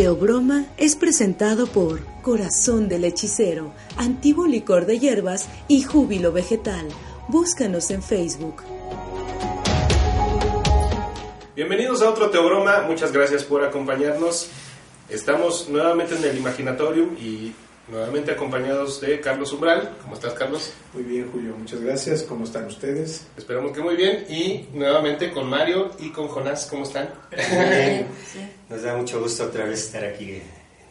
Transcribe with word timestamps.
Teobroma 0.00 0.64
es 0.78 0.96
presentado 0.96 1.66
por 1.66 2.00
Corazón 2.22 2.88
del 2.88 3.04
Hechicero, 3.04 3.74
Antiguo 3.98 4.46
Licor 4.46 4.86
de 4.86 4.98
Hierbas 4.98 5.50
y 5.68 5.82
Júbilo 5.82 6.32
Vegetal. 6.32 6.88
Búscanos 7.28 7.90
en 7.90 8.02
Facebook. 8.02 8.62
Bienvenidos 11.54 12.00
a 12.00 12.08
otro 12.08 12.30
Teobroma, 12.30 12.80
muchas 12.88 13.12
gracias 13.12 13.44
por 13.44 13.62
acompañarnos. 13.62 14.48
Estamos 15.10 15.68
nuevamente 15.68 16.14
en 16.16 16.24
el 16.24 16.38
Imaginatorium 16.38 17.14
y 17.18 17.52
nuevamente 17.88 18.32
acompañados 18.32 19.02
de 19.02 19.20
Carlos 19.20 19.52
Umbral. 19.52 19.98
¿Cómo 20.00 20.14
estás, 20.14 20.32
Carlos? 20.32 20.72
Muy 20.94 21.02
bien, 21.02 21.30
Julio, 21.30 21.54
muchas 21.58 21.82
gracias. 21.82 22.22
¿Cómo 22.22 22.44
están 22.44 22.64
ustedes? 22.64 23.26
Esperamos 23.36 23.72
que 23.72 23.82
muy 23.82 23.96
bien. 23.96 24.24
Y 24.30 24.66
nuevamente 24.72 25.30
con 25.30 25.50
Mario 25.50 25.90
y 25.98 26.08
con 26.08 26.26
Jonás, 26.28 26.64
¿cómo 26.64 26.84
están? 26.84 27.10
Bien. 27.30 28.06
Nos 28.70 28.82
da 28.82 28.96
mucho 28.96 29.20
gusto 29.20 29.46
otra 29.46 29.64
vez 29.64 29.80
estar 29.86 30.04
aquí 30.04 30.30
en 30.30 30.42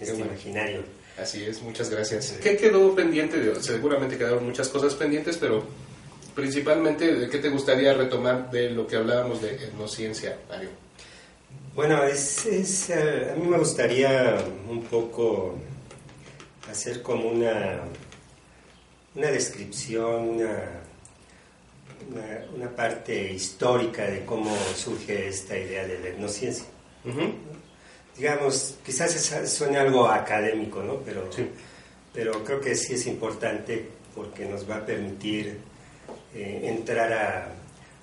este 0.02 0.14
bueno. 0.14 0.34
imaginario. 0.34 0.84
Así 1.18 1.46
es, 1.46 1.62
muchas 1.62 1.90
gracias. 1.90 2.38
¿Qué 2.44 2.58
quedó 2.58 2.94
pendiente? 2.94 3.56
Seguramente 3.62 4.18
quedaron 4.18 4.46
muchas 4.46 4.68
cosas 4.68 4.94
pendientes, 4.96 5.38
pero 5.38 5.64
principalmente, 6.36 7.14
¿de 7.16 7.30
qué 7.30 7.40
te 7.40 7.50
gustaría 7.50 7.94
retomar 7.94 8.52
de 8.52 8.70
lo 8.70 8.86
que 8.86 8.98
hablábamos 8.98 9.42
de 9.42 9.56
etnociencia, 9.56 10.38
Mario? 10.50 10.70
Bueno, 11.74 12.04
es, 12.04 12.46
es, 12.46 12.90
eh, 12.90 13.32
a 13.32 13.36
mí 13.36 13.48
me 13.48 13.58
gustaría 13.58 14.38
un 14.70 14.84
poco 14.84 15.58
hacer 16.70 17.02
como 17.02 17.30
una, 17.30 17.80
una 19.16 19.32
descripción, 19.32 20.30
una, 20.30 20.82
una, 22.12 22.46
una 22.56 22.76
parte 22.76 23.32
histórica 23.32 24.04
de 24.04 24.26
cómo 24.26 24.54
surge 24.76 25.30
esta 25.30 25.58
idea 25.58 25.88
de 25.88 26.00
la 26.00 26.08
etnociencia. 26.10 26.66
Ujú. 27.06 27.34
Digamos, 28.20 28.76
quizás 28.86 29.12
suene 29.50 29.78
algo 29.78 30.08
académico, 30.08 30.84
¿no? 30.84 30.96
Pero, 30.98 31.32
Sí. 31.32 31.48
pero 32.14 32.44
creo 32.44 32.60
que 32.60 32.76
sí 32.76 32.94
es 32.96 33.08
importante 33.08 33.88
porque 34.14 34.44
nos 34.46 34.70
va 34.70 34.78
a 34.78 34.86
permitir 34.86 35.58
eh, 36.36 36.62
entrar 36.66 37.12
a, 37.14 37.54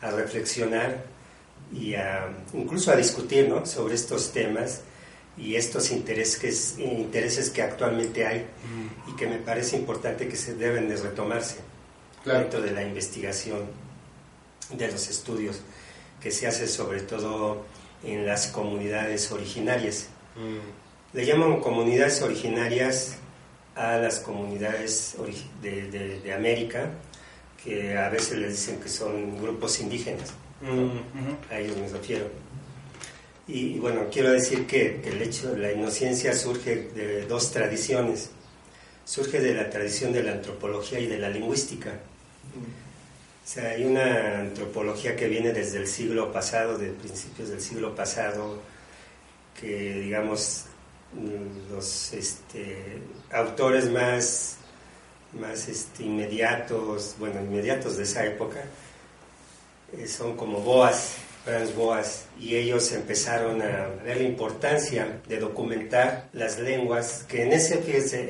a 0.00 0.10
reflexionar 0.10 1.04
y 1.72 1.94
a, 1.94 2.28
incluso 2.54 2.90
a 2.90 2.96
discutir, 2.96 3.48
¿no? 3.48 3.66
Sobre 3.66 3.94
estos 3.94 4.32
temas 4.32 4.80
y 5.36 5.54
estos 5.56 5.90
intereses, 5.90 6.76
intereses 6.78 7.50
que 7.50 7.60
actualmente 7.62 8.26
hay 8.26 8.46
y 9.06 9.14
que 9.16 9.26
me 9.26 9.36
parece 9.36 9.76
importante 9.76 10.28
que 10.28 10.36
se 10.36 10.54
deben 10.54 10.88
de 10.88 10.96
retomarse 10.96 11.56
Claro. 12.24 12.40
dentro 12.40 12.62
de 12.62 12.70
la 12.70 12.82
investigación, 12.82 13.66
de 14.72 14.90
los 14.90 15.08
estudios 15.08 15.60
que 16.22 16.30
se 16.32 16.46
hace 16.46 16.66
sobre 16.66 17.02
todo 17.02 17.64
en 18.06 18.26
las 18.26 18.46
comunidades 18.48 19.30
originarias. 19.32 20.08
Mm, 20.36 21.16
Le 21.16 21.24
llaman 21.26 21.60
comunidades 21.60 22.20
originarias 22.22 23.16
a 23.74 23.96
las 23.98 24.20
comunidades 24.20 25.14
de, 25.62 25.90
de- 25.90 26.20
de 26.20 26.32
América, 26.32 26.90
que 27.62 27.96
a 27.96 28.08
veces 28.10 28.38
les 28.38 28.50
dicen 28.52 28.80
que 28.80 28.88
son 28.88 29.40
grupos 29.40 29.80
indígenas, 29.80 30.32
mm, 30.62 30.68
ujú. 30.68 31.36
a 31.50 31.58
ellos 31.58 31.76
me 31.76 31.88
refiero. 31.88 32.28
Y, 33.48 33.74
y 33.76 33.78
bueno, 33.78 34.06
quiero 34.12 34.30
decir 34.32 34.66
que, 34.66 35.00
que 35.02 35.10
el 35.10 35.22
hecho 35.22 35.52
de 35.52 35.58
la 35.58 35.72
inocencia 35.72 36.34
surge 36.34 36.88
de 36.94 37.26
dos 37.26 37.52
tradiciones. 37.52 38.30
Surge 39.04 39.40
de 39.40 39.54
la 39.54 39.70
tradición 39.70 40.12
de 40.12 40.22
la 40.24 40.32
antropología 40.32 40.98
y 40.98 41.06
de 41.06 41.18
la 41.18 41.28
lingüística. 41.30 41.92
O 43.46 43.48
sea, 43.48 43.70
hay 43.70 43.84
una 43.84 44.40
antropología 44.40 45.14
que 45.14 45.28
viene 45.28 45.52
desde 45.52 45.78
el 45.78 45.86
siglo 45.86 46.32
pasado, 46.32 46.76
de 46.76 46.88
principios 46.88 47.48
del 47.48 47.60
siglo 47.60 47.94
pasado, 47.94 48.58
que 49.60 50.00
digamos 50.00 50.64
los 51.70 52.12
este, 52.12 52.98
autores 53.30 53.88
más, 53.88 54.56
más 55.40 55.68
este, 55.68 56.02
inmediatos, 56.02 57.14
bueno, 57.20 57.40
inmediatos 57.40 57.96
de 57.96 58.02
esa 58.02 58.26
época, 58.26 58.64
eh, 59.96 60.08
son 60.08 60.36
como 60.36 60.58
Boas, 60.58 61.14
Franz 61.44 61.72
Boas, 61.72 62.24
y 62.40 62.56
ellos 62.56 62.90
empezaron 62.90 63.62
a 63.62 63.86
ver 64.02 64.16
la 64.16 64.24
importancia 64.24 65.20
de 65.28 65.38
documentar 65.38 66.30
las 66.32 66.58
lenguas 66.58 67.24
que 67.28 67.44
en, 67.44 67.52
ese, 67.52 67.80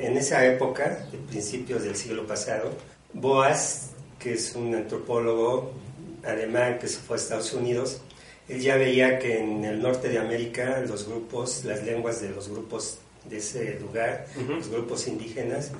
en 0.05 0.15
esa 0.15 0.45
época, 0.45 1.07
de 1.11 1.17
principios 1.17 1.81
del 1.81 1.95
siglo 1.95 2.27
pasado, 2.27 2.71
Boas, 3.13 3.93
que 4.27 4.33
es 4.33 4.55
un 4.55 4.75
antropólogo 4.75 5.71
alemán 6.25 6.79
que 6.79 6.89
se 6.89 6.97
fue 6.97 7.15
a 7.15 7.19
Estados 7.19 7.53
Unidos, 7.53 8.01
él 8.49 8.59
ya 8.59 8.75
veía 8.75 9.19
que 9.19 9.39
en 9.39 9.63
el 9.63 9.81
norte 9.81 10.09
de 10.09 10.17
América 10.19 10.81
los 10.85 11.07
grupos, 11.07 11.63
las 11.63 11.81
lenguas 11.83 12.19
de 12.21 12.29
los 12.31 12.49
grupos 12.49 12.97
de 13.29 13.37
ese 13.37 13.79
lugar, 13.79 14.27
los 14.49 14.67
grupos 14.69 15.07
indígenas, 15.07 15.71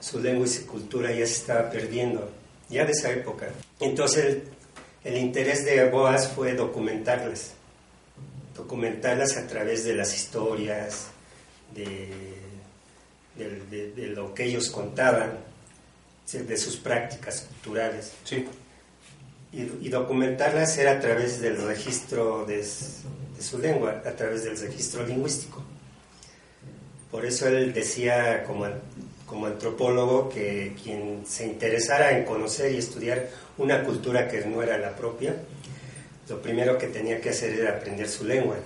su 0.00 0.20
lengua 0.20 0.46
y 0.46 0.50
su 0.50 0.66
cultura 0.66 1.12
ya 1.12 1.26
se 1.26 1.32
estaba 1.32 1.70
perdiendo, 1.70 2.30
ya 2.68 2.84
de 2.84 2.92
esa 2.92 3.10
época. 3.10 3.48
Entonces 3.80 4.24
el, 4.26 4.42
el 5.04 5.16
interés 5.16 5.64
de 5.64 5.88
Boas 5.88 6.28
fue 6.28 6.52
documentarlas, 6.52 7.52
documentarlas 8.54 9.38
a 9.38 9.46
través 9.46 9.84
de 9.84 9.94
las 9.94 10.14
historias, 10.14 11.06
de, 11.74 12.08
de- 13.38 13.60
de- 13.70 13.92
de 13.92 14.06
lo 14.08 14.34
que 14.34 14.44
ellos 14.44 14.68
contaban, 14.70 15.38
de 16.32 16.56
sus 16.56 16.76
prácticas 16.76 17.42
culturales 17.42 18.12
Sí. 18.24 18.46
y, 19.52 19.62
y 19.86 19.88
documentarlas 19.88 20.76
era 20.78 20.92
a 20.92 21.00
través 21.00 21.40
del 21.40 21.62
registro 21.64 22.44
de, 22.46 22.56
de 22.58 23.42
su 23.42 23.58
lengua, 23.58 24.02
a 24.04 24.10
través 24.12 24.42
del 24.44 24.58
registro 24.58 25.06
lingüístico. 25.06 25.62
Por 27.10 27.24
eso 27.24 27.46
él 27.46 27.72
decía 27.72 28.42
como, 28.44 28.66
como 29.26 29.46
antropólogo 29.46 30.28
que 30.28 30.74
quien 30.82 31.24
se 31.26 31.46
interesara 31.46 32.18
en 32.18 32.24
conocer 32.24 32.72
y 32.72 32.78
estudiar 32.78 33.28
una 33.56 33.84
cultura 33.84 34.26
que 34.26 34.44
no 34.46 34.62
era 34.62 34.78
la 34.78 34.96
propia, 34.96 35.36
lo 36.28 36.42
primero 36.42 36.76
que 36.78 36.88
tenía 36.88 37.20
que 37.20 37.30
hacer 37.30 37.50
era 37.50 37.76
aprender 37.76 38.08
su 38.08 38.24
lengua. 38.24 38.56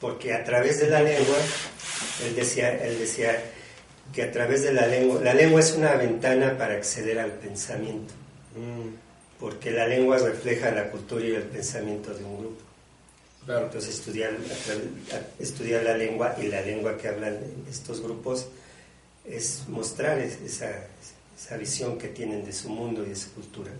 Porque 0.00 0.34
a 0.34 0.42
través 0.42 0.80
de 0.80 0.90
la 0.90 1.00
lengua, 1.02 1.36
él 2.26 2.34
decía, 2.34 2.70
él 2.84 2.98
decía 2.98 3.40
que 4.12 4.22
a 4.22 4.32
través 4.32 4.62
de 4.62 4.72
la 4.72 4.86
lengua, 4.86 5.20
la 5.22 5.34
lengua 5.34 5.60
es 5.60 5.72
una 5.74 5.94
ventana 5.94 6.56
para 6.58 6.74
acceder 6.74 7.18
al 7.18 7.32
pensamiento 7.32 8.14
Mm, 8.56 8.94
porque 9.38 9.70
la 9.70 9.86
lengua 9.86 10.16
refleja 10.18 10.70
la 10.70 10.90
cultura 10.90 11.24
y 11.26 11.34
el 11.34 11.42
pensamiento 11.42 12.14
de 12.14 12.24
un 12.24 12.38
grupo. 12.38 12.62
claro. 13.44 13.66
Entonces 13.66 13.94
estudiar, 13.94 14.30
estudiar 15.38 15.82
la 15.82 15.96
lengua 15.96 16.34
y 16.40 16.46
la 16.46 16.62
lengua 16.62 16.96
que 16.96 17.08
hablan 17.08 17.36
estos 17.70 18.00
grupos 18.00 18.46
es 19.26 19.64
mostrar 19.68 20.18
es- 20.20 20.40
esa, 20.40 20.70
esa 21.38 21.56
visión 21.58 21.98
que 21.98 22.08
tienen 22.08 22.44
de 22.46 22.52
su 22.52 22.70
mundo 22.70 23.04
y 23.04 23.10
de 23.10 23.16
su 23.16 23.32
cultura. 23.34 23.72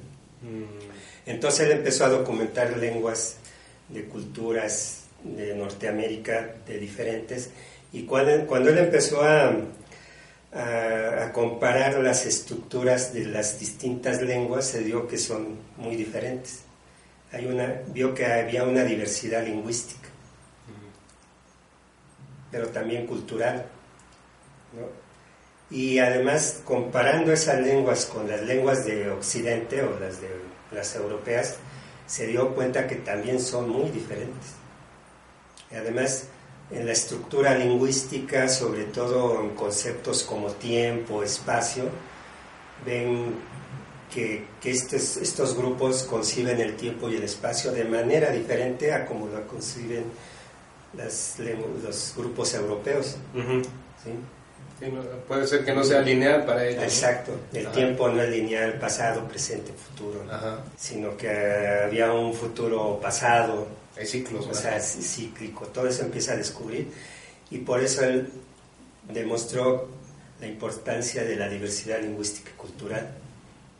Mm, 0.42 1.30
Entonces 1.30 1.60
él 1.60 1.72
empezó 1.72 2.04
a 2.04 2.10
documentar 2.10 2.76
lenguas 2.76 3.36
de 3.88 4.04
culturas 4.04 5.04
de 5.24 5.54
Norteamérica, 5.54 6.56
de 6.66 6.78
diferentes, 6.78 7.48
y 7.92 8.02
cuando, 8.02 8.46
cuando 8.46 8.68
él 8.70 8.78
empezó 8.78 9.22
a, 9.22 9.56
a, 10.52 11.32
comparar 11.32 11.98
las 11.98 12.24
estructuras 12.26 13.12
de 13.12 13.26
las 13.26 13.58
distintas 13.58 14.22
lenguas, 14.22 14.66
se 14.66 14.82
dio 14.82 15.06
que 15.06 15.18
son 15.18 15.58
muy 15.76 15.96
diferentes. 15.96 16.62
Hay 17.32 17.46
una, 17.46 17.82
vio 17.88 18.14
que 18.14 18.24
había 18.24 18.64
una 18.64 18.84
diversidad 18.84 19.44
lingüística, 19.44 20.08
pero 22.50 22.68
también 22.68 23.06
cultural. 23.06 23.66
¿no? 24.72 25.06
Y 25.70 25.98
además, 25.98 26.60
comparando 26.64 27.32
esas 27.32 27.60
lenguas 27.60 28.06
con 28.06 28.28
las 28.28 28.42
lenguas 28.42 28.84
de 28.84 29.10
Occidente 29.10 29.82
o 29.82 29.98
las 29.98 30.20
de 30.20 30.28
las 30.70 30.94
europeas, 30.94 31.56
se 32.06 32.26
dio 32.28 32.54
cuenta 32.54 32.86
que 32.86 32.96
también 32.96 33.40
son 33.40 33.68
muy 33.68 33.90
diferentes. 33.90 34.54
Y 35.70 35.74
además, 35.74 36.28
en 36.70 36.86
la 36.86 36.92
estructura 36.92 37.56
lingüística, 37.56 38.48
sobre 38.48 38.84
todo 38.84 39.40
en 39.40 39.50
conceptos 39.50 40.22
como 40.24 40.48
tiempo, 40.52 41.22
espacio, 41.22 41.84
ven 42.84 43.34
que, 44.12 44.46
estos, 44.64 45.18
estos, 45.18 45.56
grupos 45.56 46.02
conciben 46.04 46.60
el 46.60 46.74
tiempo 46.76 47.08
y 47.08 47.16
el 47.16 47.22
espacio 47.22 47.70
de 47.72 47.84
manera 47.84 48.30
diferente 48.30 48.92
a 48.92 49.04
como 49.04 49.26
lo 49.26 49.46
conciben 49.46 50.04
las, 50.96 51.38
los 51.82 52.14
grupos 52.16 52.54
europeos. 52.54 53.16
puede 55.28 55.46
ser 55.46 55.64
que 55.64 55.74
no 55.74 55.84
sea 55.84 56.00
lineal 56.00 56.44
para 56.44 56.66
ellos. 56.66 56.82
Exacto, 56.82 57.32
el 57.52 57.68
tiempo 57.68 58.08
no 58.08 58.22
es 58.22 58.30
lineal, 58.30 58.74
pasado, 58.78 59.26
presente, 59.28 59.72
futuro, 59.72 60.24
sino 60.76 61.16
que 61.16 61.28
había 61.84 62.12
un 62.12 62.32
futuro 62.34 62.98
pasado. 63.00 63.66
Hay 63.98 64.06
ciclos. 64.06 64.46
O 64.46 64.54
sea, 64.54 64.78
cíclico, 64.80 65.66
todo 65.66 65.88
eso 65.88 66.04
empieza 66.04 66.32
a 66.32 66.36
descubrir 66.36 66.88
y 67.50 67.58
por 67.58 67.82
eso 67.82 68.04
él 68.04 68.28
demostró 69.12 69.88
la 70.40 70.46
importancia 70.46 71.24
de 71.24 71.36
la 71.36 71.48
diversidad 71.48 72.00
lingüística 72.00 72.50
y 72.50 72.58
cultural. 72.58 73.10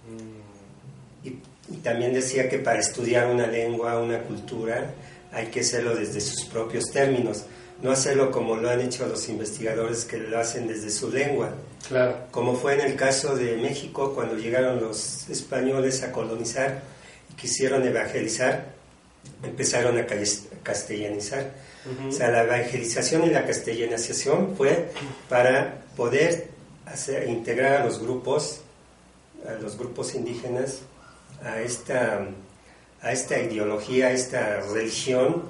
Mm. 0.08 1.28
Y, 1.28 1.38
también 1.82 2.14
decía 2.14 2.48
que 2.48 2.60
para 2.60 2.78
estudiar 2.78 3.26
una 3.26 3.48
lengua, 3.48 4.00
una 4.00 4.22
cultura, 4.22 4.94
hay 5.32 5.46
que 5.46 5.60
hacerlo 5.60 5.96
desde 5.96 6.20
sus 6.20 6.44
propios 6.44 6.92
términos, 6.92 7.44
no 7.82 7.90
hacerlo 7.90 8.30
como 8.30 8.54
lo 8.54 8.70
han 8.70 8.80
hecho 8.80 9.04
los 9.08 9.28
investigadores 9.28 10.04
que 10.04 10.18
lo 10.18 10.38
hacen 10.38 10.68
desde 10.68 10.90
su 10.90 11.10
lengua. 11.10 11.54
Claro. 11.88 12.28
Como 12.30 12.54
fue 12.54 12.74
en 12.74 12.82
el 12.82 12.94
caso 12.94 13.34
de 13.34 13.56
México 13.56 14.14
cuando 14.14 14.36
llegaron 14.36 14.80
los 14.80 15.28
españoles 15.28 16.04
a 16.04 16.12
colonizar 16.12 16.82
y 17.32 17.34
quisieron 17.34 17.84
evangelizar, 17.84 18.75
empezaron 19.42 19.98
a 19.98 20.06
castellanizar. 20.62 21.52
O 22.08 22.10
sea, 22.10 22.30
la 22.30 22.42
evangelización 22.42 23.24
y 23.24 23.30
la 23.30 23.46
castellanización 23.46 24.56
fue 24.56 24.90
para 25.28 25.84
poder 25.96 26.48
hacer, 26.84 27.28
integrar 27.28 27.82
a 27.82 27.84
los 27.84 28.00
grupos, 28.00 28.60
a 29.46 29.52
los 29.62 29.78
grupos 29.78 30.14
indígenas, 30.14 30.80
a 31.44 31.60
esta, 31.60 32.26
a 33.02 33.12
esta 33.12 33.38
ideología, 33.38 34.08
a 34.08 34.12
esta 34.12 34.60
religión, 34.72 35.44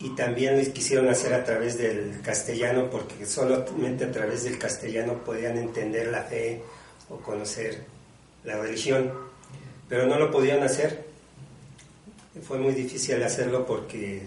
y 0.00 0.10
también 0.10 0.56
lo 0.56 0.72
quisieron 0.72 1.08
hacer 1.08 1.34
a 1.34 1.44
través 1.44 1.76
del 1.76 2.20
castellano, 2.22 2.88
porque 2.90 3.26
solamente 3.26 4.04
a 4.04 4.12
través 4.12 4.44
del 4.44 4.56
castellano 4.56 5.24
podían 5.24 5.58
entender 5.58 6.08
la 6.08 6.22
fe 6.22 6.62
o 7.08 7.16
conocer 7.16 7.84
la 8.44 8.58
religión, 8.58 9.12
pero 9.88 10.06
no 10.06 10.18
lo 10.18 10.30
podían 10.30 10.62
hacer. 10.62 11.07
Fue 12.46 12.58
muy 12.58 12.72
difícil 12.74 13.22
hacerlo 13.22 13.66
porque 13.66 14.22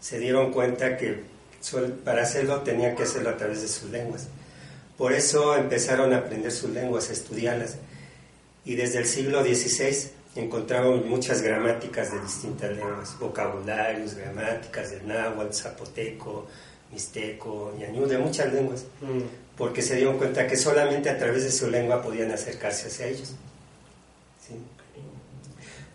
se 0.00 0.18
dieron 0.18 0.52
cuenta 0.52 0.96
que 0.96 1.22
para 2.04 2.22
hacerlo 2.22 2.60
tenían 2.60 2.96
que 2.96 3.02
hacerlo 3.02 3.30
a 3.30 3.36
través 3.36 3.62
de 3.62 3.68
sus 3.68 3.90
lenguas. 3.90 4.28
Por 4.96 5.12
eso 5.12 5.56
empezaron 5.56 6.12
a 6.12 6.18
aprender 6.18 6.52
sus 6.52 6.70
lenguas, 6.70 7.10
a 7.10 7.12
estudiarlas. 7.12 7.76
Y 8.64 8.74
desde 8.74 8.98
el 8.98 9.06
siglo 9.06 9.42
XVI 9.42 10.10
encontraron 10.36 11.08
muchas 11.08 11.42
gramáticas 11.42 12.12
de 12.12 12.20
distintas 12.20 12.70
lenguas, 12.76 13.18
vocabularios, 13.18 14.14
gramáticas 14.14 14.90
del 14.90 15.06
náhuatl, 15.08 15.54
zapoteco, 15.54 16.46
mixteco, 16.92 17.72
ñañú, 17.78 18.06
de 18.06 18.18
muchas 18.18 18.52
lenguas, 18.52 18.84
mm. 19.00 19.56
porque 19.56 19.82
se 19.82 19.96
dieron 19.96 20.18
cuenta 20.18 20.46
que 20.46 20.56
solamente 20.56 21.08
a 21.08 21.18
través 21.18 21.44
de 21.44 21.50
su 21.50 21.70
lengua 21.70 22.02
podían 22.02 22.30
acercarse 22.30 22.88
hacia 22.88 23.06
ellos. 23.06 23.34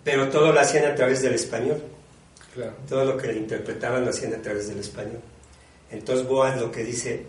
Pero 0.06 0.30
todo 0.30 0.54
lo 0.54 0.60
hacían 0.60 0.86
a 0.86 0.96
través 0.96 1.22
del 1.22 1.34
español. 1.34 1.82
Todo 2.88 3.04
lo 3.04 3.18
que 3.18 3.28
le 3.28 3.38
interpretaban 3.38 4.06
lo 4.06 4.12
hacían 4.12 4.34
a 4.34 4.42
través 4.42 4.70
del 4.70 4.80
español. 4.80 5.20
Entonces 5.92 6.26
Boas 6.26 6.58
lo 6.62 6.72
que 6.72 6.86
dice, 6.86 7.24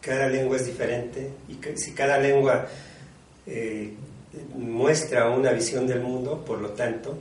cada 0.00 0.28
lengua 0.28 0.56
es 0.56 0.64
diferente 0.64 1.30
y 1.48 1.56
que, 1.56 1.76
si 1.76 1.92
cada 1.92 2.18
lengua 2.18 2.66
eh, 3.46 3.92
muestra 4.56 5.28
una 5.28 5.50
visión 5.52 5.86
del 5.86 6.00
mundo, 6.00 6.42
por 6.44 6.60
lo 6.60 6.70
tanto, 6.70 7.18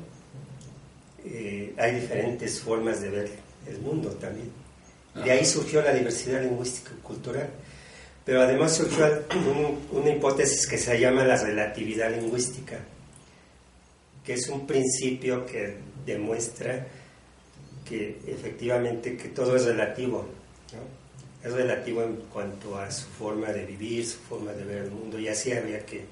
eh, 1.25 1.73
hay 1.77 1.95
diferentes 1.95 2.61
formas 2.61 3.01
de 3.01 3.09
ver 3.09 3.29
el 3.67 3.79
mundo 3.79 4.11
también. 4.11 4.51
De 5.15 5.31
ahí 5.31 5.43
surgió 5.43 5.81
la 5.81 5.91
diversidad 5.91 6.41
lingüística 6.41 6.91
y 6.97 7.01
cultural. 7.01 7.49
Pero 8.23 8.41
además 8.43 8.75
surgió 8.75 9.23
una 9.91 10.11
hipótesis 10.11 10.67
que 10.67 10.77
se 10.77 10.99
llama 10.99 11.25
la 11.25 11.35
relatividad 11.35 12.11
lingüística, 12.11 12.77
que 14.29 14.35
es 14.35 14.47
un 14.47 14.67
principio 14.67 15.43
que 15.43 15.77
demuestra 16.05 16.85
que 17.83 18.19
efectivamente 18.27 19.17
que 19.17 19.29
todo 19.29 19.55
es 19.55 19.65
relativo. 19.65 20.27
Es 21.43 21.51
relativo 21.51 22.03
en 22.03 22.17
cuanto 22.31 22.77
a 22.77 22.91
su 22.91 23.07
forma 23.07 23.47
de 23.47 23.65
vivir, 23.65 24.05
su 24.05 24.19
forma 24.19 24.51
de 24.51 24.65
ver 24.65 24.83
el 24.83 24.91
mundo, 24.91 25.19
y 25.19 25.29
así 25.29 25.51
había 25.51 25.83
que, 25.83 26.05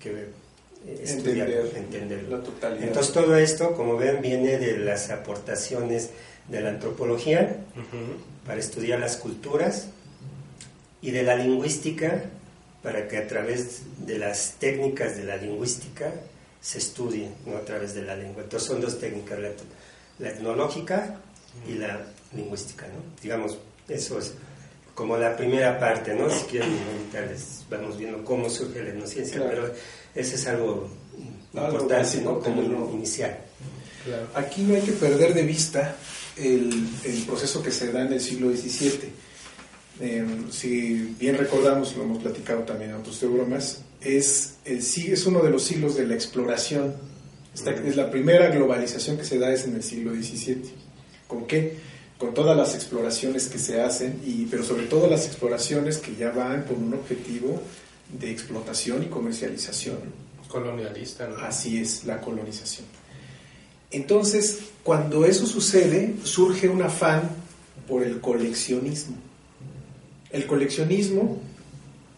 que 0.00 0.28
estudiar, 1.02 1.50
entenderlo. 1.76 2.42
Entonces 2.80 3.12
todo 3.12 3.36
esto, 3.36 3.74
como 3.74 3.98
ven, 3.98 4.22
viene 4.22 4.56
de 4.56 4.78
las 4.78 5.10
aportaciones 5.10 6.12
de 6.48 6.62
la 6.62 6.70
antropología 6.70 7.58
para 8.46 8.58
estudiar 8.58 8.98
las 8.98 9.18
culturas 9.18 9.88
y 11.02 11.10
de 11.10 11.22
la 11.22 11.36
lingüística 11.36 12.30
para 12.82 13.08
que 13.08 13.18
a 13.18 13.28
través 13.28 13.82
de 14.06 14.18
las 14.18 14.54
técnicas 14.58 15.18
de 15.18 15.24
la 15.24 15.36
lingüística 15.36 16.14
se 16.60 16.78
estudie, 16.78 17.30
no 17.46 17.56
a 17.56 17.60
través 17.60 17.94
de 17.94 18.02
la 18.02 18.16
lengua. 18.16 18.42
Entonces 18.42 18.68
son 18.68 18.80
dos 18.80 18.98
técnicas, 18.98 19.38
la 20.18 20.28
etnológica 20.28 21.16
y 21.68 21.74
la 21.74 22.06
lingüística, 22.34 22.86
¿no? 22.86 23.22
Digamos, 23.22 23.58
eso 23.88 24.18
es 24.18 24.34
como 24.94 25.16
la 25.16 25.36
primera 25.36 25.78
parte, 25.78 26.14
¿no? 26.14 26.28
Si 26.30 26.44
quieren, 26.46 26.76
vamos 27.70 27.98
viendo 27.98 28.24
cómo 28.24 28.48
surge 28.48 28.82
la 28.82 28.90
etnociencia, 28.90 29.44
pero 29.48 29.70
ese 30.14 30.34
es 30.36 30.46
algo 30.46 30.88
importante, 31.54 32.20
¿no? 32.22 32.40
Como 32.40 32.62
inicial. 32.94 33.38
Aquí 34.34 34.62
no 34.62 34.74
hay 34.74 34.82
que 34.82 34.92
perder 34.92 35.34
de 35.34 35.42
vista 35.42 35.96
el, 36.36 36.88
el, 37.04 37.22
proceso 37.26 37.62
que 37.62 37.70
se 37.70 37.92
da 37.92 38.02
en 38.02 38.12
el 38.12 38.20
siglo 38.20 38.50
XVII. 38.50 39.12
Em, 40.00 40.50
si 40.50 41.14
bien 41.18 41.36
recordamos, 41.36 41.96
lo 41.96 42.04
hemos 42.04 42.22
platicado 42.22 42.62
también 42.62 42.90
en 42.90 42.96
otros 42.96 43.18
teoremas, 43.18 43.80
es, 44.00 44.54
el, 44.64 44.78
es 44.78 45.26
uno 45.26 45.40
de 45.40 45.50
los 45.50 45.62
siglos 45.62 45.96
de 45.96 46.06
la 46.06 46.14
exploración. 46.14 46.94
Esta, 47.54 47.72
es 47.72 47.96
la 47.96 48.10
primera 48.10 48.48
globalización 48.50 49.16
que 49.16 49.24
se 49.24 49.38
da 49.38 49.52
es 49.52 49.64
en 49.64 49.76
el 49.76 49.82
siglo 49.82 50.12
XVII. 50.12 50.62
¿Con 51.26 51.46
qué? 51.46 51.76
con 52.18 52.32
todas 52.32 52.56
las 52.56 52.74
exploraciones 52.74 53.48
que 53.48 53.58
se 53.58 53.80
hacen, 53.80 54.20
y, 54.24 54.46
pero 54.46 54.64
sobre 54.64 54.86
todo 54.86 55.08
las 55.08 55.26
exploraciones 55.26 55.98
que 55.98 56.14
ya 56.16 56.30
van 56.30 56.62
con 56.62 56.82
un 56.82 56.94
objetivo 56.94 57.60
de 58.18 58.30
explotación 58.30 59.02
y 59.02 59.06
comercialización. 59.06 59.98
Colonialista, 60.48 61.28
¿no? 61.28 61.36
Así 61.36 61.78
es, 61.78 62.04
la 62.04 62.20
colonización. 62.20 62.86
Entonces, 63.90 64.60
cuando 64.82 65.26
eso 65.26 65.46
sucede, 65.46 66.14
surge 66.22 66.68
un 66.68 66.82
afán 66.82 67.28
por 67.86 68.02
el 68.02 68.20
coleccionismo. 68.20 69.16
El 70.30 70.46
coleccionismo 70.46 71.40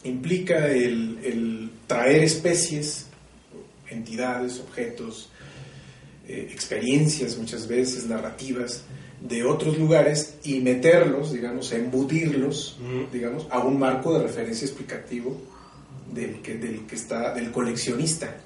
implica 0.05 0.69
el, 0.69 1.71
traer 1.87 2.23
especies, 2.23 3.07
entidades, 3.89 4.61
objetos, 4.61 5.31
eh, 6.27 6.49
experiencias 6.53 7.37
muchas 7.37 7.67
veces, 7.67 8.07
narrativas, 8.07 8.85
de 9.21 9.45
otros 9.45 9.79
lugares 9.79 10.37
y 10.45 10.61
meterlos, 10.61 11.33
digamos, 11.33 11.73
embutirlos, 11.73 12.79
digamos, 13.13 13.49
a 13.51 13.59
un 13.59 13.79
marco 13.79 14.17
de 14.17 14.23
referencia 14.23 14.65
explicativo 14.65 15.41
del 16.13 16.41
que, 16.41 16.55
del 16.55 16.87
que 16.87 16.95
está, 16.95 17.35
del 17.35 17.51
coleccionista, 17.51 18.37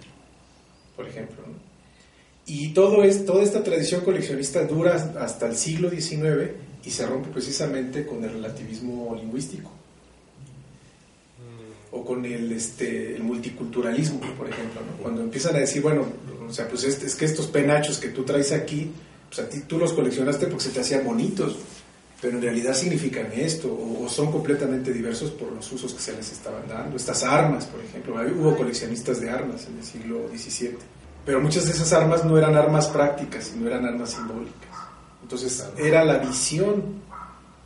por 0.97 1.07
ejemplo. 1.07 1.45
Y 2.47 2.71
todo 2.71 3.05
es, 3.05 3.27
toda 3.27 3.43
esta 3.43 3.63
tradición 3.63 4.01
coleccionista 4.01 4.65
dura 4.65 4.95
hasta 5.21 5.47
el 5.47 5.57
siglo 5.57 5.91
XIX 5.91 6.53
y 6.85 6.91
se 6.91 7.07
rompe 7.07 7.29
precisamente 7.29 8.07
con 8.07 8.25
el 8.25 8.33
relativismo 8.33 9.15
lingüístico 9.15 9.71
con 12.13 12.27
el, 12.27 12.53
este, 12.53 13.17
el 13.17 13.23
multiculturalismo, 13.23 14.21
por 14.37 14.47
ejemplo, 14.47 14.83
cuando 15.01 15.23
empiezan 15.23 15.57
a 15.57 15.61
decir, 15.61 15.81
bueno, 15.81 16.05
o 16.47 16.53
sea, 16.53 16.69
pues 16.69 16.85
es 16.85 17.15
que 17.15 17.25
estos 17.25 17.47
penachos 17.47 17.97
que 17.97 18.09
tú 18.09 18.23
traes 18.23 18.53
aquí, 18.53 18.91
pues 19.31 19.41
a 19.41 19.49
ti 19.49 19.61
tú 19.61 19.79
los 19.79 19.95
coleccionaste 19.95 20.47
porque 20.47 20.65
se 20.65 20.71
te 20.73 20.81
hacían 20.81 21.07
bonitos, 21.07 21.57
pero 22.21 22.37
en 22.37 22.43
realidad 22.43 22.75
significan 22.75 23.33
esto, 23.33 23.69
o, 23.73 24.07
son 24.11 24.31
completamente 24.31 24.93
diversos 24.93 25.31
por 25.31 25.53
los 25.53 25.73
usos 25.73 25.95
que 25.95 26.03
se 26.03 26.15
les 26.15 26.31
estaban 26.31 26.69
dando. 26.69 26.99
Estas 26.99 27.23
armas, 27.23 27.65
por 27.65 27.81
ejemplo, 27.81 28.15
hubo 28.39 28.59
coleccionistas 28.59 29.19
de 29.19 29.31
armas 29.31 29.67
en 29.67 29.79
el 29.79 29.85
siglo 29.85 30.29
XVII, 30.37 30.77
pero 31.25 31.41
muchas 31.41 31.65
de 31.65 31.71
esas 31.71 31.95
armas 31.95 32.27
no 32.27 32.37
eran 32.37 32.55
armas 32.57 32.89
prácticas, 32.89 33.45
sino 33.45 33.69
eran 33.69 33.87
armas 33.87 34.11
simbólicas. 34.11 34.77
Entonces 35.23 35.65
era 35.79 36.05
la 36.05 36.19
visión 36.19 37.01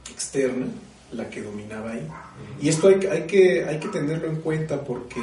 externa 0.08 0.66
la 1.12 1.28
que 1.30 1.42
dominaba 1.42 1.92
ahí. 1.92 2.06
Y 2.60 2.68
esto 2.68 2.88
hay, 2.88 3.06
hay, 3.06 3.22
que, 3.26 3.64
hay 3.64 3.78
que 3.78 3.88
tenerlo 3.88 4.28
en 4.28 4.36
cuenta 4.36 4.82
porque 4.82 5.20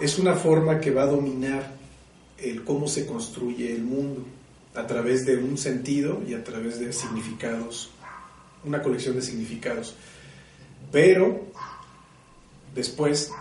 es 0.00 0.18
una 0.18 0.34
forma 0.34 0.80
que 0.80 0.90
va 0.90 1.02
a 1.02 1.06
dominar 1.06 1.74
el 2.38 2.64
cómo 2.64 2.86
se 2.86 3.06
construye 3.06 3.74
el 3.74 3.82
mundo 3.82 4.24
a 4.74 4.86
través 4.86 5.26
de 5.26 5.36
un 5.36 5.58
sentido 5.58 6.22
y 6.26 6.34
a 6.34 6.44
través 6.44 6.78
de 6.78 6.92
significados, 6.92 7.90
una 8.64 8.82
colección 8.82 9.16
de 9.16 9.22
significados. 9.22 9.96
Pero 10.92 11.46
después 12.74 13.32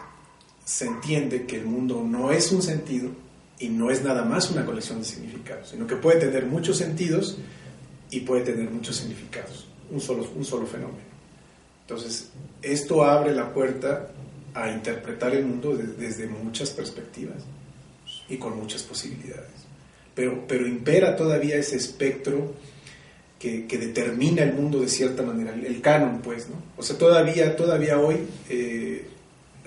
se 0.65 0.85
entiende 0.85 1.45
que 1.45 1.57
el 1.57 1.65
mundo 1.65 2.03
no 2.03 2.31
es 2.31 2.51
un 2.51 2.61
sentido, 2.61 3.11
y 3.59 3.69
no 3.69 3.89
es 3.89 4.03
nada 4.03 4.23
más 4.23 4.51
una 4.51 4.65
colección 4.65 4.99
de 4.99 5.05
significados, 5.05 5.69
sino 5.69 5.87
que 5.87 5.95
puede 5.95 6.19
tener 6.19 6.45
muchos 6.45 6.77
sentidos 6.77 7.37
y 8.11 8.21
puede 8.21 8.43
tener 8.43 8.69
muchos 8.69 8.97
significados, 8.97 9.67
un 9.89 9.99
solo, 9.99 10.27
un 10.35 10.45
solo 10.45 10.65
fenómeno. 10.67 11.16
Entonces, 11.87 12.31
esto 12.61 13.05
abre 13.05 13.33
la 13.33 13.53
puerta 13.53 14.09
a 14.53 14.69
interpretar 14.69 15.33
el 15.33 15.45
mundo 15.45 15.73
desde 15.77 16.27
muchas 16.27 16.71
perspectivas 16.71 17.37
y 18.27 18.35
con 18.35 18.57
muchas 18.57 18.83
posibilidades. 18.83 19.47
Pero, 20.13 20.45
pero 20.49 20.67
impera 20.67 21.15
todavía 21.15 21.55
ese 21.55 21.77
espectro 21.77 22.55
que, 23.39 23.65
determina 23.69 24.43
el 24.43 24.53
mundo 24.53 24.81
de 24.81 24.89
cierta 24.89 25.23
manera, 25.23 25.53
el, 25.53 25.79
canon, 25.79 26.19
pues, 26.21 26.49
¿no? 26.49 26.55
O 26.75 26.83
sea, 26.83 26.97
todavía, 26.97 27.55
todavía 27.55 27.99
hoy 27.99 28.17
eh, 28.49 29.07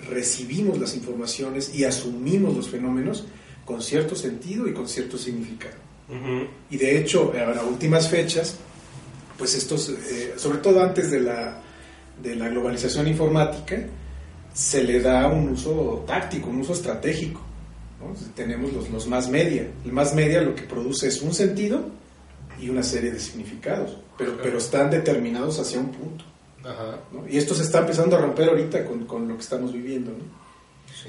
recibimos 0.07 0.79
las 0.79 0.95
informaciones 0.95 1.75
y 1.75 1.85
asumimos 1.85 2.55
los 2.55 2.69
fenómenos 2.69 3.25
con 3.65 3.81
cierto 3.81 4.15
sentido 4.15 4.69
y 4.69 4.75
con 4.75 4.89
cierto 4.89 5.17
significado. 5.17 5.77
Y 6.69 6.77
de 6.77 6.99
hecho, 6.99 7.33
a 7.35 7.63
últimas 7.63 8.11
fechas, 8.11 8.57
pues 9.39 9.55
estos, 9.55 9.89
eh, 9.89 10.35
sobre 10.37 10.59
todo 10.59 10.83
antes 10.83 11.11
de 11.13 11.21
la, 11.21 11.63
de 12.23 12.37
la 12.37 12.49
globalización 12.49 13.09
informática, 13.09 13.77
se 14.53 14.83
le 14.83 15.01
da 15.01 15.29
un 15.29 15.51
uso 15.51 16.05
táctico, 16.07 16.51
un 16.51 16.61
uso 16.61 16.73
estratégico. 16.73 17.41
Tenemos 18.35 18.73
los, 18.73 18.89
los 18.91 19.07
más 19.07 19.29
media. 19.29 19.69
El 19.85 19.93
más 19.93 20.15
media 20.15 20.41
lo 20.41 20.55
que 20.55 20.63
produce 20.63 21.09
es 21.09 21.21
un 21.21 21.35
sentido 21.35 21.91
y 22.59 22.69
una 22.69 22.83
serie 22.83 23.11
de 23.11 23.21
significados, 23.21 23.99
pero, 24.17 24.39
pero 24.43 24.59
están 24.59 24.91
determinados 24.91 25.59
hacia 25.59 25.81
un 25.81 25.91
punto. 25.91 26.25
Y 27.29 27.39
esto 27.39 27.55
se 27.55 27.63
está 27.63 27.79
empezando 27.79 28.17
a 28.17 28.21
romper 28.21 28.49
ahorita 28.49 28.85
con, 28.85 29.07
con 29.07 29.29
lo 29.29 29.35
que 29.35 29.43
estamos 29.43 29.73
viviendo. 29.73 30.13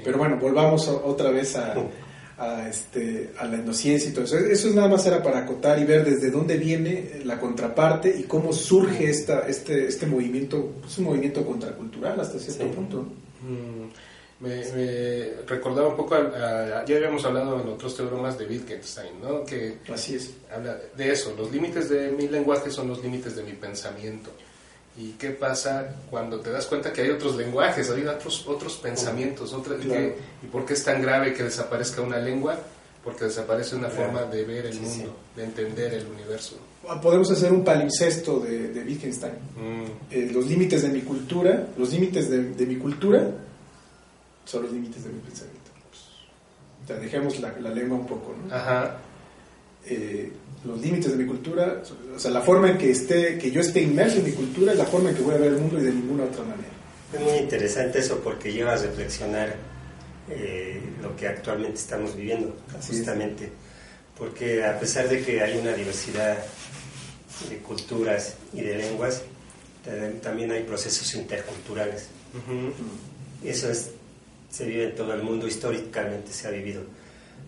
Pero 0.04 0.18
bueno, 0.18 0.38
volvamos 0.38 0.88
otra 0.88 1.30
vez 1.30 1.56
a, 1.56 1.74
a, 2.42 2.68
este, 2.68 3.30
a 3.38 3.46
la 3.46 3.56
indociencia 3.56 4.10
y 4.10 4.12
todo 4.12 4.24
eso. 4.24 4.36
Eso 4.36 4.68
es 4.68 4.74
nada 4.74 4.88
más 4.88 5.06
era 5.06 5.22
para 5.22 5.38
acotar 5.38 5.78
y 5.78 5.84
ver 5.84 6.04
desde 6.04 6.30
dónde 6.30 6.56
viene 6.56 7.20
la 7.24 7.38
contraparte 7.38 8.14
y 8.18 8.24
cómo 8.24 8.52
surge 8.52 9.08
esta, 9.08 9.46
este, 9.46 9.86
este 9.86 10.06
movimiento, 10.06 10.72
es 10.84 10.98
un 10.98 11.04
movimiento 11.04 11.46
contracultural 11.46 12.18
hasta 12.18 12.38
cierto 12.40 12.66
punto. 12.72 13.06
Mm, 13.42 14.44
me, 14.44 15.30
recordaba 15.46 15.88
un 15.88 15.96
poco, 15.96 16.16
ya 16.16 16.96
habíamos 16.96 17.24
hablado 17.24 17.60
en 17.60 17.68
otros 17.68 17.96
teoremas 17.96 18.36
de 18.36 18.46
Wittgenstein, 18.46 19.20
¿no? 19.22 19.44
Que 19.44 19.78
Así 19.92 20.16
es. 20.16 20.34
Habla 20.52 20.78
de 20.96 21.12
eso, 21.12 21.34
los 21.38 21.52
límites 21.52 21.88
de 21.88 22.10
mi 22.10 22.26
lenguaje 22.26 22.70
son 22.70 22.88
los 22.88 23.02
límites 23.04 23.36
de 23.36 23.44
mi 23.44 23.52
pensamiento. 23.52 24.30
¿Y 24.96 25.12
qué 25.12 25.30
pasa 25.30 25.96
cuando 26.10 26.40
te 26.40 26.50
das 26.50 26.66
cuenta 26.66 26.92
que 26.92 27.00
hay 27.00 27.10
otros 27.10 27.36
lenguajes, 27.36 27.90
hay 27.90 28.04
otros, 28.04 28.46
otros 28.46 28.74
pensamientos? 28.76 29.54
y, 30.42 30.46
por 30.46 30.66
qué 30.66 30.74
es 30.74 30.84
tan 30.84 31.00
grave 31.00 31.32
que 31.32 31.44
desaparezca 31.44 32.02
una 32.02 32.18
lengua? 32.18 32.58
Porque 33.02 33.24
desaparece 33.24 33.74
una 33.74 33.88
forma 33.88 34.24
de 34.24 34.44
ver 34.44 34.66
el 34.66 34.78
mundo, 34.80 35.16
de 35.34 35.44
entender 35.44 35.94
el 35.94 36.06
universo. 36.06 36.56
Ah, 36.88 37.00
podemos 37.00 37.30
hacer 37.30 37.52
un 37.52 37.64
palimpsesto 37.64 38.40
de, 38.40 38.68
de 38.68 38.84
Wittgenstein. 38.84 39.32
Mm. 39.56 40.10
Eh, 40.10 40.30
los 40.32 40.46
límites 40.46 40.82
de 40.82 40.88
mi 40.88 41.00
cultura, 41.00 41.68
los 41.76 41.90
límites 41.90 42.28
de, 42.28 42.66
mi 42.66 42.76
cultura 42.76 43.28
son 44.44 44.64
los 44.64 44.72
límites 44.72 45.04
de 45.04 45.10
mi 45.10 45.20
pensamiento. 45.20 45.62
O 46.82 46.86
sea, 46.86 46.96
dejemos 46.96 47.38
la, 47.40 47.52
lengua 47.70 47.98
un 47.98 48.06
poco, 48.06 48.34
¿no? 48.36 48.54
Ajá. 48.54 48.96
Eh, 49.86 50.30
los 50.64 50.80
límites 50.80 51.10
de 51.10 51.18
mi 51.18 51.26
cultura, 51.26 51.82
o 52.14 52.18
sea, 52.18 52.30
la 52.30 52.40
forma 52.40 52.70
en 52.70 52.78
que, 52.78 52.90
esté, 52.90 53.36
que 53.36 53.50
yo 53.50 53.60
esté 53.60 53.82
inmerso 53.82 54.18
en 54.18 54.24
mi 54.24 54.32
cultura 54.32 54.72
es 54.72 54.78
la 54.78 54.84
forma 54.84 55.10
en 55.10 55.16
que 55.16 55.22
voy 55.22 55.34
a 55.34 55.38
ver 55.38 55.52
el 55.54 55.58
mundo 55.58 55.80
y 55.80 55.84
de 55.84 55.92
ninguna 55.92 56.24
otra 56.24 56.44
manera. 56.44 56.68
Es 57.12 57.20
muy 57.20 57.38
interesante 57.38 57.98
eso 57.98 58.20
porque 58.22 58.52
lleva 58.52 58.74
a 58.74 58.76
reflexionar 58.76 59.56
eh, 60.30 60.80
lo 61.02 61.16
que 61.16 61.26
actualmente 61.26 61.78
estamos 61.78 62.14
viviendo, 62.14 62.56
justamente. 62.86 63.50
Porque 64.16 64.64
a 64.64 64.78
pesar 64.78 65.08
de 65.08 65.22
que 65.22 65.42
hay 65.42 65.58
una 65.58 65.72
diversidad 65.72 66.38
de 67.50 67.56
culturas 67.58 68.36
y 68.52 68.60
de 68.60 68.76
lenguas, 68.76 69.22
también 70.22 70.52
hay 70.52 70.62
procesos 70.62 71.12
interculturales. 71.14 72.06
Eso 73.44 73.70
es, 73.70 73.90
se 74.48 74.64
vive 74.64 74.84
en 74.84 74.94
todo 74.94 75.12
el 75.12 75.22
mundo, 75.22 75.48
históricamente 75.48 76.32
se 76.32 76.46
ha 76.46 76.50
vivido. 76.50 76.82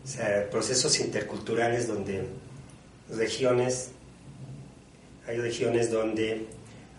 O 0.04 0.06
sea, 0.06 0.48
procesos 0.50 1.00
interculturales 1.00 1.88
donde 1.88 2.26
regiones, 3.10 3.88
hay 5.26 5.38
regiones 5.38 5.90
donde 5.90 6.46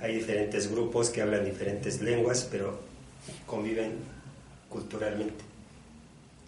hay 0.02 0.16
diferentes 0.16 0.72
grupos 0.72 1.12
que 1.12 1.22
hablan 1.22 1.46
diferentes 1.46 2.02
lenguas, 2.02 2.48
pero 2.50 2.80
conviven 3.46 3.94
culturalmente. 4.70 5.44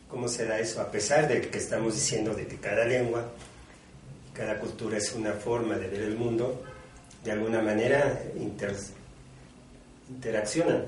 ¿Cómo 0.10 0.28
se 0.28 0.46
da 0.46 0.60
eso? 0.60 0.82
A 0.82 0.90
pesar 0.90 1.28
de 1.28 1.42
que 1.42 1.58
estamos 1.58 1.94
diciendo 1.94 2.34
de 2.34 2.48
que 2.48 2.58
cada 2.58 2.86
lengua, 2.86 3.30
cada 4.34 4.60
cultura 4.60 4.98
es 4.98 5.14
una 5.14 5.34
forma 5.34 5.76
de 5.78 5.88
ver 5.88 6.02
el 6.02 6.16
mundo, 6.16 6.64
de 7.24 7.32
alguna 7.32 7.62
manera 7.62 8.20
interaccionan, 10.10 10.86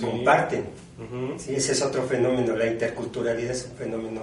comparten. 0.00 0.64
ese 1.48 1.72
es 1.72 1.82
otro 1.82 2.04
fenómeno, 2.06 2.56
la 2.56 2.66
interculturalidad 2.66 3.50
es 3.52 3.66
un 3.70 3.76
fenómeno 3.76 4.22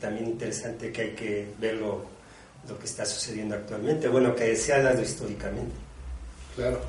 también 0.00 0.26
interesante 0.26 0.92
que 0.92 1.02
hay 1.02 1.10
que 1.10 1.48
verlo 1.58 2.04
lo 2.68 2.78
que 2.78 2.86
está 2.86 3.04
sucediendo 3.06 3.54
actualmente, 3.54 4.08
bueno, 4.08 4.34
que 4.34 4.56
se 4.56 4.72
ha 4.72 4.82
dado 4.82 5.02
históricamente. 5.02 5.74
Claro. 6.54 6.80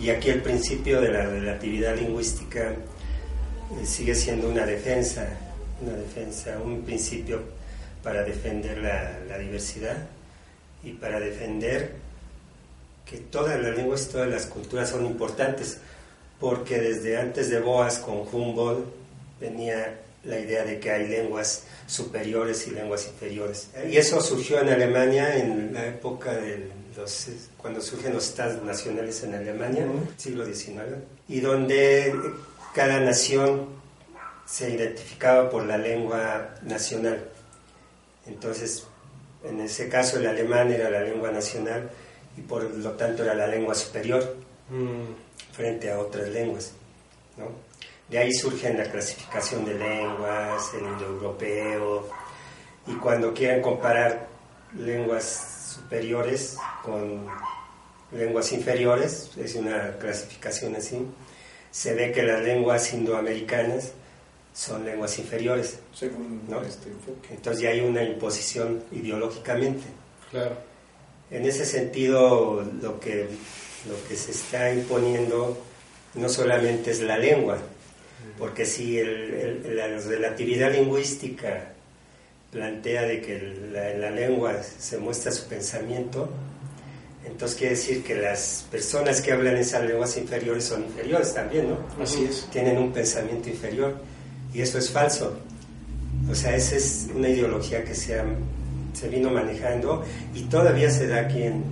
Y 0.00 0.10
aquí 0.10 0.30
el 0.30 0.42
principio 0.42 1.00
de 1.00 1.10
la 1.10 1.24
relatividad 1.24 1.96
lingüística 1.96 2.70
eh, 2.70 3.86
sigue 3.86 4.14
siendo 4.14 4.48
una 4.48 4.66
defensa, 4.66 5.26
una 5.80 5.92
defensa, 5.92 6.58
un 6.58 6.82
principio 6.82 7.42
para 8.02 8.24
defender 8.24 8.78
la, 8.78 9.38
diversidad 9.38 9.96
y 10.82 10.92
para 10.92 11.20
defender 11.20 11.92
que 13.06 13.18
todas 13.18 13.60
las 13.60 13.76
lenguas 13.76 14.06
y 14.08 14.12
todas 14.12 14.28
las 14.28 14.46
culturas 14.46 14.90
son 14.90 15.06
importantes, 15.06 15.78
porque 16.40 16.80
desde 16.80 17.18
antes 17.18 17.48
de 17.50 17.60
Boas 17.60 17.98
con 17.98 18.26
Humboldt 18.32 18.86
venía 19.40 20.00
la 20.24 20.38
idea 20.38 20.64
de 20.64 20.78
que 20.78 20.90
hay 20.90 21.08
lenguas 21.08 21.64
superiores 21.86 22.66
y 22.66 22.70
lenguas 22.70 23.06
inferiores. 23.06 23.68
Y 23.88 23.96
eso 23.96 24.20
surgió 24.20 24.60
en 24.60 24.68
Alemania 24.68 25.36
en 25.36 25.74
la 25.74 25.86
época 25.86 26.32
de 26.32 26.70
los, 26.96 27.28
cuando 27.56 27.80
surgen 27.80 28.14
los 28.14 28.28
estados 28.28 28.62
nacionales 28.62 29.22
en 29.24 29.34
Alemania, 29.34 29.86
siglo 30.16 30.44
XIX, 30.44 30.82
y 31.28 31.40
donde 31.40 32.14
cada 32.74 33.00
nación 33.00 33.66
se 34.46 34.70
identificaba 34.70 35.50
por 35.50 35.64
la 35.64 35.78
lengua 35.78 36.54
nacional. 36.62 37.28
Entonces, 38.26 38.84
en 39.44 39.60
ese 39.60 39.88
caso 39.88 40.18
el 40.18 40.26
alemán 40.26 40.70
era 40.70 40.90
la 40.90 41.00
lengua 41.00 41.30
nacional 41.30 41.90
y 42.36 42.42
por 42.42 42.62
lo 42.62 42.92
tanto 42.92 43.24
era 43.24 43.34
la 43.34 43.46
lengua 43.46 43.74
superior 43.74 44.36
mm. 44.70 45.52
frente 45.52 45.90
a 45.90 45.98
otras 45.98 46.28
lenguas. 46.28 46.72
¿no? 47.36 47.71
De 48.12 48.18
ahí 48.18 48.30
surge 48.34 48.70
la 48.74 48.84
clasificación 48.84 49.64
de 49.64 49.72
lenguas, 49.72 50.70
el 50.74 50.82
indoeuropeo, 50.82 52.10
y 52.86 52.92
cuando 52.96 53.32
quieren 53.32 53.62
comparar 53.62 54.28
lenguas 54.78 55.72
superiores 55.74 56.58
con 56.82 57.26
lenguas 58.10 58.52
inferiores, 58.52 59.30
es 59.38 59.54
una 59.54 59.96
clasificación 59.96 60.76
así, 60.76 60.98
se 61.70 61.94
ve 61.94 62.12
que 62.12 62.22
las 62.22 62.42
lenguas 62.42 62.92
indoamericanas 62.92 63.92
son 64.52 64.84
lenguas 64.84 65.18
inferiores. 65.18 65.78
Según 65.94 66.42
este 66.68 66.90
enfoque. 66.90 67.28
Entonces 67.30 67.62
ya 67.62 67.70
hay 67.70 67.80
una 67.80 68.02
imposición 68.02 68.84
ideológicamente. 68.92 69.84
Claro. 70.30 70.58
En 71.30 71.46
ese 71.46 71.64
sentido, 71.64 72.62
lo 72.82 73.00
que, 73.00 73.26
lo 73.88 74.06
que 74.06 74.16
se 74.16 74.32
está 74.32 74.70
imponiendo 74.70 75.56
no 76.12 76.28
solamente 76.28 76.90
es 76.90 77.00
la 77.00 77.16
lengua, 77.16 77.56
porque 78.38 78.66
si 78.66 79.00
la 79.02 79.86
relatividad 79.86 80.72
lingüística 80.72 81.72
plantea 82.50 83.02
de 83.02 83.20
que 83.20 83.36
en 83.36 83.72
la 83.72 84.10
lengua 84.10 84.62
se 84.62 84.98
muestra 84.98 85.32
su 85.32 85.48
pensamiento, 85.48 86.28
entonces 87.24 87.56
quiere 87.56 87.74
decir 87.74 88.02
que 88.02 88.14
las 88.16 88.66
personas 88.70 89.20
que 89.20 89.32
hablan 89.32 89.56
esas 89.56 89.84
lenguas 89.84 90.16
inferiores 90.16 90.64
son 90.64 90.82
inferiores 90.82 91.32
también, 91.32 91.68
¿no? 91.68 91.78
Así 92.02 92.24
es. 92.24 92.48
Tienen 92.50 92.78
un 92.78 92.92
pensamiento 92.92 93.48
inferior 93.48 93.96
y 94.52 94.60
eso 94.60 94.78
es 94.78 94.90
falso. 94.90 95.38
O 96.30 96.34
sea, 96.34 96.56
esa 96.56 96.76
es 96.76 97.08
una 97.14 97.28
ideología 97.28 97.84
que 97.84 97.94
se, 97.94 98.20
se 98.92 99.08
vino 99.08 99.30
manejando 99.30 100.04
y 100.34 100.42
todavía 100.42 100.90
se 100.90 101.06
da 101.06 101.20
aquí 101.20 101.44
en, 101.44 101.62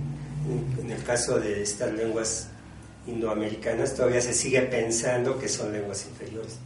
en 0.81 0.91
el 0.91 1.03
caso 1.03 1.39
de 1.39 1.61
estas 1.61 1.93
lenguas 1.93 2.47
indoamericanas 3.07 3.95
todavía 3.95 4.21
se 4.21 4.33
sigue 4.33 4.61
pensando 4.61 5.39
que 5.39 5.47
son 5.47 5.71
lenguas 5.73 6.05
inferiores. 6.05 6.57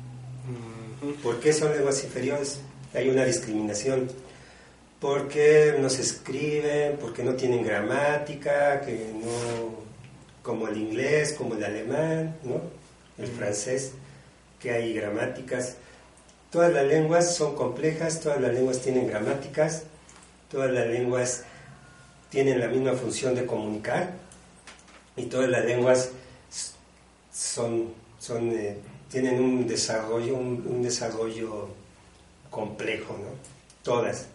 ¿Por 1.22 1.40
qué 1.40 1.54
son 1.54 1.72
lenguas 1.72 2.04
inferiores? 2.04 2.60
Hay 2.94 3.10
una 3.10 3.26
discriminación. 3.26 4.10
Porque 5.00 5.76
no 5.80 5.90
se 5.90 6.02
escriben, 6.02 6.98
porque 6.98 7.24
no 7.24 7.36
tienen 7.36 7.64
gramática, 7.64 8.82
que 8.82 9.12
no, 9.14 9.76
como 10.42 10.68
el 10.68 10.78
inglés, 10.78 11.34
como 11.34 11.56
el 11.56 11.64
alemán, 11.64 12.38
¿no? 12.44 12.62
el 13.18 13.28
francés, 13.28 13.92
que 14.60 14.72
hay 14.72 14.94
gramáticas. 14.94 15.76
Todas 16.50 16.74
las 16.74 16.86
lenguas 16.86 17.36
son 17.36 17.56
complejas, 17.56 18.22
todas 18.22 18.42
las 18.42 18.54
lenguas 18.54 18.80
tienen 18.80 19.08
gramáticas, 19.08 19.84
todas 20.50 20.72
las 20.72 20.88
lenguas 20.88 21.44
tienen 22.30 22.60
la 22.60 22.68
misma 22.68 22.94
función 22.94 23.36
de 23.36 23.46
comunicar 23.46 24.14
y 25.18 25.26
todas 25.26 25.50
las 25.50 25.66
lenguas 25.66 26.12
son, 27.36 27.94
son, 28.18 28.52
eh, 28.52 28.78
tienen 29.10 29.42
un 29.42 29.68
desarrollo, 29.68 30.36
un, 30.36 30.82
desarrollo 30.82 31.68
complejo, 32.50 33.14
¿no? 33.14 33.30
Todas. 33.84 34.28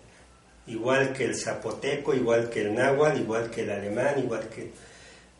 Igual 0.66 1.12
que 1.14 1.24
el 1.24 1.34
zapoteco, 1.34 2.14
igual 2.14 2.50
que 2.50 2.62
el 2.62 2.74
náhuatl, 2.74 3.20
igual 3.20 3.50
que 3.50 3.62
el 3.62 3.70
alemán, 3.70 4.18
igual 4.18 4.48
que... 4.50 4.70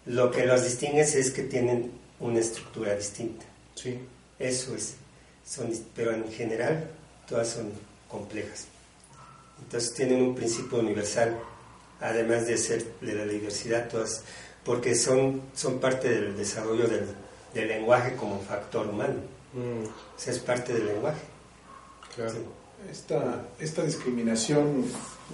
Lo 0.07 0.31
que 0.31 0.47
los 0.47 0.64
distingue 0.64 1.02
es 1.02 1.31
que 1.31 1.43
tienen 1.43 1.93
una 2.19 2.40
estructura 2.40 2.95
distinta. 2.97 3.45
Sí. 3.75 3.99
Eso 4.38 4.75
es. 4.75 4.95
Son, 5.45 5.71
pero 5.95 6.14
en 6.14 6.33
general 6.33 6.90
todas 7.29 7.49
son 7.49 7.71
complejas. 8.09 8.67
Entonces 9.62 9.95
tienen 9.95 10.23
un 10.23 10.35
principio 10.35 10.79
universal, 10.79 11.38
además 12.00 12.47
de 12.47 12.57
ser 12.57 12.85
de 13.02 13.14
la 13.14 13.25
diversidad, 13.26 13.88
todas, 13.88 14.23
porque 14.64 14.95
son, 14.95 15.43
son 15.55 15.79
parte 15.79 16.09
del 16.09 16.37
desarrollo 16.37 16.88
del, 16.88 17.07
del 17.54 17.69
lenguaje 17.69 18.16
como 18.16 18.38
factor 18.40 18.87
humano. 18.87 19.21
Mm. 19.54 19.87
O 19.87 20.19
sea, 20.19 20.33
es 20.33 20.38
parte 20.38 20.73
del 20.73 20.87
lenguaje. 20.87 21.23
Claro. 22.14 22.61
Esta, 22.90 23.42
esta 23.59 23.83
discriminación 23.83 24.85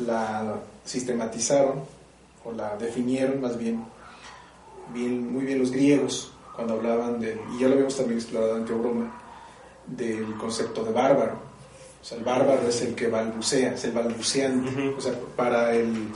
la 0.05 0.57
sistematizaron 0.85 1.85
o 2.45 2.53
la 2.53 2.77
definieron 2.77 3.41
más 3.41 3.57
bien, 3.57 3.85
bien 4.93 5.33
muy 5.33 5.45
bien 5.45 5.59
los 5.61 5.71
griegos 5.71 6.33
cuando 6.55 6.75
hablaban 6.75 7.21
del, 7.21 7.39
y 7.55 7.61
ya 7.61 7.69
lo 7.69 7.75
habíamos 7.75 7.97
también 7.97 8.19
explorado 8.19 8.57
ante 8.57 8.73
Broma, 8.73 9.13
del 9.87 10.35
concepto 10.37 10.83
de 10.85 10.93
bárbaro. 10.93 11.39
O 12.01 12.05
sea, 12.05 12.19
el 12.19 12.25
bárbaro 12.25 12.67
es 12.67 12.81
el 12.83 12.95
que 12.95 13.09
balbucea, 13.09 13.75
es 13.75 13.85
el 13.85 13.93
balbuceante. 13.93 14.95
O 14.97 15.01
sea, 15.01 15.13
para 15.37 15.75
el, 15.75 16.09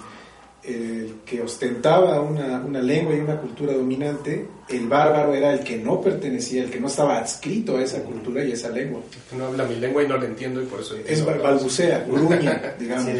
el 0.62 1.20
que 1.24 1.40
ostentaba 1.40 2.20
una, 2.20 2.60
una, 2.60 2.82
lengua 2.82 3.14
y 3.14 3.20
una 3.20 3.40
cultura 3.40 3.72
dominante, 3.72 4.46
el 4.68 4.88
bárbaro 4.88 5.34
era 5.34 5.52
el 5.52 5.60
que 5.60 5.78
no 5.78 6.00
pertenecía, 6.00 6.64
el 6.64 6.70
que 6.70 6.78
no 6.78 6.88
estaba 6.88 7.18
adscrito 7.18 7.78
a 7.78 7.82
esa 7.82 8.02
cultura 8.02 8.44
y 8.44 8.50
a 8.50 8.54
esa 8.54 8.68
lengua. 8.68 9.00
No 9.36 9.46
habla 9.46 9.64
mi 9.64 9.76
lengua 9.76 10.02
y 10.02 10.08
no 10.08 10.18
la 10.18 10.26
entiendo 10.26 10.62
y 10.62 10.66
por 10.66 10.80
eso... 10.80 10.96
Es 11.06 11.24
balbucea, 11.24 12.04
gruña, 12.06 12.74
digamos, 12.78 13.10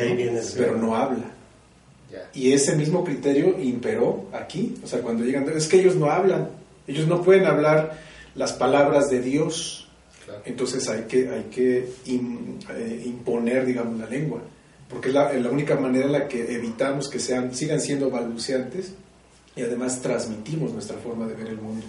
pero 0.57 0.77
no 0.77 0.95
habla. 0.95 1.25
Y 2.35 2.53
ese 2.53 2.77
mismo 2.77 3.05
criterio 3.05 3.59
imperó 3.59 4.27
aquí. 4.33 4.77
O 4.85 4.87
sea, 4.87 5.01
cuando 5.01 5.25
llegan, 5.25 5.49
es 5.49 5.67
que 5.67 5.81
ellos 5.81 5.97
no 5.97 6.11
hablan, 6.11 6.49
ellos 6.87 7.07
no 7.07 7.23
pueden 7.23 7.47
hablar 7.47 7.99
las 8.35 8.53
palabras 8.53 9.11
de 9.11 9.21
Dios. 9.23 9.89
Entonces 10.45 10.89
hay 10.89 11.03
que, 11.05 11.29
hay 11.29 11.45
que 11.51 11.89
eh, 12.07 13.03
imponer, 13.05 13.65
digamos, 13.65 13.99
la 13.99 14.07
lengua 14.07 14.41
porque 14.91 15.09
es 15.09 15.15
la, 15.15 15.51
única 15.51 15.77
manera 15.77 16.07
en 16.07 16.13
la 16.13 16.29
que 16.29 16.53
evitamos 16.53 17.09
que 17.09 17.21
sean, 17.21 17.55
sigan 17.55 17.81
siendo 17.81 18.11
balbuceantes 18.11 18.93
y 19.55 19.63
además 19.63 20.03
transmitimos 20.03 20.73
nuestra 20.73 20.99
forma 20.99 21.27
de 21.27 21.35
ver 21.35 21.47
el 21.47 21.59
mundo. 21.59 21.87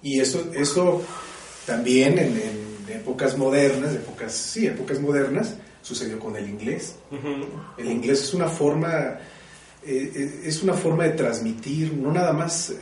Y 0.00 0.20
eso, 0.20 0.50
eso 0.54 1.02
también 1.66 2.18
en, 2.18 2.60
épocas 2.88 3.36
modernas, 3.36 3.94
épocas, 3.94 4.32
sí, 4.32 4.66
épocas 4.66 5.00
modernas, 5.00 5.54
sucedió 5.82 6.18
con 6.18 6.36
el 6.36 6.48
inglés. 6.48 6.96
El 7.78 7.90
inglés 7.90 8.22
es 8.22 8.34
una 8.34 8.48
forma, 8.48 9.18
eh, 9.84 10.12
eh, 10.14 10.42
es 10.44 10.62
una 10.62 10.74
forma 10.74 11.04
de 11.04 11.10
transmitir 11.10 11.92
no 11.94 12.12
nada 12.12 12.32
más 12.32 12.74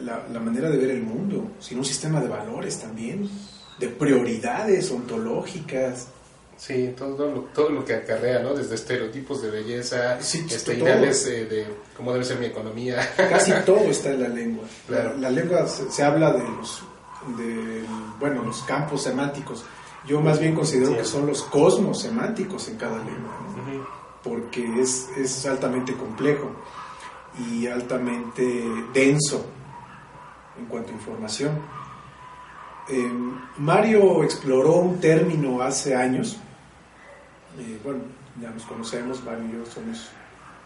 la, 0.00 0.26
la 0.30 0.40
manera 0.40 0.70
de 0.70 0.76
ver 0.78 0.90
el 0.90 1.02
mundo, 1.02 1.52
sino 1.60 1.80
un 1.80 1.86
sistema 1.86 2.20
de 2.20 2.28
valores 2.28 2.78
también, 2.78 3.28
de 3.78 3.88
prioridades 3.88 4.90
ontológicas, 4.90 6.08
Sí, 6.56 6.94
todo 6.96 7.30
lo, 7.30 7.40
todo 7.52 7.70
lo 7.70 7.84
que 7.84 7.94
acarrea, 7.94 8.40
¿no? 8.40 8.54
Desde 8.54 8.76
estereotipos 8.76 9.42
de 9.42 9.50
belleza, 9.50 10.18
este, 10.18 10.74
ideales 10.74 11.26
eh, 11.26 11.46
de 11.46 11.66
cómo 11.96 12.12
debe 12.12 12.24
ser 12.24 12.38
mi 12.38 12.46
economía. 12.46 13.12
Casi 13.16 13.52
todo 13.66 13.80
está 13.80 14.10
en 14.10 14.22
la 14.22 14.28
lengua. 14.28 14.64
La, 14.88 15.30
lengua 15.30 15.66
se, 15.66 16.02
habla 16.02 16.32
de 16.32 16.42
los, 16.42 16.82
de, 17.36 17.84
bueno, 18.20 18.44
los 18.44 18.62
campos 18.62 19.02
semánticos. 19.02 19.64
Yo 20.06 20.20
más 20.20 20.38
bien 20.38 20.54
considero 20.54 20.96
que 20.96 21.04
son 21.04 21.26
los 21.26 21.42
cosmos 21.42 22.00
semánticos 22.02 22.68
en 22.68 22.76
cada 22.76 22.98
lengua, 22.98 23.38
porque 24.22 24.80
es, 24.80 25.08
es 25.16 25.46
altamente 25.46 25.94
complejo 25.94 26.54
y 27.48 27.66
altamente 27.66 28.42
denso 28.92 29.44
en 30.58 30.66
cuanto 30.66 30.90
a 30.90 30.94
información. 30.94 31.58
Eh, 32.90 33.10
Mario 33.58 34.22
exploró 34.24 34.76
un 34.76 35.00
término 35.00 35.62
hace 35.62 35.94
años 35.94 36.38
eh, 37.58 37.78
bueno, 37.84 38.00
ya 38.40 38.50
nos 38.50 38.64
conocemos, 38.64 39.22
Mario 39.22 39.44
y 39.48 39.52
yo 39.52 39.70
somos 39.70 40.08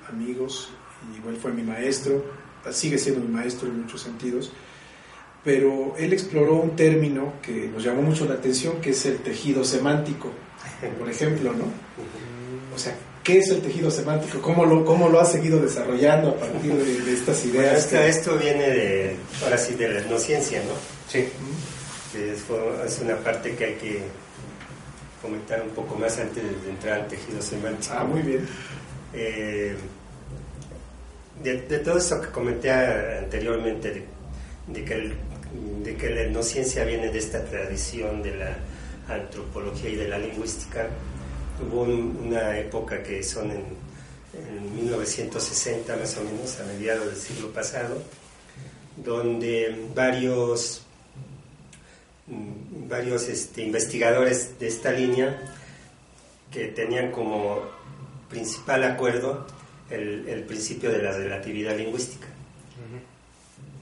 amigos, 0.09 0.71
igual 1.17 1.37
fue 1.37 1.53
mi 1.53 1.63
maestro, 1.63 2.25
sigue 2.71 2.99
siendo 2.99 3.21
mi 3.21 3.29
maestro 3.29 3.69
en 3.69 3.83
muchos 3.83 4.01
sentidos, 4.01 4.51
pero 5.45 5.95
él 5.99 6.13
exploró 6.15 6.55
un 6.55 6.77
término 6.77 7.35
que 7.43 7.69
nos 7.69 7.85
llamó 7.85 8.03
mucho 8.03 8.25
la 8.25 8.35
atención, 8.35 8.81
que 8.81 8.91
es 8.91 9.05
el 9.05 9.19
tejido 9.19 9.65
semántico, 9.65 10.31
por 10.99 11.11
ejemplo, 11.11 11.53
¿no? 11.53 11.65
O 12.75 12.79
sea, 12.79 12.97
¿qué 13.23 13.39
es 13.39 13.51
el 13.51 13.61
tejido 13.61 13.91
semántico? 13.91 14.41
¿Cómo 14.41 14.65
lo, 14.65 14.85
cómo 14.85 15.11
lo 15.11 15.21
ha 15.21 15.27
seguido 15.27 15.61
desarrollando 15.61 16.31
a 16.31 16.37
partir 16.37 16.73
de, 16.73 17.13
estas 17.13 17.45
ideas? 17.45 17.93
esto 17.93 18.39
viene 18.39 18.63
de, 18.63 19.17
ahora 19.45 19.59
sí, 19.59 19.75
de 19.75 19.89
la 19.89 20.01
etnociencia, 20.01 20.61
¿no? 20.61 20.73
Sí. 21.07 21.29
Es 22.15 23.01
una 23.01 23.17
parte 23.17 23.55
que 23.55 23.65
hay 23.65 23.75
que 23.75 24.03
comentar 25.21 25.63
un 25.63 25.71
poco 25.71 25.95
más 25.97 26.19
antes 26.19 26.43
de 26.43 26.71
entrar 26.71 27.01
al 27.01 27.09
tejido 27.09 27.43
semántico. 27.43 27.95
Ah, 27.97 28.05
muy 28.05 28.23
bien. 28.23 28.49
Eh, 29.13 29.77
de, 31.43 31.79
todo 31.79 31.99
eso 31.99 32.21
que 32.21 32.29
comenté 32.29 32.71
anteriormente, 32.71 34.07
de, 34.67 34.85
que 34.85 35.13
de 35.85 35.97
que 35.97 36.11
la 36.11 36.23
etnociencia 36.23 36.85
viene 36.85 37.11
de 37.11 37.19
esta 37.19 37.45
tradición 37.45 38.23
de 38.23 38.37
la 38.37 38.57
antropología 39.09 39.91
y 39.91 39.97
de 39.97 40.09
la 40.09 40.19
lingüística, 40.19 40.89
hubo 41.61 41.83
una 41.83 42.59
época 42.59 43.03
que 43.03 43.23
son 43.23 43.51
en, 43.51 43.65
en 44.35 44.77
1960 44.77 45.97
más 45.97 46.17
o 46.17 46.25
menos, 46.25 46.59
a 46.61 46.65
mediados 46.65 47.07
del 47.07 47.17
siglo 47.17 47.53
pasado, 47.53 48.03
donde 48.97 49.87
varios 49.95 50.83
varios 52.89 53.29
este, 53.29 53.63
investigadores 53.63 54.59
de 54.59 54.69
esta 54.69 54.93
línea 54.93 55.39
que 56.51 56.69
tenían 56.69 57.11
como 57.13 57.63
principal 58.29 58.85
acuerdo 58.85 59.47
el, 59.91 60.45
principio 60.47 60.91
de 60.91 61.03
la 61.03 61.13
relatividad 61.13 61.77
lingüística. 61.77 62.27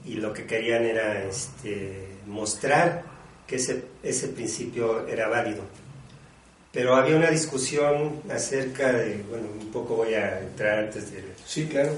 Y 0.05 0.15
lo 0.15 0.31
que 0.31 0.45
querían 0.45 0.85
era 0.85 1.23
este, 1.23 2.07
mostrar 2.25 3.03
que 3.45 3.57
ese, 3.57 3.83
ese 4.03 4.29
principio 4.29 5.05
era 5.07 5.27
válido. 5.27 5.63
Pero 6.71 6.95
había 6.95 7.17
una 7.17 7.29
discusión 7.29 8.21
acerca 8.29 8.93
de, 8.93 9.23
bueno, 9.29 9.47
un 9.59 9.69
poco 9.71 9.95
voy 9.97 10.13
a 10.13 10.39
entrar 10.39 10.79
antes 10.79 11.11
de... 11.11 11.23
Sí, 11.45 11.65
claro 11.65 11.91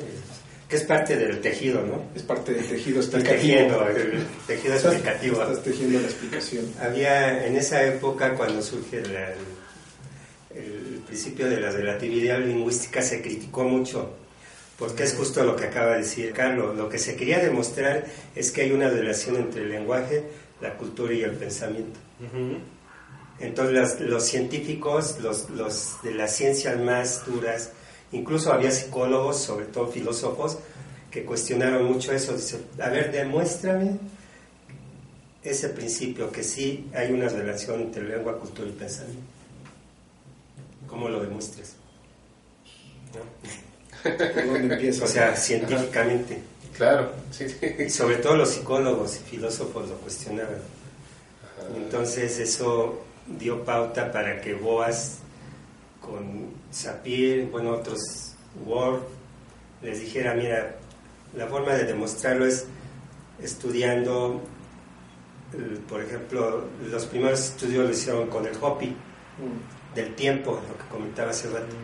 que 0.70 0.76
es 0.76 0.84
parte 0.84 1.18
del 1.18 1.42
tejido, 1.42 1.82
¿no? 1.82 2.04
Es 2.16 2.22
parte 2.22 2.54
del 2.54 2.64
tejido 2.68 3.02
explicativo. 3.02 3.88
el 3.88 4.24
tejido 4.46 4.76
explicativo. 4.76 5.42
Estás 5.42 5.64
tejiendo 5.64 6.00
la 6.00 6.06
explicación. 6.06 6.72
Había, 6.80 7.48
en 7.48 7.56
esa 7.56 7.84
época, 7.84 8.36
cuando 8.36 8.62
surge 8.62 9.00
el, 9.00 9.16
el, 10.56 11.02
principio 11.08 11.50
de 11.50 11.60
la 11.60 11.72
relatividad 11.72 12.40
lingüística, 12.40 13.02
se 13.02 13.20
criticó 13.20 13.64
mucho, 13.64 14.14
porque 14.78 15.04
es 15.04 15.16
justo 15.16 15.44
lo 15.44 15.56
que 15.56 15.66
acaba 15.66 15.94
de 15.94 16.00
decir 16.00 16.32
Carlos. 16.34 16.78
Lo 16.78 16.88
que 16.88 17.00
se 17.00 17.16
quería 17.16 17.40
demostrar 17.40 18.06
es 18.36 18.52
que 18.52 18.62
hay 18.62 18.72
una 18.72 18.90
relación 18.90 19.38
entre 19.38 19.64
el 19.64 19.72
lenguaje, 19.72 20.26
la 20.62 20.78
cultura 20.78 21.16
y 21.16 21.24
el 21.24 21.32
pensamiento. 21.32 22.00
Entonces, 23.40 24.02
los, 24.02 24.24
científicos, 24.24 25.18
los, 25.20 25.50
los 25.50 25.96
de 26.04 26.14
las 26.14 26.36
ciencias 26.36 26.80
más 26.80 27.26
duras, 27.26 27.72
Incluso 28.12 28.52
había 28.52 28.72
psicólogos, 28.72 29.38
sobre 29.38 29.66
todo 29.66 29.88
filósofos, 29.88 30.58
que 31.12 31.24
cuestionaron 31.24 31.86
mucho 31.86 32.12
eso. 32.12 32.34
Dice, 32.34 32.60
a 32.82 32.90
ver, 32.90 33.12
demuéstrame 33.12 33.98
ese 35.44 35.70
principio, 35.70 36.32
que 36.32 36.44
sí 36.44 36.90
hay 36.94 37.12
una 37.12 37.30
relación 37.30 37.82
entre 37.82 38.04
lengua, 38.04 38.38
cultura 38.38 38.68
y 38.68 38.74
pensamiento. 38.74 39.22
¿Cómo 40.88 41.08
lo 41.08 41.22
demuestras? 41.22 41.76
o 45.02 45.08
sea, 45.08 45.36
científicamente. 45.36 46.40
Claro, 46.76 47.12
Y 47.78 47.90
sobre 47.90 48.18
todo 48.18 48.38
los 48.38 48.50
psicólogos 48.50 49.18
y 49.18 49.20
filósofos 49.20 49.90
lo 49.90 49.96
cuestionaban. 49.98 50.62
Entonces 51.76 52.40
eso 52.40 53.02
dio 53.38 53.64
pauta 53.64 54.12
para 54.12 54.40
que 54.42 54.54
Boas 54.54 55.18
con 56.00 56.39
Sapir, 56.72 57.50
bueno, 57.52 57.72
otros 57.72 58.36
Word, 58.66 59.02
les 59.82 60.02
dijera, 60.02 60.34
mira, 60.34 60.76
la 61.36 61.48
forma 61.48 61.74
de 61.74 61.86
demostrarlo 61.86 62.46
es 62.46 62.66
estudiando, 63.42 64.42
por 65.88 66.02
ejemplo, 66.02 66.66
los 66.90 67.06
primeros 67.06 67.40
estudios 67.40 67.86
lo 67.86 67.92
hicieron 67.92 68.28
con 68.28 68.46
el 68.46 68.54
Hopi, 68.60 68.88
mm. 68.88 69.96
del 69.96 70.16
tiempo, 70.16 70.62
lo 70.68 70.78
que 70.78 70.90
comentaba 70.92 71.32
hace 71.32 71.50
rato, 71.50 71.76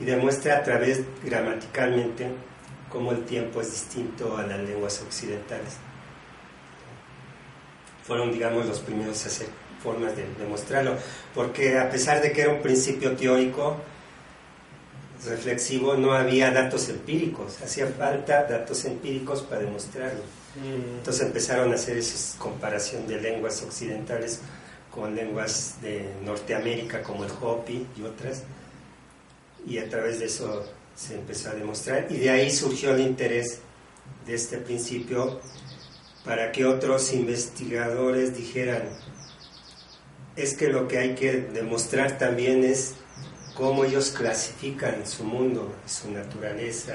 y 0.00 0.04
demuestra 0.04 0.58
a 0.58 0.62
través 0.62 1.02
gramaticalmente 1.24 2.28
cómo 2.90 3.12
el 3.12 3.24
tiempo 3.24 3.60
es 3.60 3.70
distinto 3.70 4.36
a 4.36 4.46
las 4.46 4.60
lenguas 4.60 5.00
occidentales. 5.02 5.76
Fueron, 8.04 8.32
digamos, 8.32 8.66
los 8.66 8.80
primeros 8.80 9.22
a 9.24 9.28
hacer 9.28 9.48
formas 9.82 10.16
de 10.16 10.26
demostrarlo, 10.38 10.96
porque 11.34 11.78
a 11.78 11.90
pesar 11.90 12.20
de 12.22 12.32
que 12.32 12.42
era 12.42 12.52
un 12.52 12.62
principio 12.62 13.14
teórico, 13.16 13.76
reflexivo, 15.26 15.94
no 15.94 16.12
había 16.12 16.50
datos 16.50 16.88
empíricos, 16.88 17.60
hacía 17.62 17.86
falta 17.86 18.44
datos 18.44 18.84
empíricos 18.84 19.42
para 19.42 19.62
demostrarlo. 19.62 20.22
Mm. 20.56 20.98
Entonces 20.98 21.26
empezaron 21.26 21.72
a 21.72 21.74
hacer 21.74 21.96
esa 21.98 22.38
comparación 22.38 23.06
de 23.06 23.20
lenguas 23.20 23.62
occidentales 23.62 24.40
con 24.90 25.14
lenguas 25.14 25.76
de 25.82 26.08
Norteamérica 26.24 27.02
como 27.02 27.24
el 27.24 27.30
Hopi 27.40 27.86
y 27.96 28.02
otras, 28.02 28.42
y 29.66 29.78
a 29.78 29.88
través 29.88 30.18
de 30.18 30.26
eso 30.26 30.64
se 30.94 31.14
empezó 31.14 31.50
a 31.50 31.54
demostrar, 31.54 32.06
y 32.10 32.16
de 32.16 32.30
ahí 32.30 32.50
surgió 32.50 32.94
el 32.94 33.00
interés 33.00 33.60
de 34.26 34.34
este 34.34 34.58
principio 34.58 35.40
para 36.24 36.52
que 36.52 36.66
otros 36.66 37.12
investigadores 37.12 38.36
dijeran, 38.36 38.82
es 40.36 40.54
que 40.54 40.68
lo 40.68 40.88
que 40.88 40.98
hay 40.98 41.14
que 41.14 41.32
demostrar 41.40 42.18
también 42.18 42.64
es 42.64 42.94
cómo 43.58 43.84
ellos 43.84 44.10
clasifican 44.10 45.04
su 45.04 45.24
mundo, 45.24 45.74
su 45.84 46.12
naturaleza, 46.12 46.92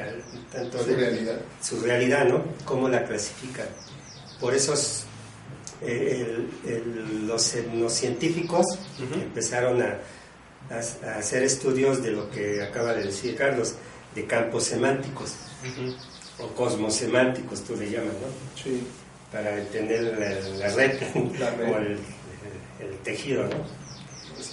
tanto 0.49 0.81
su 0.81 0.95
realidad. 0.95 1.41
Su 1.61 1.81
realidad, 1.81 2.25
¿no? 2.25 2.41
Cómo 2.63 2.87
la 2.87 3.03
clasifican. 3.03 3.67
Por 4.39 4.55
eso 4.55 4.73
eh, 5.81 6.47
los, 7.25 7.41
científicos 7.91 8.65
empezaron 9.13 9.81
a, 9.81 9.97
hacer 11.17 11.43
estudios 11.43 12.01
de 12.01 12.11
lo 12.11 12.31
que 12.31 12.63
acaba 12.63 12.93
de 12.93 13.03
decir 13.03 13.35
Carlos, 13.35 13.75
de 14.15 14.25
campos 14.25 14.63
semánticos, 14.63 15.33
o 16.39 16.47
cosmos 16.55 16.95
semánticos, 16.95 17.61
tú 17.65 17.75
le 17.75 17.91
llamas, 17.91 18.13
¿no? 18.13 18.63
Sí. 18.63 18.87
Para 19.33 19.59
entender 19.59 20.01
la, 20.57 20.69
red, 20.69 20.97
o 21.15 21.77
el, 21.77 21.99
tejido, 23.03 23.43
¿no? 23.43 23.65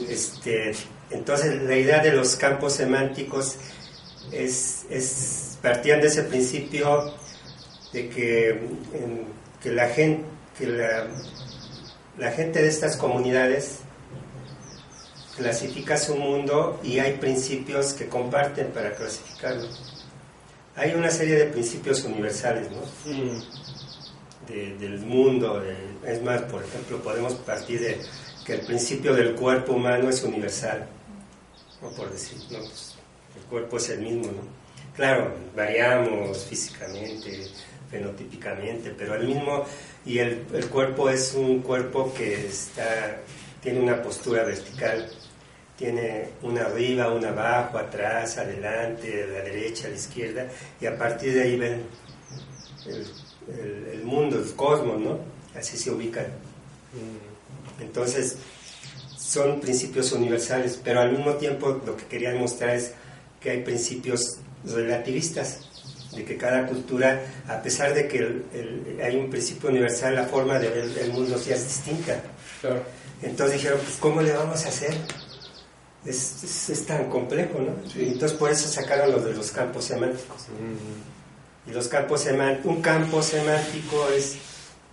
Este, 0.08 0.72
entonces, 1.10 1.62
la 1.62 1.76
idea 1.76 2.02
de 2.02 2.12
los 2.12 2.36
campos 2.36 2.74
semánticos 2.74 3.56
es, 4.32 5.58
partían 5.60 6.00
de 6.00 6.06
ese 6.06 6.22
principio 6.22 7.12
de 7.92 8.08
que, 8.08 8.60
que, 9.60 9.70
la, 9.72 9.88
gente, 9.88 10.24
que 10.56 10.66
la, 10.66 12.30
gente 12.30 12.62
de 12.62 12.68
estas 12.68 12.96
comunidades 12.96 13.80
clasifica 15.36 15.96
su 15.96 16.14
mundo 16.14 16.80
y 16.84 17.00
hay 17.00 17.14
principios 17.14 17.92
que 17.92 18.06
comparten 18.06 18.68
para 18.68 18.94
clasificarlo. 18.94 19.68
Hay 20.76 20.94
una 20.94 21.10
serie 21.10 21.34
de 21.34 21.46
principios 21.46 22.04
universales, 22.04 22.68
¿no? 22.70 23.12
Mm. 23.12 23.40
del 24.78 24.98
mundo. 25.00 25.62
es 26.06 26.22
más, 26.22 26.42
por 26.42 26.62
ejemplo, 26.62 27.02
podemos 27.02 27.34
partir 27.34 27.80
de 27.80 28.00
que 28.46 28.54
el 28.54 28.60
principio 28.60 29.14
del 29.14 29.34
cuerpo 29.34 29.72
humano 29.72 30.08
es 30.08 30.22
universal 30.22 30.88
por 31.88 32.10
decir, 32.10 32.38
no, 32.50 32.58
pues, 32.58 32.94
el 33.36 33.42
cuerpo 33.42 33.76
es 33.78 33.88
el 33.90 34.00
mismo, 34.00 34.26
¿no? 34.26 34.60
Claro, 34.94 35.34
variamos 35.56 36.44
físicamente, 36.44 37.46
fenotípicamente, 37.90 38.94
pero 38.96 39.14
el 39.14 39.26
mismo, 39.26 39.64
y 40.04 40.18
el, 40.18 40.46
el 40.52 40.66
cuerpo 40.68 41.08
es 41.08 41.34
un 41.34 41.62
cuerpo 41.62 42.12
que 42.12 42.46
está, 42.46 43.20
tiene 43.62 43.80
una 43.80 44.02
postura 44.02 44.44
vertical, 44.44 45.10
tiene 45.76 46.28
una 46.42 46.66
arriba, 46.66 47.10
una 47.10 47.30
abajo, 47.30 47.78
atrás, 47.78 48.36
adelante, 48.36 49.22
a 49.22 49.26
la 49.26 49.42
derecha, 49.44 49.86
a 49.86 49.90
la 49.90 49.96
izquierda, 49.96 50.46
y 50.80 50.86
a 50.86 50.98
partir 50.98 51.32
de 51.32 51.42
ahí 51.42 51.56
ven 51.56 51.82
el, 52.86 53.90
el 53.92 54.04
mundo, 54.04 54.38
el 54.38 54.54
cosmos, 54.54 55.00
¿no? 55.00 55.18
Así 55.56 55.78
se 55.78 55.90
ubican. 55.90 56.26
Mm. 56.26 57.82
Entonces, 57.82 58.36
son 59.30 59.60
principios 59.60 60.10
universales, 60.10 60.80
pero 60.82 61.00
al 61.00 61.12
mismo 61.12 61.34
tiempo 61.34 61.80
lo 61.86 61.96
que 61.96 62.04
quería 62.06 62.34
mostrar 62.34 62.74
es 62.74 62.94
que 63.40 63.50
hay 63.50 63.62
principios 63.62 64.38
relativistas, 64.64 65.60
de 66.16 66.24
que 66.24 66.36
cada 66.36 66.66
cultura, 66.66 67.22
a 67.46 67.62
pesar 67.62 67.94
de 67.94 68.08
que 68.08 68.42
hay 69.00 69.16
un 69.16 69.30
principio 69.30 69.70
universal, 69.70 70.16
la 70.16 70.24
forma 70.24 70.58
de 70.58 70.68
ver 70.68 70.98
el 70.98 71.12
mundo 71.12 71.38
sí 71.38 71.52
es 71.52 71.62
distinta. 71.62 72.20
Entonces 73.22 73.58
dijeron, 73.58 73.78
pues 73.84 73.98
¿cómo 74.00 74.20
le 74.20 74.32
vamos 74.32 74.64
a 74.66 74.68
hacer? 74.68 74.94
Es, 76.04 76.68
es, 76.68 76.86
tan 76.86 77.08
complejo, 77.08 77.60
¿no? 77.60 77.76
Entonces 77.94 78.36
por 78.36 78.50
eso 78.50 78.66
sacaron 78.68 79.12
los 79.12 79.24
de 79.24 79.32
los 79.32 79.52
campos 79.52 79.84
semánticos. 79.84 80.46
Y 81.68 81.70
los 81.70 81.86
campos 81.86 82.22
semánticos, 82.22 82.74
un 82.74 82.82
campo 82.82 83.22
semántico 83.22 84.08
es 84.08 84.38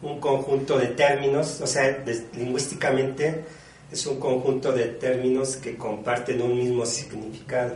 un 0.04 0.20
conjunto 0.20 0.78
de 0.78 0.88
términos, 0.90 1.60
o 1.60 1.66
sea, 1.66 2.04
lingüísticamente 2.36 3.44
es 3.92 4.06
un 4.06 4.20
conjunto 4.20 4.72
de 4.72 4.86
términos 4.86 5.56
que 5.56 5.78
comparten 5.78 6.42
un 6.42 6.58
mismo 6.58 6.86
significado. 6.86 7.76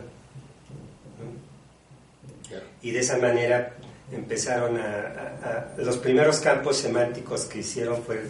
Y 2.82 2.91
de 2.91 3.00
esa 3.00 3.17
manera 3.17 3.74
empezaron 4.12 4.78
a, 4.78 5.74
Los 5.78 5.97
primeros 5.97 6.39
campos 6.39 6.78
semánticos 6.78 7.45
que 7.45 7.60
hicieron 7.60 8.04
fue 8.04 8.21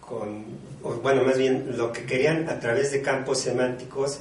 con... 0.00 0.44
bueno, 1.02 1.22
más 1.24 1.36
bien 1.36 1.76
lo 1.76 1.92
que 1.92 2.04
querían 2.04 2.48
a 2.48 2.60
través 2.60 2.92
de 2.92 3.02
campos 3.02 3.40
semánticos, 3.40 4.20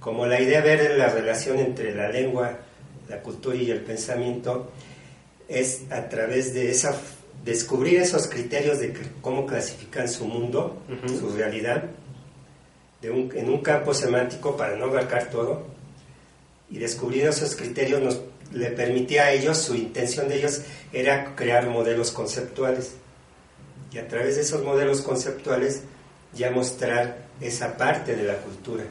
como 0.00 0.26
la 0.26 0.40
idea 0.40 0.62
de 0.62 0.76
ver 0.76 0.98
la 0.98 1.08
relación 1.08 1.58
entre 1.58 1.94
la 1.94 2.08
lengua, 2.08 2.58
la 3.08 3.20
cultura 3.20 3.56
y 3.56 3.70
el 3.70 3.80
pensamiento, 3.80 4.70
es 5.48 5.82
a 5.90 6.08
través 6.08 6.54
de 6.54 6.70
esa 6.70 6.94
descubrir 7.44 8.00
esos 8.00 8.28
criterios 8.28 8.78
de 8.78 8.94
cómo 9.20 9.46
clasifican 9.46 10.08
su 10.08 10.26
mundo, 10.26 10.80
su 11.18 11.30
realidad, 11.30 11.84
en 13.02 13.48
un 13.48 13.62
campo 13.62 13.94
semántico 13.94 14.56
para 14.56 14.76
no 14.76 14.84
abarcar 14.84 15.28
todo, 15.30 15.66
y 16.70 16.78
descubrir 16.78 17.26
esos 17.26 17.56
criterios 17.56 18.00
nos 18.00 18.20
le 18.52 18.70
permitía 18.70 19.24
a 19.24 19.32
ellos, 19.32 19.58
su 19.58 19.74
intención 19.74 20.28
de 20.28 20.36
ellos 20.36 20.62
era 20.92 21.34
crear 21.34 21.68
modelos 21.68 22.10
conceptuales, 22.12 22.94
y 23.92 23.98
a 23.98 24.08
través 24.08 24.36
de 24.36 24.42
esos 24.42 24.62
modelos 24.62 25.02
conceptuales 25.02 25.82
ya 26.34 26.50
mostrar 26.50 27.26
esa 27.40 27.76
parte 27.76 28.14
de 28.14 28.22
la 28.22 28.36
cultura. 28.36 28.84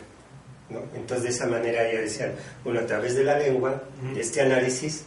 Entonces 0.95 1.23
de 1.23 1.29
esa 1.29 1.47
manera 1.47 1.91
ya 1.91 2.01
decían, 2.01 2.33
bueno, 2.63 2.81
a 2.81 2.85
través 2.85 3.15
de 3.15 3.23
la 3.23 3.37
lengua, 3.37 3.83
de 4.13 4.21
este 4.21 4.41
análisis, 4.41 5.05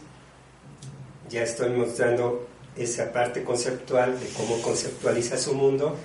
ya 1.29 1.43
estoy 1.43 1.69
mostrando 1.71 2.47
esa 2.77 3.11
parte 3.11 3.43
conceptual 3.43 4.19
de 4.19 4.27
cómo 4.29 4.61
conceptualiza 4.61 5.37
su 5.37 5.53
mundo 5.53 5.95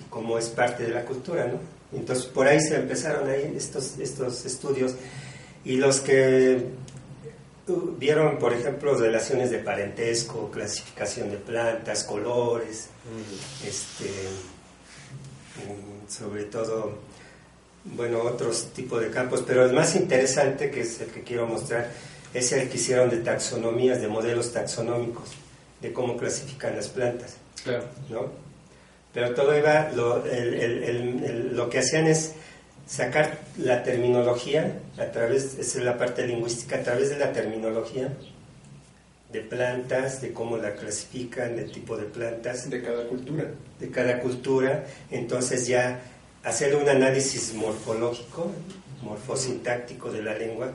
y 0.00 0.08
cómo 0.10 0.38
es 0.38 0.48
parte 0.48 0.84
de 0.84 0.90
la 0.90 1.04
cultura, 1.04 1.46
¿no? 1.46 1.58
Entonces 1.96 2.26
por 2.26 2.46
ahí 2.46 2.60
se 2.60 2.76
empezaron 2.76 3.28
ahí 3.28 3.54
estos, 3.56 3.98
estos 3.98 4.44
estudios 4.44 4.94
y 5.64 5.76
los 5.76 6.00
que 6.00 6.66
vieron, 7.98 8.38
por 8.38 8.52
ejemplo, 8.52 8.94
relaciones 8.94 9.50
de 9.50 9.58
parentesco, 9.58 10.50
clasificación 10.50 11.30
de 11.30 11.36
plantas, 11.36 12.04
colores, 12.04 12.88
este, 13.66 14.10
sobre 16.08 16.44
todo, 16.44 16.98
bueno, 17.84 18.22
otros 18.22 18.68
tipos 18.74 19.00
de 19.00 19.10
campos, 19.10 19.44
pero 19.46 19.64
el 19.64 19.72
más 19.72 19.94
interesante, 19.96 20.70
que 20.70 20.80
es 20.80 21.00
el 21.00 21.08
que 21.08 21.22
quiero 21.22 21.46
mostrar, 21.46 21.90
es 22.34 22.52
el 22.52 22.68
que 22.68 22.76
hicieron 22.76 23.10
de 23.10 23.18
taxonomías, 23.18 24.00
de 24.00 24.08
modelos 24.08 24.52
taxonómicos, 24.52 25.30
de 25.80 25.92
cómo 25.92 26.16
clasifican 26.16 26.76
las 26.76 26.88
plantas. 26.88 27.36
Claro. 27.64 27.84
¿no? 28.08 28.30
Pero 29.12 29.34
todo 29.34 29.56
iba, 29.56 29.90
lo, 29.92 30.22
lo 31.52 31.70
que 31.70 31.78
hacían 31.78 32.06
es 32.06 32.34
sacar 32.86 33.38
la 33.58 33.82
terminología, 33.82 34.80
a 34.98 35.06
través, 35.06 35.56
esa 35.58 35.78
es 35.78 35.84
la 35.84 35.98
parte 35.98 36.26
lingüística, 36.26 36.76
a 36.76 36.82
través 36.82 37.10
de 37.10 37.18
la 37.18 37.32
terminología 37.32 38.12
de 39.32 39.40
plantas, 39.40 40.22
de 40.22 40.32
cómo 40.32 40.56
la 40.56 40.74
clasifican, 40.74 41.56
de 41.56 41.64
tipo 41.64 41.96
de 41.96 42.04
plantas. 42.04 42.68
De 42.70 42.82
cada 42.82 43.04
cultura. 43.06 43.44
De 43.78 43.90
cada 43.90 44.20
cultura. 44.20 44.86
Entonces 45.10 45.66
ya 45.66 46.00
hacer 46.44 46.74
un 46.76 46.88
análisis 46.88 47.52
morfológico, 47.54 48.50
morfosintáctico 49.02 50.10
de 50.10 50.22
la 50.22 50.34
lengua 50.34 50.72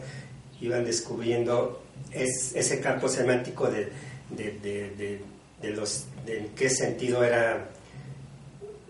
iban 0.64 0.86
descubriendo 0.86 1.82
es, 2.12 2.56
ese 2.56 2.80
campo 2.80 3.10
semántico 3.10 3.70
de, 3.70 3.90
de, 4.30 5.72
los, 5.72 6.06
de 6.26 6.40
en 6.40 6.50
qué 6.50 6.70
sentido 6.70 7.24
era 7.24 7.70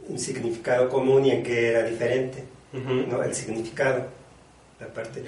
un 0.08 0.20
significado 0.20 0.88
común 0.90 1.26
y 1.26 1.32
en 1.32 1.44
qué 1.44 1.70
era 1.70 1.84
diferente, 1.84 2.44
¿no? 2.72 3.24
el 3.24 3.34
significado, 3.34 4.06
la 4.80 4.88
parte. 4.88 5.24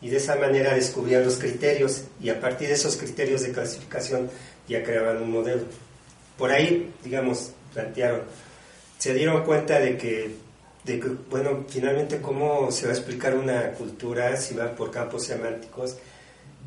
Y 0.00 0.08
de 0.08 0.16
esa 0.16 0.36
manera 0.36 0.74
descubrían 0.74 1.24
los 1.24 1.38
criterios 1.38 2.04
y 2.20 2.30
a 2.30 2.40
partir 2.40 2.68
de 2.68 2.74
esos 2.74 2.96
criterios 2.96 3.42
de 3.42 3.52
clasificación 3.52 4.28
ya 4.68 4.82
creaban 4.82 5.22
un 5.22 5.30
modelo. 5.30 5.62
Por 6.36 6.50
ahí, 6.50 6.92
digamos, 7.04 7.52
plantearon, 7.72 8.22
se 8.98 9.14
dieron 9.14 9.44
cuenta 9.44 9.78
de 9.78 9.96
que 9.96 10.45
de 10.86 11.00
que, 11.00 11.08
bueno, 11.28 11.64
finalmente 11.68 12.20
cómo 12.20 12.70
se 12.70 12.86
va 12.86 12.92
a 12.92 12.94
explicar 12.94 13.34
una 13.34 13.72
cultura 13.72 14.36
si 14.36 14.54
va 14.54 14.74
por 14.74 14.92
campos 14.92 15.24
semánticos. 15.24 15.96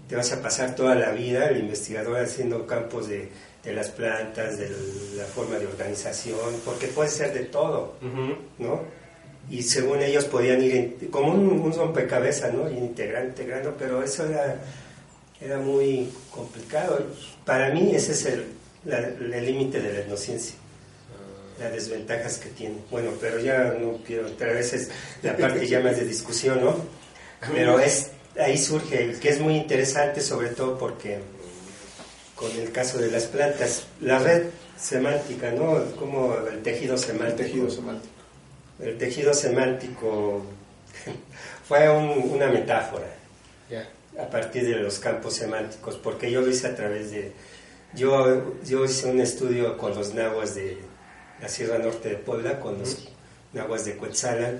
Te 0.09 0.15
vas 0.15 0.31
a 0.33 0.41
pasar 0.41 0.75
toda 0.75 0.93
la 0.95 1.11
vida 1.11 1.47
el 1.47 1.59
investigador 1.59 2.19
haciendo 2.19 2.67
campos 2.67 3.07
de, 3.07 3.29
de 3.63 3.73
las 3.73 3.89
plantas, 3.89 4.57
de 4.57 4.69
la 5.15 5.23
forma 5.23 5.57
de 5.57 5.67
organización, 5.67 6.55
porque 6.65 6.87
puede 6.87 7.09
ser 7.09 7.33
de 7.33 7.45
todo, 7.45 7.95
¿no? 8.57 8.81
Y 9.49 9.63
según 9.63 10.01
ellos 10.01 10.25
podían 10.25 10.61
ir 10.61 11.09
como 11.09 11.31
un, 11.33 11.47
un 11.47 11.73
rompecabezas, 11.73 12.53
¿no? 12.53 12.69
integrando, 12.69 13.29
integrando, 13.29 13.75
pero 13.79 14.03
eso 14.03 14.25
era, 14.25 14.61
era 15.41 15.57
muy 15.57 16.09
complicado. 16.29 17.03
Para 17.45 17.73
mí 17.73 17.95
ese 17.95 18.11
es 18.11 18.25
el 18.25 19.45
límite 19.45 19.81
de 19.81 19.93
la 19.93 19.99
etnociencia 19.99 20.58
las 21.59 21.71
desventajas 21.71 22.37
que 22.37 22.49
tiene. 22.49 22.75
Bueno, 22.89 23.11
pero 23.19 23.39
ya 23.39 23.75
no 23.79 23.97
quiero 24.05 24.27
entrar, 24.27 24.51
a 24.51 24.53
veces 24.53 24.89
la 25.21 25.35
parte 25.35 25.67
ya 25.67 25.79
más 25.79 25.97
de 25.97 26.05
discusión, 26.05 26.63
¿no? 26.63 26.75
Pero 27.53 27.79
es, 27.79 28.11
ahí 28.39 28.57
surge 28.57 29.13
que 29.19 29.29
es 29.29 29.39
muy 29.39 29.55
interesante, 29.55 30.21
sobre 30.21 30.49
todo 30.49 30.77
porque 30.77 31.19
con 32.35 32.51
el 32.51 32.71
caso 32.71 32.97
de 32.97 33.11
las 33.11 33.25
plantas, 33.25 33.85
la 34.01 34.19
red 34.19 34.43
semántica, 34.77 35.51
¿no? 35.51 35.83
Como 35.97 36.35
el 36.47 36.61
tejido 36.61 36.97
semántico. 36.97 37.41
El 37.41 37.45
tejido 37.45 37.69
semántico. 37.69 38.13
El 38.79 38.97
tejido 38.97 39.33
semántico 39.33 40.45
fue 41.67 41.89
una 41.89 42.47
metáfora 42.47 43.19
a 44.19 44.29
partir 44.29 44.65
de 44.65 44.75
los 44.75 44.99
campos 44.99 45.35
semánticos, 45.35 45.95
porque 45.95 46.29
yo 46.29 46.41
lo 46.41 46.49
hice 46.49 46.67
a 46.67 46.75
través 46.75 47.11
de... 47.11 47.31
Yo, 47.93 48.55
yo 48.65 48.85
hice 48.85 49.09
un 49.09 49.19
estudio 49.19 49.77
con 49.77 49.95
los 49.95 50.13
nahuas 50.13 50.55
de, 50.55 50.77
la 51.41 51.49
Sierra 51.49 51.77
Norte 51.77 52.09
de 52.09 52.15
Puebla 52.15 52.59
con 52.59 52.79
los 52.79 53.09
nahuas 53.53 53.85
de 53.85 53.95
Cuetzalan. 53.95 54.59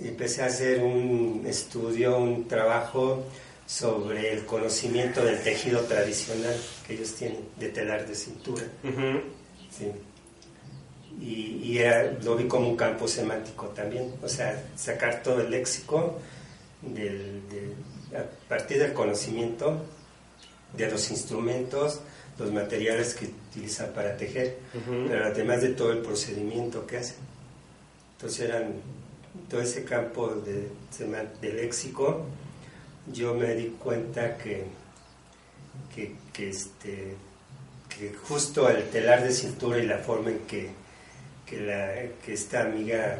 Y 0.00 0.08
empecé 0.08 0.42
a 0.42 0.46
hacer 0.46 0.82
un 0.82 1.44
estudio, 1.46 2.18
un 2.18 2.46
trabajo 2.46 3.24
sobre 3.66 4.32
el 4.32 4.44
conocimiento 4.44 5.24
del 5.24 5.42
tejido 5.42 5.80
tradicional 5.82 6.54
que 6.86 6.94
ellos 6.94 7.14
tienen 7.14 7.40
de 7.58 7.68
telar 7.70 8.06
de 8.06 8.14
cintura. 8.14 8.64
Y, 11.20 11.78
lo 12.22 12.36
vi 12.36 12.46
como 12.46 12.68
un 12.68 12.76
campo 12.76 13.08
semántico 13.08 13.66
también, 13.68 14.14
o 14.22 14.28
sea, 14.28 14.62
sacar 14.76 15.22
todo 15.22 15.40
el 15.40 15.50
léxico 15.50 16.18
a 18.14 18.48
partir 18.48 18.78
del 18.78 18.92
conocimiento 18.92 19.82
de 20.76 20.90
los 20.90 21.10
instrumentos, 21.10 22.00
los 22.38 22.52
materiales 22.52 23.14
que 23.14 23.26
utilizan 23.26 23.92
para 23.92 24.16
tejer, 24.16 24.58
pero 25.08 25.24
además 25.24 25.62
de 25.62 25.70
todo 25.70 25.92
el 25.92 25.98
procedimiento 25.98 26.86
que 26.86 26.98
hacen. 26.98 27.16
Entonces 28.16 28.48
eran 28.48 28.74
todo 29.48 29.60
ese 29.60 29.84
campo 29.84 30.28
de, 30.28 30.68
de 31.40 31.52
léxico, 31.52 32.24
yo 33.12 33.34
me 33.34 33.54
di 33.54 33.76
cuenta 33.78 34.36
que, 34.36 34.64
que, 36.32 36.48
este, 36.48 37.14
que 37.88 38.12
justo 38.14 38.68
el 38.68 38.88
telar 38.90 39.22
de 39.22 39.32
cintura 39.32 39.78
y 39.78 39.86
la 39.86 39.98
forma 39.98 40.30
en 40.30 40.38
que, 40.40 40.70
que, 41.46 41.60
la, 41.60 41.94
que 42.24 42.32
esta 42.32 42.62
amiga, 42.62 43.18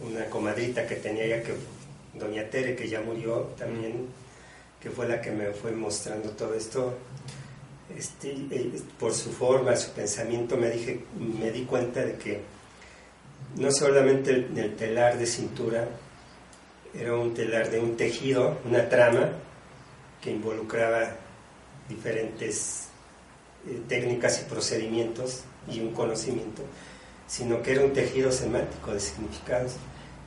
una 0.00 0.26
comadrita 0.26 0.86
que 0.86 0.96
tenía 0.96 1.26
ya 1.26 1.42
que, 1.42 1.54
doña 2.14 2.48
Tere, 2.48 2.74
que 2.74 2.88
ya 2.88 3.00
murió 3.00 3.52
también, 3.58 4.06
que 4.80 4.90
fue 4.90 5.08
la 5.08 5.20
que 5.20 5.30
me 5.30 5.50
fue 5.52 5.72
mostrando 5.72 6.30
todo 6.30 6.54
esto, 6.54 6.96
este, 7.94 8.34
por 8.98 9.14
su 9.14 9.30
forma, 9.30 9.76
su 9.76 9.92
pensamiento, 9.92 10.56
me, 10.56 10.70
dije, 10.70 11.04
me 11.18 11.50
di 11.50 11.64
cuenta 11.64 12.04
de 12.04 12.16
que 12.16 12.40
no 13.56 13.70
solamente 13.70 14.30
el, 14.32 14.76
telar 14.76 15.18
de 15.18 15.26
cintura 15.26 15.88
era 16.94 17.14
un 17.14 17.34
telar 17.34 17.70
de 17.70 17.78
un 17.78 17.96
tejido, 17.96 18.58
una 18.64 18.88
trama 18.88 19.30
que 20.20 20.30
involucraba 20.30 21.16
diferentes 21.88 22.88
eh, 23.68 23.80
técnicas 23.88 24.42
y 24.42 24.50
procedimientos 24.50 25.42
y 25.70 25.80
un 25.80 25.92
conocimiento, 25.92 26.62
sino 27.28 27.62
que 27.62 27.72
era 27.72 27.84
un 27.84 27.92
tejido 27.92 28.32
semántico 28.32 28.92
de 28.92 29.00
significados. 29.00 29.72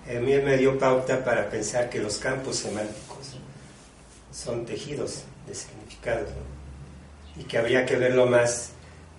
A 0.08 0.20
mí 0.20 0.34
me 0.38 0.58
dio 0.58 0.80
pauta 0.80 1.24
para 1.24 1.50
pensar 1.50 1.90
que 1.90 2.00
los 2.00 2.18
campos 2.18 2.58
semánticos 2.58 3.38
son 4.32 4.66
tejidos 4.66 5.24
de 5.48 5.56
significados 5.56 6.30
y 7.38 7.44
que 7.44 7.58
habría 7.58 7.86
que 7.86 7.96
verlo 7.96 8.26
más 8.26 8.72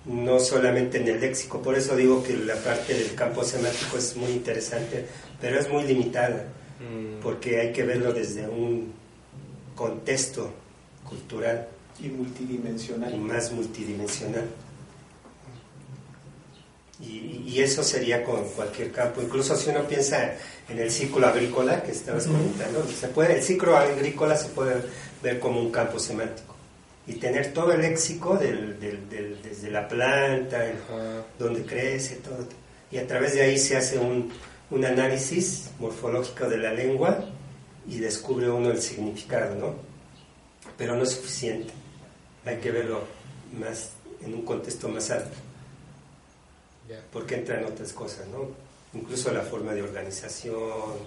no 0.04 0.40
solamente 0.40 0.98
en 0.98 1.08
el 1.08 1.20
léxico. 1.20 1.60
Por 1.60 1.76
eso 1.76 1.96
digo 1.96 2.22
que 2.22 2.36
la 2.36 2.56
parte 2.56 2.94
del 2.94 3.14
campo 3.14 3.44
semántico 3.44 3.98
es 3.98 4.16
muy 4.16 4.30
interesante, 4.30 5.06
pero 5.40 5.58
es 5.58 5.68
muy 5.68 5.84
limitada, 5.84 6.46
mm. 6.80 7.20
porque 7.22 7.60
hay 7.60 7.72
que 7.72 7.82
verlo 7.84 8.12
desde 8.12 8.48
un 8.48 8.92
contexto 9.74 10.52
cultural. 11.08 11.68
Y 12.02 12.08
multidimensional. 12.08 13.14
Y 13.14 13.18
más 13.18 13.52
multidimensional. 13.52 14.48
Y, 17.02 17.60
eso 17.60 17.82
sería 17.82 18.24
con 18.24 18.44
cualquier 18.50 18.90
campo. 18.92 19.20
Incluso 19.20 19.56
si 19.56 19.68
uno 19.70 19.86
piensa 19.86 20.34
en 20.68 20.78
el 20.78 20.90
ciclo 20.90 21.26
agrícola 21.26 21.82
que 21.82 21.90
estabas 21.90 22.26
comentando, 22.26 22.86
se 22.86 23.08
puede, 23.08 23.36
el 23.36 23.42
ciclo 23.42 23.76
agrícola 23.76 24.36
se 24.36 24.48
puede 24.48 24.76
ver 25.22 25.40
como 25.40 25.60
un 25.60 25.70
campo 25.70 25.98
semántico 25.98 26.54
y 27.06 27.14
tener 27.14 27.52
todo 27.52 27.72
el 27.72 27.80
léxico 27.80 28.36
del, 28.36 28.78
desde 29.42 29.70
la 29.70 29.88
planta, 29.88 30.64
donde 31.38 31.64
crece, 31.64 32.16
todo. 32.16 32.46
Y 32.90 32.98
a 32.98 33.06
través 33.06 33.34
de 33.34 33.42
ahí 33.42 33.58
se 33.58 33.76
hace 33.76 33.98
un, 33.98 34.30
un, 34.70 34.84
análisis 34.84 35.70
morfológico 35.78 36.48
de 36.48 36.58
la 36.58 36.72
lengua 36.72 37.24
y 37.88 37.98
descubre 37.98 38.50
uno 38.50 38.70
el 38.70 38.80
significado, 38.80 39.54
¿no? 39.54 39.74
Pero 40.76 40.96
no 40.96 41.02
es 41.02 41.10
suficiente. 41.10 41.72
Hay 42.44 42.58
que 42.58 42.70
verlo 42.70 43.02
más 43.58 43.90
en 44.22 44.34
un 44.34 44.42
contexto 44.42 44.88
más 44.88 45.10
alto. 45.10 45.36
Porque 47.12 47.36
entran 47.36 47.64
otras 47.64 47.92
cosas, 47.92 48.26
¿no? 48.28 48.48
Incluso 48.94 49.32
la 49.32 49.42
forma 49.42 49.72
de 49.72 49.82
organización, 49.82 50.98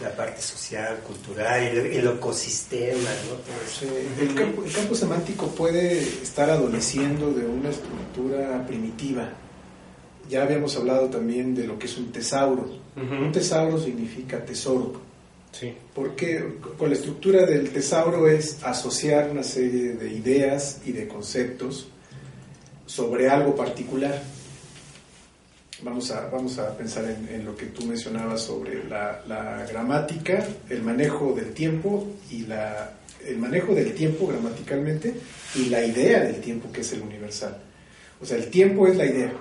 la 0.00 0.14
parte 0.14 0.42
social, 0.42 0.98
cultural, 1.06 1.60
el, 1.60 2.06
ecosistema. 2.06 3.10
¿no? 3.28 4.22
el, 4.22 4.72
campo, 4.72 4.94
semántico 4.94 5.48
puede 5.48 5.98
estar 5.98 6.50
adoleciendo 6.50 7.32
de 7.32 7.46
una 7.46 7.70
estructura 7.70 8.66
primitiva. 8.66 9.30
Ya 10.28 10.42
habíamos 10.42 10.76
hablado 10.76 11.08
también 11.08 11.54
de 11.54 11.66
lo 11.66 11.78
que 11.78 11.86
es 11.86 11.96
un 11.96 12.12
tesauro. 12.12 12.68
Un 12.96 13.30
tesauro 13.32 13.78
significa 13.78 14.44
tesoro. 14.44 15.00
Sí. 15.52 15.74
Porque 15.94 16.58
con 16.76 16.90
la 16.90 16.96
estructura 16.96 17.46
del 17.46 17.70
tesauro 17.70 18.28
es 18.28 18.62
asociar 18.62 19.30
una 19.30 19.42
serie 19.42 19.94
de 19.94 20.12
ideas 20.12 20.80
y 20.84 20.92
de 20.92 21.08
conceptos 21.08 21.88
sobre 22.84 23.28
algo 23.28 23.54
particular 23.54 24.22
vamos 25.82 26.10
a, 26.10 26.28
vamos 26.28 26.58
a 26.58 26.76
pensar 26.76 27.04
en, 27.04 27.44
lo 27.44 27.56
que 27.56 27.66
tú 27.66 27.84
mencionabas 27.84 28.42
sobre 28.42 28.84
la, 28.88 29.66
gramática, 29.68 30.46
el 30.68 30.82
manejo 30.82 31.32
del 31.34 31.52
tiempo 31.52 32.06
y 32.30 32.46
la, 32.46 32.94
el 33.26 33.38
manejo 33.38 33.74
del 33.74 33.94
tiempo 33.94 34.26
gramaticalmente 34.26 35.14
y 35.54 35.66
la 35.66 35.84
idea 35.84 36.20
del 36.20 36.40
tiempo 36.40 36.70
que 36.72 36.80
es 36.80 36.92
el 36.92 37.02
universal. 37.02 37.58
O 38.20 38.26
sea, 38.26 38.38
el 38.38 38.48
tiempo 38.48 38.86
es 38.86 38.96
la 38.96 39.04
idea, 39.04 39.32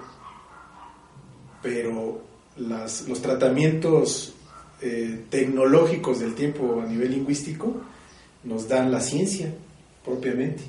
pero 1.62 2.22
las, 2.58 3.08
los 3.08 3.22
tratamientos 3.22 4.34
eh, 4.82 5.26
tecnológicos 5.30 6.20
del 6.20 6.36
tiempo 6.36 6.82
a 6.82 6.86
nivel 6.86 7.12
lingüístico 7.12 7.82
nos 8.44 8.68
dan 8.68 8.92
la 8.92 9.00
ciencia 9.00 9.54
propiamente, 10.04 10.64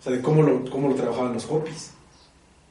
o 0.00 0.02
sea, 0.02 0.12
de 0.12 0.20
cómo 0.20 0.42
lo, 0.42 0.68
cómo 0.70 0.88
lo 0.88 0.94
trabajaban 0.94 1.34
los 1.34 1.44
Hopis 1.44 1.92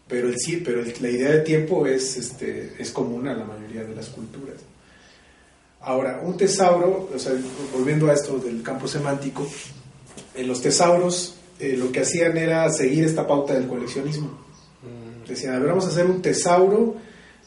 pero 0.10 0.28
el 0.28 0.40
sí, 0.40 0.58
pero 0.66 0.84
la 0.84 1.10
idea 1.10 1.30
de 1.30 1.40
tiempo 1.42 1.86
es, 1.86 2.18
este, 2.18 2.74
es 2.80 2.90
común 2.90 3.28
a 3.28 3.36
la 3.36 3.46
mayoría 3.46 3.84
de 3.84 3.96
las 3.96 4.08
culturas. 4.08 4.58
Ahora, 5.82 6.20
un 6.24 6.36
tesauro, 6.36 7.10
o 7.14 7.20
sea, 7.20 7.34
volviendo 7.72 8.10
a 8.10 8.14
esto 8.14 8.40
del 8.40 8.64
campo 8.64 8.88
semántico, 8.88 9.48
en 10.34 10.48
los 10.48 10.62
tesauros 10.62 11.36
eh, 11.60 11.76
lo 11.78 11.92
que 11.92 12.02
hacían 12.02 12.38
era 12.38 12.70
seguir 12.72 13.06
esta 13.06 13.28
pauta 13.28 13.54
del 13.54 13.68
coleccionismo. 13.68 14.30
Mm. 14.82 15.28
Decían, 15.28 15.56
a 15.56 15.60
ver, 15.60 15.70
vamos 15.70 15.86
a 15.86 15.90
hacer 15.90 16.08
un 16.08 16.22
tesauro 16.22 16.96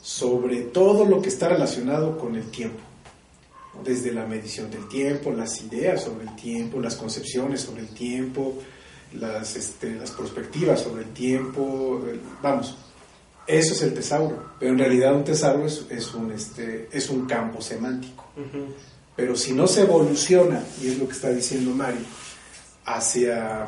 sobre 0.00 0.62
todo 0.62 1.04
lo 1.04 1.20
que 1.20 1.30
está 1.30 1.48
relacionado 1.48 2.16
con 2.16 2.36
el 2.36 2.44
tiempo. 2.50 2.80
Desde 3.84 4.12
la 4.12 4.24
medición 4.24 4.70
del 4.70 4.86
tiempo, 4.88 5.32
las 5.32 5.60
ideas 5.62 6.04
sobre 6.04 6.24
el 6.24 6.36
tiempo, 6.36 6.80
las 6.80 6.94
concepciones 6.94 7.62
sobre 7.62 7.82
el 7.82 7.88
tiempo, 7.88 8.54
las, 9.14 9.56
este, 9.56 9.94
las 9.94 10.10
perspectivas 10.10 10.80
sobre 10.80 11.02
el 11.02 11.10
tiempo, 11.10 12.00
vamos, 12.42 12.76
eso 13.46 13.74
es 13.74 13.82
el 13.82 13.94
tesauro, 13.94 14.50
pero 14.58 14.72
en 14.72 14.78
realidad 14.78 15.14
un 15.14 15.24
tesauro 15.24 15.66
es, 15.66 15.84
es 15.90 16.14
un, 16.14 16.30
este, 16.32 16.88
es 16.92 17.10
un 17.10 17.26
campo 17.26 17.60
semántico. 17.60 18.24
Pero 19.16 19.36
si 19.36 19.52
no 19.52 19.66
se 19.66 19.82
evoluciona, 19.82 20.62
y 20.80 20.88
es 20.88 20.98
lo 20.98 21.06
que 21.06 21.12
está 21.12 21.30
diciendo 21.30 21.72
Mario, 21.72 22.00
hacia, 22.86 23.66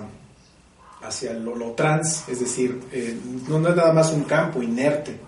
hacia 1.03 1.35
lo, 1.35 1.55
lo 1.55 1.73
trans, 1.73 2.29
es 2.29 2.41
decir, 2.41 2.81
eh, 2.93 3.19
no, 3.49 3.57
es 3.69 3.77
nada 3.77 3.93
más 3.93 4.13
un 4.13 4.25
campo 4.25 4.63
inerte, 4.63 5.19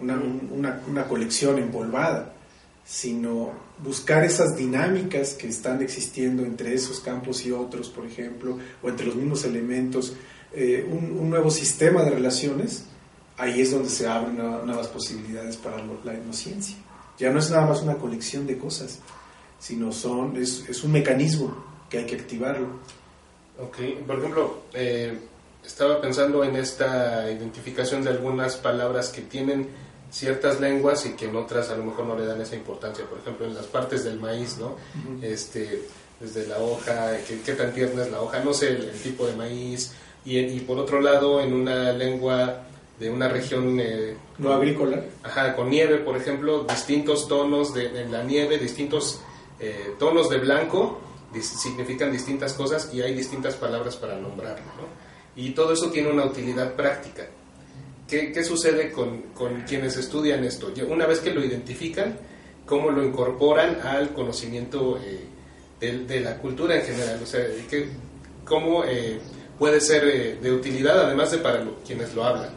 una, 0.00 0.14
una, 0.16 0.82
una 0.86 1.08
colección 1.08 1.58
empolvada, 1.58 2.33
sino 2.84 3.52
buscar 3.82 4.24
esas 4.24 4.56
dinámicas 4.56 5.34
que 5.34 5.48
están 5.48 5.82
existiendo 5.82 6.44
entre 6.44 6.74
esos 6.74 7.00
campos 7.00 7.44
y 7.46 7.52
otros, 7.52 7.88
por 7.88 8.06
ejemplo, 8.06 8.58
o 8.82 8.88
entre 8.88 9.06
los 9.06 9.16
mismos 9.16 9.44
elementos, 9.44 10.14
eh, 10.52 10.86
un, 10.88 11.30
nuevo 11.30 11.50
sistema 11.50 12.02
de 12.02 12.10
relaciones, 12.10 12.84
ahí 13.38 13.60
es 13.60 13.72
donde 13.72 13.88
se 13.88 14.06
abren 14.06 14.36
nuevas 14.36 14.88
posibilidades 14.88 15.56
para 15.56 15.78
la 16.04 16.14
etnociencia. 16.14 16.76
Ya 17.18 17.30
no 17.30 17.38
es 17.38 17.50
nada 17.50 17.66
más 17.66 17.82
una 17.82 17.96
colección 17.96 18.46
de 18.46 18.58
cosas, 18.58 18.98
sino 19.58 19.90
son, 19.90 20.36
es, 20.36 20.84
un 20.84 20.92
mecanismo 20.92 21.56
que 21.88 21.98
hay 21.98 22.06
que 22.06 22.16
activarlo. 22.16 22.66
Ok, 23.58 23.78
por 24.06 24.18
ejemplo, 24.18 24.62
eh, 24.74 25.18
estaba 25.64 26.00
pensando 26.00 26.44
en 26.44 26.56
esta 26.56 27.30
identificación 27.30 28.04
de 28.04 28.10
algunas 28.10 28.56
palabras 28.56 29.08
que 29.08 29.22
tienen 29.22 29.68
ciertas 30.14 30.60
lenguas 30.60 31.04
y 31.06 31.14
que 31.14 31.24
en 31.26 31.34
otras 31.34 31.70
a 31.70 31.76
lo 31.76 31.84
mejor 31.84 32.06
no 32.06 32.16
le 32.16 32.24
dan 32.24 32.40
esa 32.40 32.54
importancia. 32.54 33.04
Por 33.04 33.18
ejemplo, 33.18 33.46
en 33.46 33.54
las 33.54 33.66
partes 33.66 34.04
del 34.04 34.20
maíz, 34.20 34.58
¿no? 34.58 34.76
este, 35.20 35.88
desde 36.20 36.46
la 36.46 36.58
hoja, 36.58 37.16
qué, 37.26 37.52
tan 37.52 37.72
tierna 37.72 38.04
es 38.04 38.12
la 38.12 38.22
hoja, 38.22 38.38
no 38.38 38.54
sé 38.54 38.68
el, 38.68 38.92
tipo 39.02 39.26
de 39.26 39.34
maíz. 39.34 39.92
Y, 40.24 40.38
y, 40.38 40.60
por 40.60 40.78
otro 40.78 41.00
lado, 41.00 41.40
en 41.40 41.52
una 41.52 41.92
lengua 41.92 42.62
de 42.98 43.10
una 43.10 43.28
región... 43.28 43.78
Eh, 43.80 44.16
no 44.38 44.52
agrícola. 44.52 45.02
Ajá, 45.24 45.54
con 45.56 45.68
nieve, 45.68 45.98
por 45.98 46.16
ejemplo, 46.16 46.64
distintos 46.64 47.26
tonos 47.26 47.74
de, 47.74 48.02
en 48.02 48.12
la 48.12 48.22
nieve, 48.22 48.58
distintos 48.58 49.20
eh, 49.58 49.94
tonos 49.98 50.30
de 50.30 50.38
blanco 50.38 51.00
significan 51.42 52.12
distintas 52.12 52.52
cosas 52.52 52.90
y 52.92 53.02
hay 53.02 53.14
distintas 53.14 53.56
palabras 53.56 53.96
para 53.96 54.16
nombrarlo. 54.16 54.66
¿no? 54.76 54.86
Y 55.34 55.50
todo 55.50 55.72
eso 55.72 55.90
tiene 55.90 56.10
una 56.10 56.24
utilidad 56.24 56.74
práctica. 56.74 57.26
¿Qué, 58.08 58.44
sucede 58.44 58.92
con, 58.92 59.22
con, 59.34 59.62
quienes 59.62 59.96
estudian 59.96 60.44
esto? 60.44 60.72
Una 60.88 61.06
vez 61.06 61.20
que 61.20 61.32
lo 61.32 61.42
identifican, 61.42 62.16
¿cómo 62.66 62.90
lo 62.90 63.02
incorporan 63.02 63.80
al 63.82 64.12
conocimiento 64.12 65.00
eh, 65.02 66.04
de, 66.06 66.20
la 66.20 66.36
cultura 66.38 66.76
en 66.76 66.82
general? 66.82 67.20
O 67.22 67.26
sea, 67.26 67.46
¿cómo 68.44 68.84
eh, 68.84 69.18
puede 69.58 69.80
ser 69.80 70.04
eh, 70.04 70.38
de 70.40 70.52
utilidad 70.52 71.00
además 71.06 71.30
de 71.30 71.38
para 71.38 71.64
quienes 71.86 72.14
lo 72.14 72.24
hablan? 72.24 72.50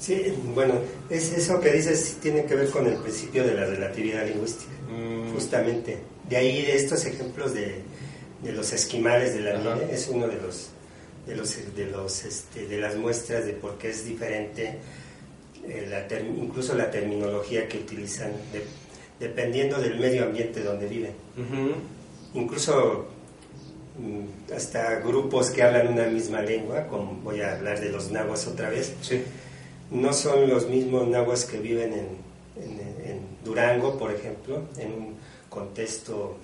Sí, 0.00 0.34
bueno, 0.54 0.80
es 1.10 1.32
eso 1.32 1.60
que 1.60 1.70
dices 1.70 2.16
tiene 2.20 2.44
que 2.46 2.54
ver 2.54 2.70
con 2.70 2.86
el 2.86 2.96
principio 2.96 3.44
de 3.44 3.54
la 3.54 3.66
relatividad 3.66 4.26
lingüística, 4.26 4.72
mm. 4.90 5.34
justamente. 5.34 5.98
De 6.28 6.36
ahí 6.38 6.64
estos 6.68 7.04
ejemplos 7.04 7.52
de, 7.52 7.82
de 8.42 8.52
los 8.52 8.72
esquimales 8.72 9.34
de 9.34 9.40
la 9.40 9.58
nieve 9.58 9.90
es 9.92 10.08
uno 10.08 10.26
de 10.26 10.36
los 10.36 10.70
de 11.26 11.36
los 11.36 11.74
de 11.76 11.86
los 11.86 12.24
este, 12.24 12.66
de 12.66 12.80
las 12.80 12.96
muestras 12.96 13.44
de 13.46 13.52
por 13.52 13.78
qué 13.78 13.90
es 13.90 14.04
diferente 14.04 14.78
eh, 15.66 15.86
la 15.88 16.18
incluso 16.20 16.74
la 16.74 16.90
terminología 16.90 17.68
que 17.68 17.78
utilizan 17.78 18.32
dependiendo 19.20 19.80
del 19.80 20.00
medio 20.00 20.24
ambiente 20.24 20.64
donde 20.64 20.88
viven. 20.88 21.12
Incluso 22.34 23.06
mm, 23.98 24.52
hasta 24.52 24.96
grupos 25.00 25.50
que 25.50 25.62
hablan 25.62 25.92
una 25.92 26.06
misma 26.06 26.42
lengua 26.42 26.88
como 26.88 27.14
voy 27.22 27.40
a 27.40 27.52
hablar 27.54 27.80
de 27.80 27.90
los 27.90 28.10
nahuas 28.10 28.46
otra 28.48 28.70
vez 28.70 28.94
no 29.90 30.12
son 30.12 30.48
los 30.48 30.68
mismos 30.68 31.06
nahuas 31.06 31.44
que 31.44 31.58
viven 31.58 31.92
en, 31.92 32.08
en, 32.56 33.10
en 33.10 33.20
Durango 33.44 33.98
por 33.98 34.10
ejemplo 34.10 34.62
en 34.78 34.92
un 34.92 35.14
contexto 35.50 36.38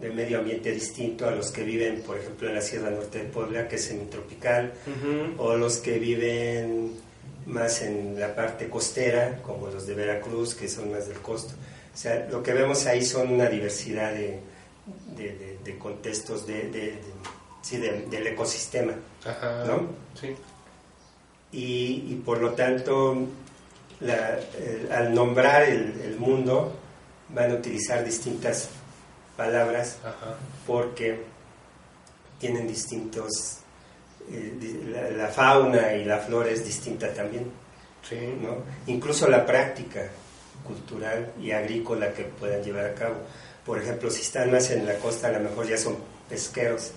de 0.00 0.10
medio 0.10 0.38
ambiente 0.38 0.72
distinto 0.72 1.28
a 1.28 1.30
los 1.30 1.50
que 1.50 1.62
viven, 1.62 2.02
por 2.02 2.18
ejemplo, 2.18 2.48
en 2.48 2.54
la 2.54 2.60
Sierra 2.60 2.90
Norte 2.90 3.18
de 3.18 3.24
Puebla, 3.24 3.68
que 3.68 3.76
es 3.76 3.84
semitropical, 3.84 4.72
o 5.38 5.56
los 5.56 5.78
que 5.78 5.98
viven 5.98 6.92
más 7.46 7.82
en 7.82 8.18
la 8.18 8.34
parte 8.34 8.68
costera, 8.68 9.40
como 9.42 9.68
los 9.68 9.86
de 9.86 9.94
Veracruz, 9.94 10.54
que 10.54 10.68
son 10.68 10.90
más 10.90 11.08
del 11.08 11.18
costo. 11.18 11.54
O 11.92 11.96
sea, 11.96 12.26
lo 12.30 12.42
que 12.42 12.52
vemos 12.52 12.86
ahí 12.86 13.04
son 13.04 13.32
una 13.32 13.48
diversidad 13.48 14.12
de, 14.12 14.40
de, 15.64 15.78
contextos 15.78 16.46
de, 16.46 16.94
sí, 17.62 17.76
del 17.76 18.26
ecosistema, 18.26 18.94
¿no? 19.66 19.88
Sí. 20.20 20.34
Y, 21.52 22.12
y, 22.12 22.22
por 22.24 22.40
lo 22.40 22.52
tanto, 22.54 23.16
al 24.90 25.14
nombrar 25.14 25.62
el, 25.62 26.00
el 26.04 26.16
mundo, 26.18 26.76
van 27.28 27.52
a 27.52 27.54
utilizar 27.54 28.04
distintas 28.04 28.70
palabras 29.36 29.98
porque 30.66 31.22
tienen 32.38 32.66
distintos, 32.66 33.58
eh, 34.30 35.12
la, 35.16 35.28
fauna 35.28 35.94
y 35.94 36.04
la 36.04 36.18
flora 36.18 36.50
es 36.50 36.64
distinta 36.64 37.12
también. 37.12 37.50
¿no? 38.42 38.58
Incluso 38.86 39.28
la 39.28 39.46
práctica 39.46 40.08
cultural 40.66 41.32
y 41.40 41.52
agrícola 41.52 42.12
que 42.12 42.24
puedan 42.24 42.62
llevar 42.62 42.86
a 42.86 42.94
cabo. 42.94 43.16
Por 43.64 43.80
ejemplo, 43.80 44.10
si 44.10 44.22
están 44.22 44.50
más 44.50 44.70
en 44.70 44.86
la 44.86 44.94
costa, 44.96 45.28
a 45.28 45.32
lo 45.32 45.40
mejor 45.40 45.66
ya 45.66 45.78
son 45.78 45.96
pesqueros, 46.28 46.92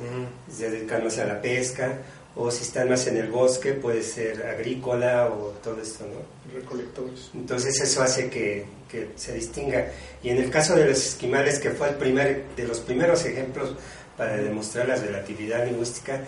se 0.52 0.70
dedican 0.70 1.04
más 1.04 1.18
a 1.18 1.26
la 1.26 1.42
pesca, 1.42 1.98
o 2.38 2.52
si 2.52 2.64
están 2.64 2.90
más 2.90 3.08
en 3.08 3.18
el 3.18 3.30
bosque, 3.30 3.74
puede 3.74 4.04
ser 4.04 4.46
agrícola 4.46 5.28
o 5.28 5.54
todo 5.64 5.82
esto, 5.82 6.06
¿no? 6.06 6.54
Recolectores. 6.54 7.32
Entonces 7.34 7.82
eso 7.82 8.04
hace 8.04 8.30
que, 8.30 8.66
que, 8.90 9.10
se 9.16 9.34
distinga. 9.34 9.88
Y 10.22 10.30
en 10.30 10.38
el 10.38 10.50
caso 10.52 10.76
de 10.76 10.86
los 10.86 10.98
esquimales, 10.98 11.60
que 11.60 11.72
fue 11.72 11.90
el 11.90 11.96
primer, 11.96 12.46
de 12.56 12.68
los 12.68 12.80
primeros 12.80 13.26
ejemplos 13.26 13.74
para 14.16 14.38
demostrar 14.38 14.88
la 14.88 14.96
relatividad 14.96 15.66
lingüística, 15.66 16.22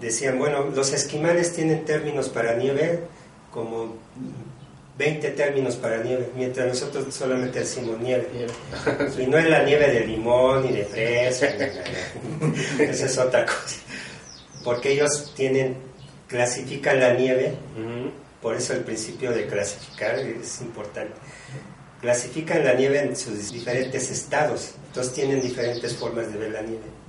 decían, 0.00 0.38
bueno, 0.38 0.66
los 0.66 0.92
esquimales 0.92 1.52
tienen 1.54 1.84
términos 1.84 2.28
para 2.28 2.54
nieve 2.54 3.00
como 3.50 3.96
20 4.98 5.30
términos 5.30 5.76
para 5.76 6.02
nieve, 6.02 6.28
mientras 6.36 6.68
nosotros 6.68 7.12
solamente 7.14 7.60
decimos 7.60 7.98
nieve. 8.00 8.28
Y 9.18 9.26
no 9.26 9.38
es 9.38 9.48
la 9.48 9.62
nieve 9.62 9.90
de 9.90 10.06
limón 10.06 10.64
ni 10.64 10.72
de 10.72 10.84
fresa, 10.84 11.46
esa 12.78 13.06
es 13.06 13.18
otra 13.18 13.46
cosa 13.46 13.91
porque 14.64 14.92
ellos 14.92 15.32
tienen, 15.36 15.76
clasifican 16.28 17.00
la 17.00 17.14
nieve, 17.14 17.54
por 18.40 18.56
eso 18.56 18.72
el 18.72 18.80
principio 18.80 19.32
de 19.32 19.46
clasificar 19.46 20.18
es 20.18 20.60
importante. 20.60 21.14
Clasifican 22.00 22.64
la 22.64 22.74
nieve 22.74 23.00
en 23.00 23.16
sus 23.16 23.52
diferentes 23.52 24.10
estados, 24.10 24.72
entonces 24.88 25.12
tienen 25.14 25.40
diferentes 25.40 25.94
formas 25.96 26.32
de 26.32 26.38
ver 26.38 26.50
la 26.50 26.62
nieve. 26.62 27.02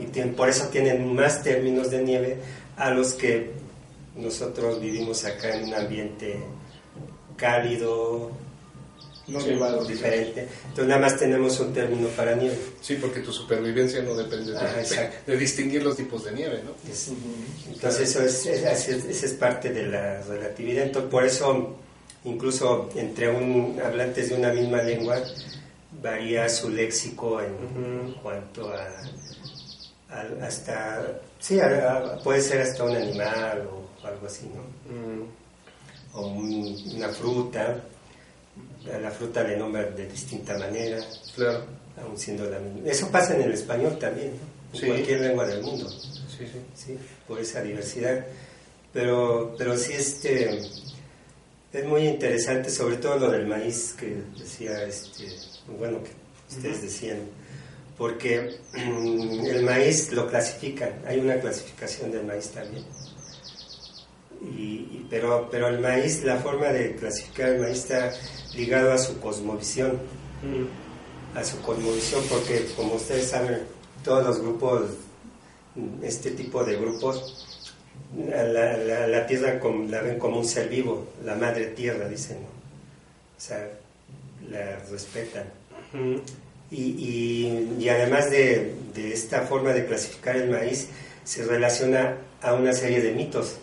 Y 0.00 0.06
por 0.30 0.48
eso 0.48 0.68
tienen 0.68 1.14
más 1.14 1.42
términos 1.42 1.90
de 1.90 2.02
nieve 2.02 2.38
a 2.76 2.90
los 2.90 3.12
que 3.12 3.50
nosotros 4.16 4.80
vivimos 4.80 5.24
acá 5.24 5.54
en 5.54 5.64
un 5.64 5.74
ambiente 5.74 6.40
cálido, 7.36 8.30
no 9.30 9.84
diferente. 9.84 10.48
Entonces 10.62 10.86
nada 10.86 11.00
más 11.00 11.16
tenemos 11.16 11.58
un 11.60 11.72
término 11.72 12.08
para 12.08 12.34
nieve. 12.34 12.56
Sí, 12.80 12.96
porque 13.00 13.20
tu 13.20 13.32
supervivencia 13.32 14.02
no 14.02 14.14
depende 14.14 14.52
de, 15.26 15.36
distinguir 15.36 15.82
los 15.82 15.96
tipos 15.96 16.24
de 16.24 16.32
nieve, 16.32 16.62
¿no? 16.64 16.72
entonces 17.72 18.10
eso 18.10 18.22
es, 18.22 18.46
esa 18.46 19.26
es 19.26 19.32
parte 19.34 19.70
de 19.70 19.86
la 19.86 20.22
relatividad. 20.22 20.84
Entonces 20.84 21.10
por 21.10 21.24
eso 21.24 21.76
incluso 22.24 22.88
entre 22.96 23.30
un 23.30 23.80
hablantes 23.82 24.30
de 24.30 24.36
una 24.36 24.52
misma 24.52 24.82
lengua 24.82 25.22
varía 26.02 26.48
su 26.48 26.68
léxico 26.68 27.40
en 27.40 28.14
cuanto 28.22 28.72
a, 28.72 28.86
hasta 30.42 31.20
sí 31.38 31.58
puede 32.22 32.40
ser 32.40 32.62
hasta 32.62 32.84
un 32.84 32.96
animal 32.96 33.68
o 33.72 34.06
algo 34.06 34.26
así, 34.26 34.50
¿no? 34.54 35.30
O 36.12 36.26
una 36.26 37.08
fruta 37.08 37.62
a 37.72 37.76
la 38.84 39.10
fruta 39.10 39.42
le 39.42 39.56
nombran 39.56 39.94
de 39.94 40.06
distinta 40.06 40.56
manera, 40.58 40.98
claro. 41.34 41.64
aún 42.02 42.18
siendo 42.18 42.48
la 42.48 42.58
misma. 42.58 42.88
Eso 42.88 43.10
pasa 43.10 43.34
en 43.34 43.42
el 43.42 43.52
español 43.52 43.98
también, 43.98 44.32
en 44.72 44.86
cualquier 44.88 45.20
lengua 45.20 45.46
del 45.46 45.62
mundo, 45.62 45.88
sí, 45.90 46.46
sí. 46.74 46.98
por 47.26 47.38
esa 47.38 47.62
diversidad. 47.62 48.24
Pero, 48.92 49.54
pero 49.56 49.76
sí, 49.76 49.92
este, 49.92 50.60
es 51.72 51.84
muy 51.84 52.06
interesante, 52.06 52.70
sobre 52.70 52.96
todo 52.96 53.18
lo 53.18 53.30
del 53.30 53.46
maíz 53.46 53.94
que 53.98 54.22
decía, 54.36 54.82
este, 54.82 55.28
bueno, 55.78 56.02
que 56.02 56.10
ustedes 56.48 56.82
decían, 56.82 57.18
porque 57.96 58.56
el 58.74 59.62
maíz 59.62 60.10
lo 60.12 60.26
clasifican, 60.26 61.02
hay 61.06 61.20
una 61.20 61.38
clasificación 61.38 62.10
del 62.10 62.24
maíz 62.24 62.48
también. 62.48 62.84
Y, 64.42 65.06
pero, 65.10 65.48
pero 65.50 65.68
el 65.68 65.80
maíz, 65.80 66.24
la 66.24 66.36
forma 66.36 66.68
de 66.68 66.96
clasificar 66.96 67.50
el 67.50 67.60
maíz 67.60 67.78
está 67.78 68.12
ligado 68.54 68.92
a 68.92 68.98
su 68.98 69.20
cosmovisión, 69.20 69.92
mm. 70.42 71.36
a 71.38 71.44
su 71.44 71.60
cosmovisión, 71.60 72.22
porque 72.28 72.66
como 72.76 72.94
ustedes 72.94 73.28
saben, 73.28 73.60
todos 74.02 74.24
los 74.24 74.40
grupos, 74.40 74.82
este 76.02 76.30
tipo 76.30 76.64
de 76.64 76.76
grupos, 76.76 77.46
la, 78.16 78.76
la, 79.06 79.26
tierra 79.26 79.60
la 79.88 80.00
ven 80.00 80.18
como 80.18 80.38
un 80.38 80.44
ser 80.44 80.68
vivo, 80.68 81.08
la 81.24 81.34
madre 81.34 81.66
tierra, 81.66 82.08
dicen, 82.08 82.38
o 82.38 83.40
sea, 83.40 83.68
la 84.48 84.78
respetan. 84.90 85.44
y, 86.70 87.76
y, 87.78 87.88
además 87.88 88.30
de, 88.30 88.74
de, 88.94 89.12
esta 89.12 89.42
forma 89.42 89.72
de 89.72 89.86
clasificar 89.86 90.36
el 90.36 90.50
maíz, 90.50 90.88
se 91.24 91.44
relaciona 91.44 92.16
a 92.42 92.54
una 92.54 92.72
serie 92.72 93.00
de 93.00 93.12
mitos. 93.12 93.58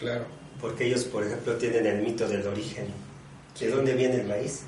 Claro. 0.00 0.24
Porque 0.60 0.86
ellos, 0.86 1.04
por 1.04 1.24
ejemplo, 1.24 1.54
tienen 1.56 1.86
el 1.86 2.02
mito 2.02 2.28
del 2.28 2.46
origen 2.46 2.88
¿De 3.58 3.68
dónde 3.68 3.92
viene 3.94 4.16
el 4.16 4.26
maíz? 4.26 4.62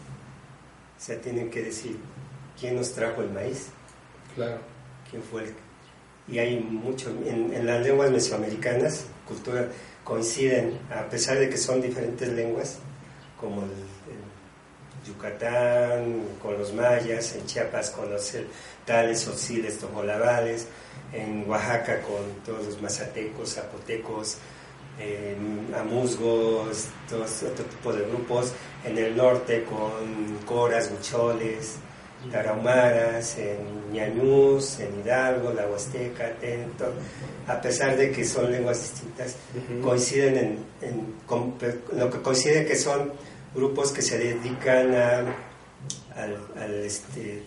O 0.99 1.05
sea, 1.05 1.21
tienen 1.21 1.51
que 1.51 1.63
decir 1.63 1.97
quién 2.59 2.77
nos 2.77 2.93
trajo 2.93 3.23
el 3.23 3.31
maíz. 3.31 3.69
Claro. 4.35 4.59
¿Quién 5.11 5.23
fue 5.23 5.45
el 5.45 5.55
y 6.29 6.39
hay 6.39 6.61
mucho, 6.61 7.11
en, 7.27 7.67
las 7.67 7.83
lenguas 7.83 8.11
mesoamericanas, 8.11 9.07
cultura, 9.27 9.69
coinciden, 10.05 10.79
a 10.91 11.09
pesar 11.09 11.39
de 11.39 11.49
que 11.49 11.57
son 11.57 11.83
diferentes 11.83 12.29
lenguas, 12.29 12.79
como 13.41 13.63
el, 13.63 13.71
Yucatán 15.05 16.23
con 16.41 16.57
los 16.57 16.73
mayas, 16.73 17.35
en 17.35 17.45
Chiapas 17.45 17.91
con 17.91 18.09
los 18.09 18.35
tales, 18.87 19.27
osiles, 19.27 19.81
tojolabales, 19.81 20.69
en 21.13 21.51
Oaxaca 21.51 22.03
con 22.03 22.23
todos 22.47 22.67
los 22.67 22.81
mazatecos, 22.81 23.55
zapotecos, 23.55 24.37
amuzgos, 25.77 26.87
todo 27.09 27.25
otro 27.25 27.65
tipo 27.65 27.93
de 27.93 28.05
grupos, 28.07 28.53
en 28.85 28.99
el 28.99 29.17
norte 29.17 29.65
con 29.65 30.39
coras, 30.45 30.91
huicholes, 30.91 31.77
tarahumaras, 32.31 33.37
en 33.39 33.93
Ñañús, 33.93 34.79
en 34.81 35.01
Hidalgo, 35.01 35.53
la 35.53 35.67
Huasteca, 35.67 36.33
Tento, 36.41 36.93
a 37.47 37.61
pesar 37.61 37.97
de 37.97 38.13
que 38.13 38.25
son 38.25 38.53
lenguas 38.53 38.81
distintas, 38.81 39.37
coinciden 39.83 40.37
en, 40.37 40.59
en, 40.89 41.15
lo 41.99 42.11
que 42.11 42.23
coincide 42.23 42.65
que 42.65 42.77
son 42.77 43.13
grupos 43.55 43.93
que 43.93 44.03
se 44.03 44.19
dedican 44.19 44.95
a, 44.95 45.25
al, 46.17 46.85
este, 46.85 47.43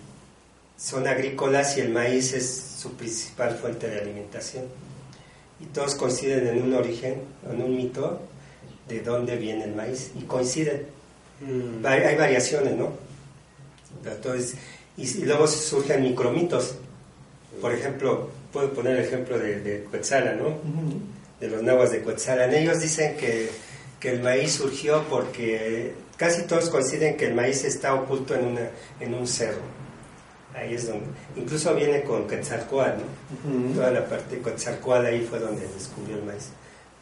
son 0.77 1.07
agrícolas 1.07 1.77
y 1.77 1.81
el 1.81 1.89
maíz 1.89 2.33
es 2.33 2.77
su 2.77 2.93
principal 2.93 3.55
fuente 3.55 3.87
de 3.87 4.01
alimentación. 4.01 4.65
Y 5.59 5.65
todos 5.65 5.95
coinciden 5.95 6.47
en 6.47 6.61
un 6.61 6.73
origen, 6.73 7.21
en 7.49 7.61
un 7.61 7.75
mito 7.75 8.19
de 8.87 9.01
dónde 9.01 9.35
viene 9.37 9.65
el 9.65 9.75
maíz, 9.75 10.11
y 10.15 10.23
coinciden. 10.23 10.85
Mm. 11.41 11.85
Hay, 11.85 12.15
variaciones, 12.15 12.75
¿no? 12.75 12.91
Entonces, 14.05 14.55
y, 14.97 15.23
luego 15.23 15.47
surgen 15.47 16.03
micromitos. 16.03 16.75
Por 17.61 17.73
ejemplo, 17.73 18.29
puedo 18.51 18.71
poner 18.73 18.97
el 18.97 19.05
ejemplo 19.05 19.39
de, 19.39 19.59
de 19.61 19.85
¿no? 20.39 20.59
De 21.39 21.47
los 21.47 21.61
nahuas 21.63 21.91
de 21.91 22.03
Quetzalan. 22.03 22.53
Ellos 22.53 22.79
dicen 22.79 23.17
que, 23.17 23.49
que, 23.99 24.11
el 24.11 24.21
maíz 24.21 24.53
surgió 24.53 25.03
porque 25.09 25.93
casi 26.17 26.43
todos 26.43 26.69
coinciden 26.69 27.17
que 27.17 27.27
el 27.27 27.33
maíz 27.33 27.63
está 27.63 27.93
oculto 27.93 28.35
en, 28.35 28.45
una, 28.45 28.69
en 28.99 29.13
un 29.13 29.27
cerro. 29.27 29.74
Ahí 30.55 30.73
es 30.73 30.87
donde, 30.87 31.05
incluso 31.35 31.75
viene 31.75 32.03
con 32.03 32.27
Quetzalcoatl, 32.27 33.01
¿no? 33.43 33.75
Toda 33.75 33.91
la 33.91 34.05
parte 34.05 34.37
de 34.37 34.41
Quetzalcoatl 34.41 35.05
ahí 35.05 35.27
fue 35.29 35.39
donde 35.39 35.67
descubrió 35.67 36.15
el 36.15 36.23
maíz. 36.23 36.49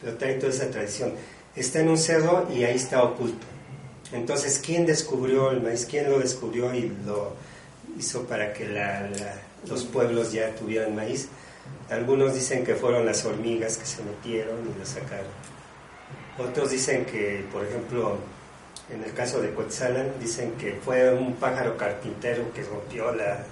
Pero 0.00 0.16
trae 0.16 0.34
toda 0.34 0.50
esa 0.50 0.68
tradición. 0.70 1.12
Está 1.54 1.80
en 1.80 1.88
un 1.88 1.98
cerro 1.98 2.48
y 2.52 2.64
ahí 2.64 2.74
está 2.74 3.02
oculto. 3.04 3.46
Entonces, 4.12 4.60
¿quién 4.64 4.86
descubrió 4.86 5.52
el 5.52 5.62
maíz? 5.62 5.86
¿Quién 5.88 6.10
lo 6.10 6.18
descubrió 6.18 6.74
y 6.74 6.92
lo 7.06 7.32
hizo 7.96 8.24
para 8.24 8.52
que 8.52 8.66
los 9.68 9.84
pueblos 9.84 10.32
ya 10.32 10.54
tuvieran 10.56 10.94
maíz? 10.94 11.28
Algunos 11.90 12.34
dicen 12.34 12.64
que 12.64 12.74
fueron 12.74 13.06
las 13.06 13.24
hormigas 13.24 13.76
que 13.76 13.86
se 13.86 14.02
metieron 14.02 14.58
y 14.62 14.78
lo 14.78 14.84
sacaron. 14.84 15.26
Otros 16.38 16.72
dicen 16.72 17.04
que, 17.04 17.44
por 17.52 17.64
ejemplo, 17.64 18.18
en 18.90 19.02
el 19.02 19.12
caso 19.14 19.40
de 19.40 19.52
Coetzalan, 19.54 20.12
dicen 20.20 20.52
que 20.52 20.74
fue 20.84 21.12
un 21.12 21.34
pájaro 21.36 21.76
carpintero 21.76 22.52
que 22.52 22.62
rompió 22.62 23.12
la, 23.12 23.44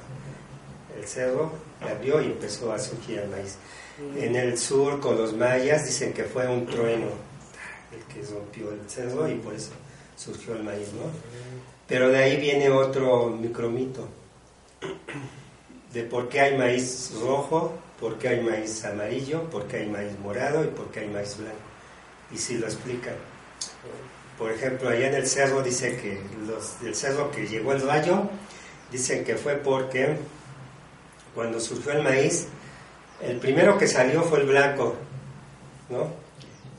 el 0.99 1.07
cerro, 1.07 1.53
la 1.80 1.93
abrió 1.93 2.20
y 2.20 2.26
empezó 2.26 2.72
a 2.72 2.78
surgir 2.78 3.20
el 3.20 3.28
maíz. 3.28 3.57
Mm. 3.99 4.18
En 4.18 4.37
el 4.37 4.59
sur, 4.59 5.01
con 5.01 5.16
los 5.16 5.33
mayas, 5.33 5.87
dicen 5.87 6.12
que 6.12 6.24
fue 6.24 6.47
un 6.49 6.66
trueno 6.66 7.07
el 7.93 8.03
que 8.14 8.30
rompió 8.30 8.70
el 8.70 8.89
cerro 8.89 9.28
y 9.28 9.35
por 9.37 9.55
eso 9.55 9.70
surgió 10.16 10.55
el 10.55 10.62
maíz, 10.62 10.93
¿no? 10.93 11.11
Pero 11.87 12.09
de 12.09 12.18
ahí 12.18 12.37
viene 12.39 12.70
otro 12.70 13.28
micromito, 13.28 14.09
de 15.93 16.03
por 16.05 16.28
qué 16.28 16.41
hay 16.41 16.57
maíz 16.57 17.12
rojo, 17.20 17.74
por 18.01 18.18
qué 18.18 18.28
hay 18.28 18.41
maíz 18.41 18.85
amarillo, 18.85 19.43
por 19.51 19.66
qué 19.66 19.78
hay 19.78 19.89
maíz 19.89 20.18
morado 20.18 20.64
y 20.64 20.68
por 20.68 20.91
qué 20.91 21.01
hay 21.01 21.09
maíz 21.09 21.37
blanco. 21.37 21.57
Y 22.33 22.39
si 22.39 22.57
lo 22.57 22.66
explican. 22.66 23.14
Por 24.43 24.51
ejemplo, 24.51 24.88
allá 24.88 25.07
en 25.07 25.14
el 25.14 25.28
cerro 25.28 25.62
dice 25.62 25.97
que 25.99 26.20
los, 26.49 26.72
el 26.84 26.97
cerro 26.97 27.30
que 27.30 27.47
llegó 27.47 27.74
el 27.74 27.80
rayo, 27.80 28.28
dicen 28.90 29.22
que 29.22 29.36
fue 29.36 29.55
porque 29.55 30.16
cuando 31.32 31.61
surgió 31.61 31.93
el 31.93 32.03
maíz, 32.03 32.49
el 33.20 33.36
primero 33.36 33.78
que 33.78 33.86
salió 33.86 34.24
fue 34.24 34.40
el 34.40 34.47
blanco, 34.47 34.97
¿no? 35.88 36.09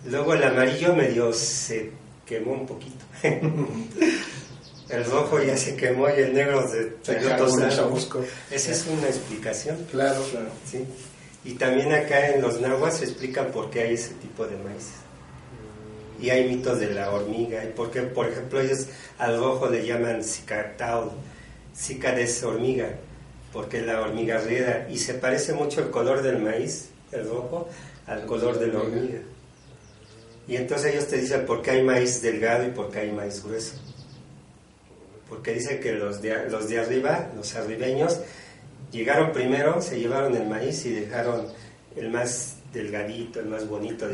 Luego 0.03 0.34
el 0.34 0.43
amarillo 0.43 0.93
medio 0.93 1.32
se 1.32 1.91
quemó 2.26 2.51
un 2.51 2.68
poquito. 2.68 3.05
el 4.89 5.05
rojo 5.05 5.41
ya 5.41 5.55
se 5.55 5.78
quemó 5.78 6.09
y 6.09 6.20
el 6.20 6.34
negro 6.34 6.70
se, 6.70 6.97
Esa 8.51 8.72
es 8.74 8.86
una 8.88 9.07
explicación. 9.07 9.88
Claro, 9.89 10.22
claro. 10.32 10.49
¿sí? 10.70 10.86
Y 11.45 11.53
también 11.53 11.93
acá 11.93 12.28
en 12.28 12.41
los 12.41 12.59
nahuas 12.59 12.97
se 12.97 13.05
explican 13.05 13.53
por 13.53 13.70
qué 13.70 13.84
hay 13.84 13.93
ese 13.93 14.16
tipo 14.16 14.45
de 14.45 14.57
maíz. 14.57 14.89
Y 16.24 16.30
hay 16.30 16.47
mitos 16.47 16.80
de 16.80 16.89
la 16.93 17.11
hormiga. 17.11 17.61
Porque, 17.76 18.01
por 18.03 18.30
ejemplo, 18.30 18.61
ellos 18.61 18.88
al 19.17 19.38
rojo 19.38 19.69
le 19.69 19.86
llaman 19.86 20.24
cicatao, 20.24 21.11
es 22.17 22.43
hormiga, 22.43 22.88
porque 23.51 23.82
la 23.82 23.99
hormiga 23.99 24.38
riera. 24.38 24.88
Y 24.89 24.99
se 24.99 25.15
parece 25.15 25.51
mucho 25.51 25.82
el 25.82 25.89
color 25.89 26.21
del 26.21 26.39
maíz, 26.39 26.91
el 27.11 27.28
rojo, 27.28 27.67
al 28.07 28.26
color 28.26 28.57
de 28.57 28.67
la 28.67 28.80
hormiga. 28.80 29.19
Y 30.47 30.55
entonces 30.55 30.93
ellos 30.93 31.07
te 31.09 31.17
dicen 31.17 31.45
por 31.45 31.61
qué 31.61 31.71
hay 31.71 31.84
maíz 31.84 32.21
delgado 32.21 32.65
y 32.65 32.71
por 32.71 32.89
qué 32.89 32.99
hay 32.99 33.11
maíz 33.11 33.43
grueso. 33.43 33.76
Porque 35.28 35.53
dicen 35.53 35.82
que 35.82 35.91
los 35.91 36.21
de, 36.21 36.49
los 36.49 36.69
de 36.69 36.80
arriba, 36.80 37.32
los 37.36 37.53
arribeños, 37.55 38.21
llegaron 38.93 39.34
primero, 39.34 39.82
se 39.82 39.99
llevaron 39.99 40.38
el 40.38 40.47
maíz 40.47 40.86
y 40.86 40.91
dejaron 40.91 41.47
el 41.97 42.09
más 42.09 42.55
delgadito, 42.71 43.41
el 43.41 43.47
más 43.47 43.67
bonito, 43.67 44.07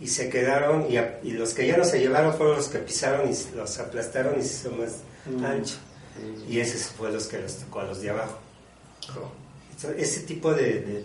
y 0.00 0.06
se 0.06 0.30
quedaron, 0.30 0.86
y, 0.90 1.30
los 1.32 1.52
que 1.52 1.66
ya 1.66 1.76
no 1.76 1.84
se 1.84 2.00
llevaron 2.00 2.34
fueron 2.34 2.56
los 2.56 2.68
que 2.68 2.78
pisaron 2.78 3.30
y 3.30 3.56
los 3.56 3.78
aplastaron 3.78 4.38
y 4.38 4.42
se 4.42 4.68
hizo 4.68 4.76
más 4.76 4.96
mm. 5.26 5.44
ancho. 5.44 5.76
Y 6.48 6.60
esos 6.60 6.92
fue 6.92 7.10
los 7.12 7.26
que 7.26 7.38
los 7.38 7.56
tocó 7.56 7.80
a 7.80 7.84
los 7.84 8.00
de 8.00 8.10
abajo. 8.10 8.38
ese 9.96 10.20
tipo 10.20 10.52
de, 10.52 11.04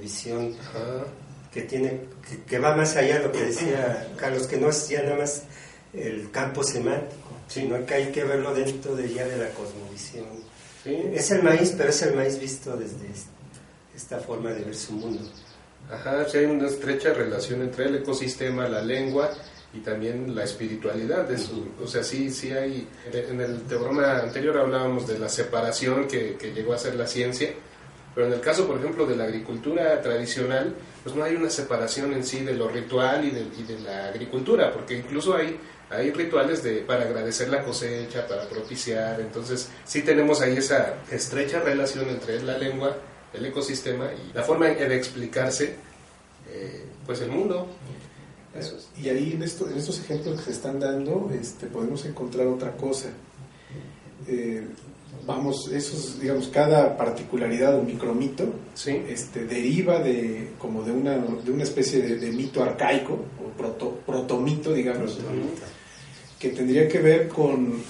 visión 0.00 0.54
que 1.52 1.62
tiene 1.62 2.00
que, 2.46 2.58
va 2.58 2.76
más 2.76 2.96
allá 2.96 3.18
de 3.18 3.24
lo 3.26 3.32
que 3.32 3.44
decía 3.44 4.08
Carlos, 4.16 4.46
que 4.46 4.56
no 4.56 4.70
es 4.70 4.88
ya 4.88 5.02
nada 5.02 5.16
más 5.16 5.42
el 5.92 6.30
campo 6.30 6.62
semántico, 6.62 7.30
sino 7.48 7.84
que 7.86 7.94
hay 7.94 8.12
que 8.12 8.24
verlo 8.24 8.54
dentro 8.54 8.94
de 8.94 9.12
ya 9.12 9.26
de 9.26 9.38
la 9.38 9.48
cosmovisión. 9.50 10.26
Es 10.84 11.30
el 11.32 11.42
maíz, 11.42 11.74
pero 11.76 11.90
es 11.90 12.02
el 12.02 12.14
maíz 12.14 12.38
visto 12.38 12.76
desde 12.76 13.08
esta 13.94 14.18
forma 14.18 14.50
de 14.50 14.64
ver 14.64 14.76
su 14.76 14.92
mundo. 14.92 15.20
Ajá, 15.90 16.24
sí 16.28 16.38
hay 16.38 16.46
una 16.46 16.66
estrecha 16.66 17.12
relación 17.12 17.62
entre 17.62 17.86
el 17.86 17.96
ecosistema, 17.96 18.68
la 18.68 18.82
lengua 18.82 19.30
y 19.72 19.80
también 19.80 20.34
la 20.34 20.44
espiritualidad. 20.44 21.28
De 21.28 21.38
su, 21.38 21.68
o 21.82 21.86
sea, 21.86 22.02
sí, 22.02 22.30
sí 22.30 22.52
hay, 22.52 22.88
en 23.12 23.40
el 23.40 23.62
teorema 23.62 24.18
anterior 24.18 24.58
hablábamos 24.58 25.06
de 25.06 25.18
la 25.18 25.28
separación 25.28 26.08
que, 26.08 26.36
que 26.36 26.52
llegó 26.52 26.72
a 26.72 26.78
ser 26.78 26.96
la 26.96 27.06
ciencia, 27.06 27.50
pero 28.16 28.26
en 28.28 28.32
el 28.32 28.40
caso, 28.40 28.66
por 28.66 28.78
ejemplo, 28.78 29.06
de 29.06 29.14
la 29.14 29.24
agricultura 29.24 30.00
tradicional, 30.00 30.74
pues 31.04 31.14
no 31.14 31.22
hay 31.22 31.36
una 31.36 31.50
separación 31.50 32.14
en 32.14 32.24
sí 32.24 32.40
de 32.40 32.54
lo 32.54 32.66
ritual 32.66 33.24
y 33.26 33.30
de, 33.30 33.42
y 33.42 33.62
de 33.62 33.78
la 33.80 34.08
agricultura, 34.08 34.72
porque 34.72 34.96
incluso 34.96 35.36
hay, 35.36 35.60
hay 35.90 36.10
rituales 36.10 36.62
de, 36.62 36.76
para 36.76 37.04
agradecer 37.04 37.50
la 37.50 37.62
cosecha, 37.62 38.26
para 38.26 38.48
propiciar, 38.48 39.20
entonces 39.20 39.68
sí 39.84 40.00
tenemos 40.02 40.40
ahí 40.40 40.56
esa 40.56 40.94
estrecha 41.10 41.60
relación 41.60 42.08
entre 42.08 42.42
la 42.42 42.56
lengua, 42.56 42.96
el 43.32 43.46
ecosistema 43.46 44.10
y 44.12 44.32
la 44.32 44.42
forma 44.42 44.66
de 44.66 44.96
explicarse 44.96 45.74
eh, 46.50 46.84
pues 47.04 47.20
el 47.20 47.30
mundo. 47.30 47.66
Y 49.02 49.08
ahí 49.10 49.32
en, 49.34 49.42
esto, 49.42 49.68
en 49.68 49.76
estos 49.76 50.00
ejemplos 50.00 50.38
que 50.38 50.46
se 50.46 50.52
están 50.52 50.80
dando 50.80 51.30
este, 51.38 51.66
podemos 51.66 52.04
encontrar 52.06 52.46
otra 52.46 52.72
cosa. 52.72 53.10
Eh, 54.26 54.66
vamos, 55.26 55.68
esos, 55.72 56.18
digamos, 56.20 56.48
cada 56.48 56.96
particularidad 56.96 57.78
o 57.78 57.82
micromito 57.82 58.44
este, 59.08 59.44
deriva 59.44 59.98
de, 59.98 60.52
como 60.58 60.82
de 60.82 60.92
una, 60.92 61.18
de 61.18 61.50
una 61.50 61.64
especie 61.64 62.00
de, 62.00 62.32
mito 62.32 62.62
arcaico, 62.62 63.12
o 63.14 63.56
proto, 63.56 63.98
protomito, 64.06 64.72
digamos, 64.72 65.18
que 66.38 66.50
tendría 66.50 66.88
que 66.88 66.98
ver 66.98 67.28
con, 67.28 67.82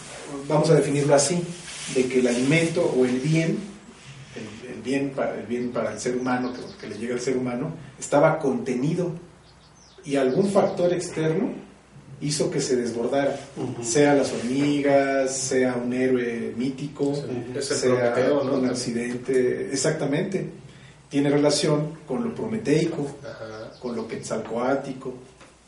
vamos 0.48 0.70
a 0.70 0.74
definirlo 0.74 1.14
así, 1.14 1.42
de 1.94 2.06
que 2.06 2.20
el 2.20 2.26
alimento 2.26 2.82
o 2.84 3.04
el 3.04 3.20
bien, 3.20 3.58
el, 4.36 4.82
bien, 4.82 5.10
para, 5.10 5.34
el 5.34 5.46
bien 5.46 5.70
para 5.70 5.92
el 5.92 5.98
ser 5.98 6.16
humano, 6.16 6.52
que, 6.52 6.60
que 6.80 6.88
le 6.88 6.98
llega 6.98 7.14
al 7.14 7.20
ser 7.20 7.36
humano, 7.36 7.74
estaba 7.98 8.38
contenido. 8.38 9.12
Y 10.04 10.16
algún 10.16 10.50
factor 10.50 10.92
externo 10.92 11.66
hizo 12.20 12.50
que 12.50 12.60
se 12.60 12.76
desbordara, 12.76 13.38
sea 13.82 14.14
las 14.14 14.32
hormigas, 14.32 15.36
sea 15.36 15.74
un 15.74 15.92
héroe 15.92 16.54
mítico, 16.56 17.14
sea 17.60 18.14
un 18.42 18.66
accidente, 18.66 19.68
exactamente. 19.70 20.48
Tiene 21.08 21.30
relación 21.30 21.98
con 22.06 22.24
lo 22.24 22.34
prometeico, 22.34 23.06
con 23.80 23.94
lo 23.94 24.08
quetzalcoático. 24.08 25.14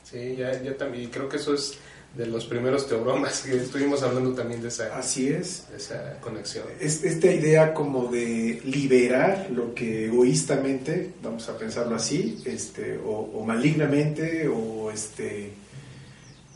Sí, 0.02 0.36
ya, 0.36 0.62
ya 0.62 0.76
también 0.76 1.10
creo 1.10 1.28
que 1.28 1.36
eso 1.36 1.54
es 1.54 1.74
de 2.16 2.26
los 2.26 2.46
primeros 2.46 2.88
teobromas, 2.88 3.42
que 3.42 3.56
estuvimos 3.56 4.02
hablando 4.02 4.32
también 4.34 4.60
de 4.62 4.68
esa, 4.68 4.96
Así 4.96 5.28
es. 5.28 5.64
esa 5.76 6.18
conexión. 6.20 6.64
Es 6.80 7.04
esta 7.04 7.30
idea 7.30 7.74
como 7.74 8.10
de 8.10 8.60
liberar 8.64 9.48
lo 9.50 9.74
que 9.74 10.06
egoístamente, 10.06 11.12
vamos 11.22 11.48
a 11.48 11.56
pensarlo 11.56 11.94
así, 11.94 12.42
este, 12.44 12.98
o, 12.98 13.30
o 13.34 13.44
malignamente, 13.44 14.48
o 14.48 14.90
este, 14.90 15.52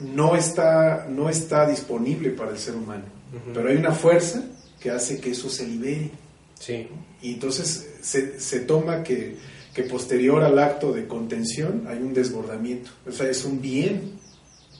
no 0.00 0.34
está, 0.34 1.06
no 1.08 1.28
está 1.28 1.68
disponible 1.68 2.30
para 2.30 2.50
el 2.50 2.58
ser 2.58 2.74
humano. 2.74 3.04
Ujú. 3.32 3.52
Pero 3.54 3.68
hay 3.68 3.76
una 3.76 3.92
fuerza 3.92 4.42
que 4.80 4.90
hace 4.90 5.20
que 5.20 5.30
eso 5.30 5.48
se 5.48 5.66
libere. 5.66 6.10
Sí, 6.58 6.88
Y 7.22 7.34
entonces 7.34 7.88
se, 8.00 8.38
se 8.40 8.60
toma 8.60 9.02
que, 9.02 9.36
que 9.74 9.82
posterior 9.84 10.42
al 10.42 10.58
acto 10.58 10.92
de 10.92 11.06
contención 11.06 11.84
hay 11.88 11.98
un 11.98 12.14
desbordamiento. 12.14 12.90
O 13.06 13.12
sea, 13.12 13.28
es 13.28 13.44
un 13.44 13.60
bien, 13.60 14.12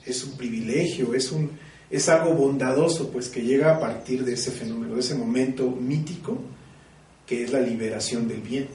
es 0.05 0.23
un 0.23 0.37
privilegio, 0.37 1.13
es, 1.13 1.31
un, 1.31 1.51
es 1.89 2.09
algo 2.09 2.33
bondadoso, 2.33 3.09
pues 3.09 3.29
que 3.29 3.41
llega 3.41 3.75
a 3.75 3.79
partir 3.79 4.23
de 4.25 4.33
ese 4.33 4.51
fenómeno, 4.51 4.95
de 4.95 4.99
ese 5.01 5.15
momento 5.15 5.69
mítico 5.69 6.37
que 7.25 7.43
es 7.43 7.51
la 7.51 7.59
liberación 7.59 8.27
del 8.27 8.41
bien. 8.41 8.67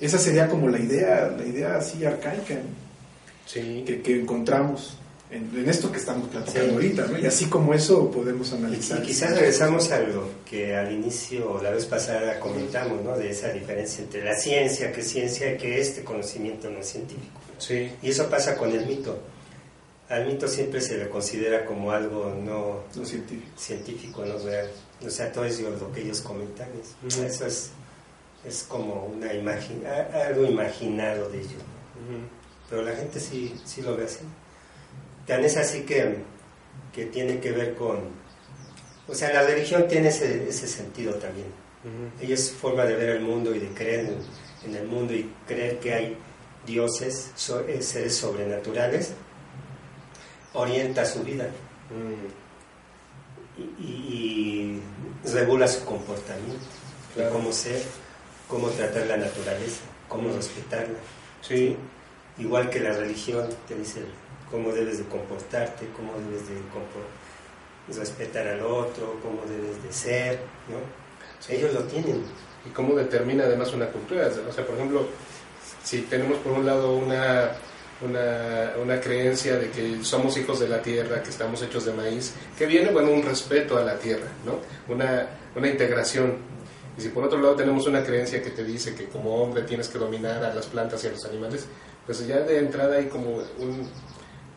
Esa 0.00 0.18
sería 0.18 0.48
como 0.48 0.68
la 0.68 0.78
idea, 0.78 1.34
la 1.38 1.46
idea 1.46 1.76
así 1.76 2.04
arcaica 2.04 2.56
sí. 3.46 3.84
que, 3.86 4.00
que 4.00 4.20
encontramos 4.20 4.96
en, 5.30 5.48
en 5.54 5.68
esto 5.68 5.92
que 5.92 5.98
estamos 5.98 6.28
platicando 6.28 6.70
Sí. 6.70 6.74
ahorita, 6.74 7.06
¿no? 7.06 7.18
Y 7.18 7.26
así 7.26 7.44
como 7.44 7.74
eso 7.74 8.10
podemos 8.10 8.50
Y, 8.50 8.54
analizar. 8.56 8.98
y 8.98 9.06
quizás 9.06 9.36
regresamos 9.36 9.90
a 9.92 10.00
lo 10.00 10.28
que 10.48 10.74
al 10.74 10.90
inicio 10.92 11.60
la 11.62 11.70
vez 11.70 11.84
pasada 11.84 12.40
comentamos, 12.40 13.04
¿no? 13.04 13.16
De 13.16 13.30
esa 13.30 13.52
diferencia 13.52 14.02
entre 14.02 14.24
la 14.24 14.34
ciencia, 14.34 14.90
que 14.92 15.02
es 15.02 15.08
ciencia, 15.08 15.54
y 15.54 15.58
que 15.58 15.78
este 15.80 16.02
conocimiento 16.02 16.68
no 16.70 16.78
es 16.80 16.86
científico. 16.88 17.38
Sí, 17.58 17.90
Y 18.02 18.08
eso 18.10 18.28
pasa 18.30 18.56
con 18.56 18.72
el 18.72 18.86
mito. 18.86 19.20
Al 20.10 20.26
mito 20.26 20.46
siempre 20.48 20.80
se 20.80 20.98
le 20.98 21.08
considera 21.08 21.64
como 21.64 21.90
algo 21.92 22.34
no 22.36 22.82
Lo 22.94 23.04
científico. 23.06 23.50
científico, 23.56 24.24
no 24.24 24.38
real. 24.38 24.68
O 25.06 25.08
sea, 25.08 25.32
todo 25.32 25.44
es 25.44 25.58
lo 25.60 25.90
que 25.92 26.02
ellos 26.02 26.20
comentan. 26.20 26.68
es-. 27.06 27.16
Eso 27.16 27.46
es, 27.46 27.70
es 28.44 28.64
como 28.68 29.06
una 29.06 29.32
imagen, 29.32 29.82
algo 29.86 30.44
imaginado 30.44 31.28
de 31.30 31.38
ellos. 31.38 31.62
Pero 32.68 32.82
la 32.82 32.92
gente 32.96 33.18
sí, 33.20 33.54
sí 33.64 33.82
lo 33.82 33.96
ve 33.96 34.04
así. 34.04 34.20
Tan 35.26 35.44
es 35.44 35.56
así 35.56 35.82
que, 35.82 36.16
que 36.92 37.06
tiene 37.06 37.38
que 37.40 37.52
ver 37.52 37.74
con... 37.76 38.00
O 39.08 39.14
sea, 39.14 39.32
la 39.32 39.42
religión 39.42 39.86
tiene 39.88 40.08
ese, 40.08 40.48
ese 40.48 40.66
sentido 40.66 41.14
también. 41.14 41.46
Ella 42.20 42.34
es 42.34 42.48
su 42.48 42.54
forma 42.54 42.84
de 42.84 42.94
ver 42.94 43.10
el 43.10 43.20
mundo 43.22 43.54
y 43.54 43.58
de 43.58 43.68
creer 43.68 44.00
en, 44.00 44.70
en 44.70 44.76
el 44.76 44.86
mundo 44.86 45.14
y 45.14 45.30
creer 45.46 45.78
que 45.78 45.94
hay 45.94 46.16
dioses, 46.66 47.30
so- 47.36 47.66
eh, 47.66 47.80
seres 47.82 48.14
sobrenaturales, 48.16 49.12
orienta 50.54 51.04
su 51.04 51.22
vida 51.22 51.48
Mm, 51.90 53.60
y, 53.60 53.84
y- 53.84 54.82
y 55.24 55.28
regula 55.32 55.66
su 55.68 55.84
comportamiento, 55.84 56.64
Claro. 57.14 57.32
cómo 57.32 57.52
ser, 57.52 57.82
cómo 58.48 58.68
tratar 58.68 59.06
la 59.06 59.16
naturaleza, 59.16 59.80
cómo 60.08 60.32
respetarla. 60.34 60.98
Sí, 61.42 61.76
Igual 62.38 62.70
que 62.70 62.80
la 62.80 62.92
religión 62.94 63.48
te 63.68 63.74
dice 63.74 64.02
cómo 64.50 64.72
debes 64.72 64.96
de 64.98 65.04
comportarte, 65.04 65.86
cómo 65.94 66.12
debes 66.26 66.48
de 66.48 66.54
respetar 68.00 68.46
al 68.48 68.62
otro, 68.62 69.18
cómo 69.22 69.42
debes 69.46 69.82
de 69.82 69.92
ser, 69.92 70.38
¿no? 70.68 70.76
Sí. 71.40 71.54
Ellos 71.56 71.74
lo 71.74 71.82
tienen. 71.84 72.22
y 72.64 72.68
cómo 72.70 72.94
determina 72.94 73.44
además 73.44 73.72
una 73.74 73.88
cultura. 73.88 74.28
O 74.28 74.52
sea, 74.52 74.64
por 74.66 74.74
ejemplo, 74.76 75.06
si 75.82 76.02
tenemos 76.02 76.38
por 76.38 76.52
un 76.52 76.64
lado 76.66 76.94
una, 76.94 77.52
una, 78.02 78.72
una 78.82 79.00
creencia 79.00 79.56
de 79.58 79.70
que 79.70 80.02
somos 80.02 80.36
hijos 80.36 80.58
de 80.60 80.68
la 80.68 80.80
tierra, 80.80 81.22
que 81.22 81.30
estamos 81.30 81.60
hechos 81.62 81.84
de 81.84 81.92
maíz, 81.92 82.32
que 82.58 82.66
viene, 82.66 82.90
bueno, 82.90 83.10
un 83.10 83.22
respeto 83.22 83.76
a 83.76 83.82
la 83.84 83.98
tierra, 83.98 84.26
¿no? 84.44 84.58
Una, 84.92 85.26
una 85.54 85.68
integración. 85.68 86.36
Y 86.98 87.02
si 87.02 87.08
por 87.10 87.24
otro 87.24 87.38
lado 87.40 87.54
tenemos 87.56 87.86
una 87.86 88.02
creencia 88.02 88.42
que 88.42 88.50
te 88.50 88.64
dice 88.64 88.94
que 88.94 89.04
como 89.06 89.42
hombre 89.42 89.62
tienes 89.62 89.88
que 89.88 89.98
dominar 89.98 90.42
a 90.44 90.54
las 90.54 90.66
plantas 90.66 91.02
y 91.04 91.08
a 91.08 91.10
los 91.10 91.24
animales, 91.24 91.66
pues 92.06 92.26
ya 92.26 92.40
de 92.40 92.58
entrada 92.58 92.96
hay 92.96 93.06
como 93.06 93.36
un, 93.58 93.88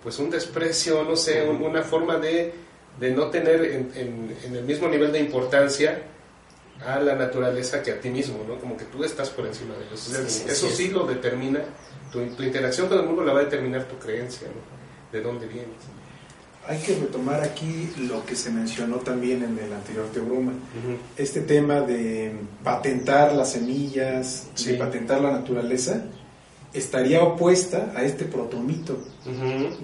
pues 0.02 0.18
un 0.20 0.30
desprecio, 0.30 1.04
no 1.04 1.16
sé, 1.16 1.44
un- 1.44 1.62
una 1.62 1.84
forma 1.84 2.18
de, 2.18 2.54
de 3.00 3.12
no 3.12 3.28
tener 3.30 3.64
en, 3.66 3.92
en- 3.96 4.38
en 4.46 4.56
el 4.56 4.64
mismo 4.64 4.88
nivel 4.88 5.12
de 5.12 5.20
importancia 5.20 6.02
a 6.86 7.00
la 7.00 7.16
naturaleza 7.16 7.82
que 7.84 7.92
a 7.92 8.00
ti 8.00 8.10
mismo, 8.10 8.44
¿no? 8.48 8.58
Como 8.60 8.76
que 8.76 8.86
tú 8.86 9.04
estás 9.04 9.30
por 9.30 9.46
encima 9.46 9.76
de 9.76 9.86
ellos. 9.86 10.00
Sí, 10.00 10.44
eso 10.50 10.70
sí, 10.70 10.90
lo 10.90 11.06
determina, 11.06 11.62
tu, 12.14 12.24
tu 12.36 12.44
interacción 12.44 12.88
con 12.88 13.00
el 13.00 13.06
mundo 13.08 13.24
la 13.26 13.34
va 13.34 13.40
a 13.42 13.44
determinar 13.46 13.84
tu 13.86 13.98
creencia, 13.98 14.48
¿no? 14.48 15.18
De 15.18 15.22
dónde 15.24 15.48
vienes. 15.48 15.68
Hay 16.66 16.78
que 16.80 16.96
retomar 16.96 17.42
aquí 17.44 17.90
lo 18.08 18.26
que 18.26 18.38
se 18.38 18.50
mencionó 18.50 18.98
también 18.98 19.44
en 19.44 19.60
el 19.60 19.74
anterior 19.74 20.06
teorema. 20.14 20.54
Este 21.18 21.42
tema 21.42 21.82
de 21.82 22.32
patentar 22.64 23.34
las 23.34 23.52
semillas, 23.52 24.48
Sí. 24.56 24.72
de 24.72 24.78
patentar 24.78 25.20
la 25.20 25.32
naturaleza, 25.32 26.06
estaría 26.74 27.22
opuesta 27.22 27.92
a 27.96 28.04
este 28.04 28.24
protomito. 28.26 28.98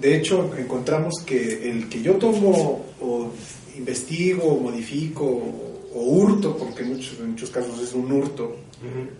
De 0.00 0.16
hecho, 0.16 0.50
encontramos 0.56 1.16
que 1.26 1.70
el 1.70 1.88
que 1.90 2.00
yo 2.02 2.14
tomo 2.14 2.82
o 3.02 3.30
investigo 3.76 4.44
o 4.48 4.60
modifico 4.60 5.24
o, 5.26 5.80
o 5.94 6.00
hurto, 6.02 6.56
porque 6.56 6.82
en 6.82 6.94
muchos, 6.94 7.18
en 7.20 7.32
muchos 7.32 7.50
casos 7.50 7.78
es 7.80 7.92
un 7.92 8.10
hurto 8.10 8.56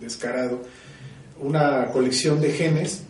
descarado, 0.01 0.61
una 1.41 1.87
colección 1.87 2.39
de 2.41 2.51
genes, 2.51 3.03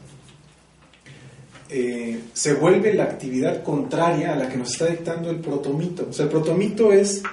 eh, 1.70 2.20
se 2.34 2.54
vuelve 2.54 2.94
la 2.94 3.04
actividad 3.04 3.64
contraria 3.64 4.34
a 4.34 4.36
la 4.36 4.50
que 4.50 4.58
nos 4.58 4.72
está 4.72 4.88
dictando 4.88 5.30
el 5.30 5.38
protomito. 5.38 6.08
O 6.10 6.14
sea, 6.14 6.26
el 6.26 6.32
protomito 6.32 6.92
es 6.92 7.24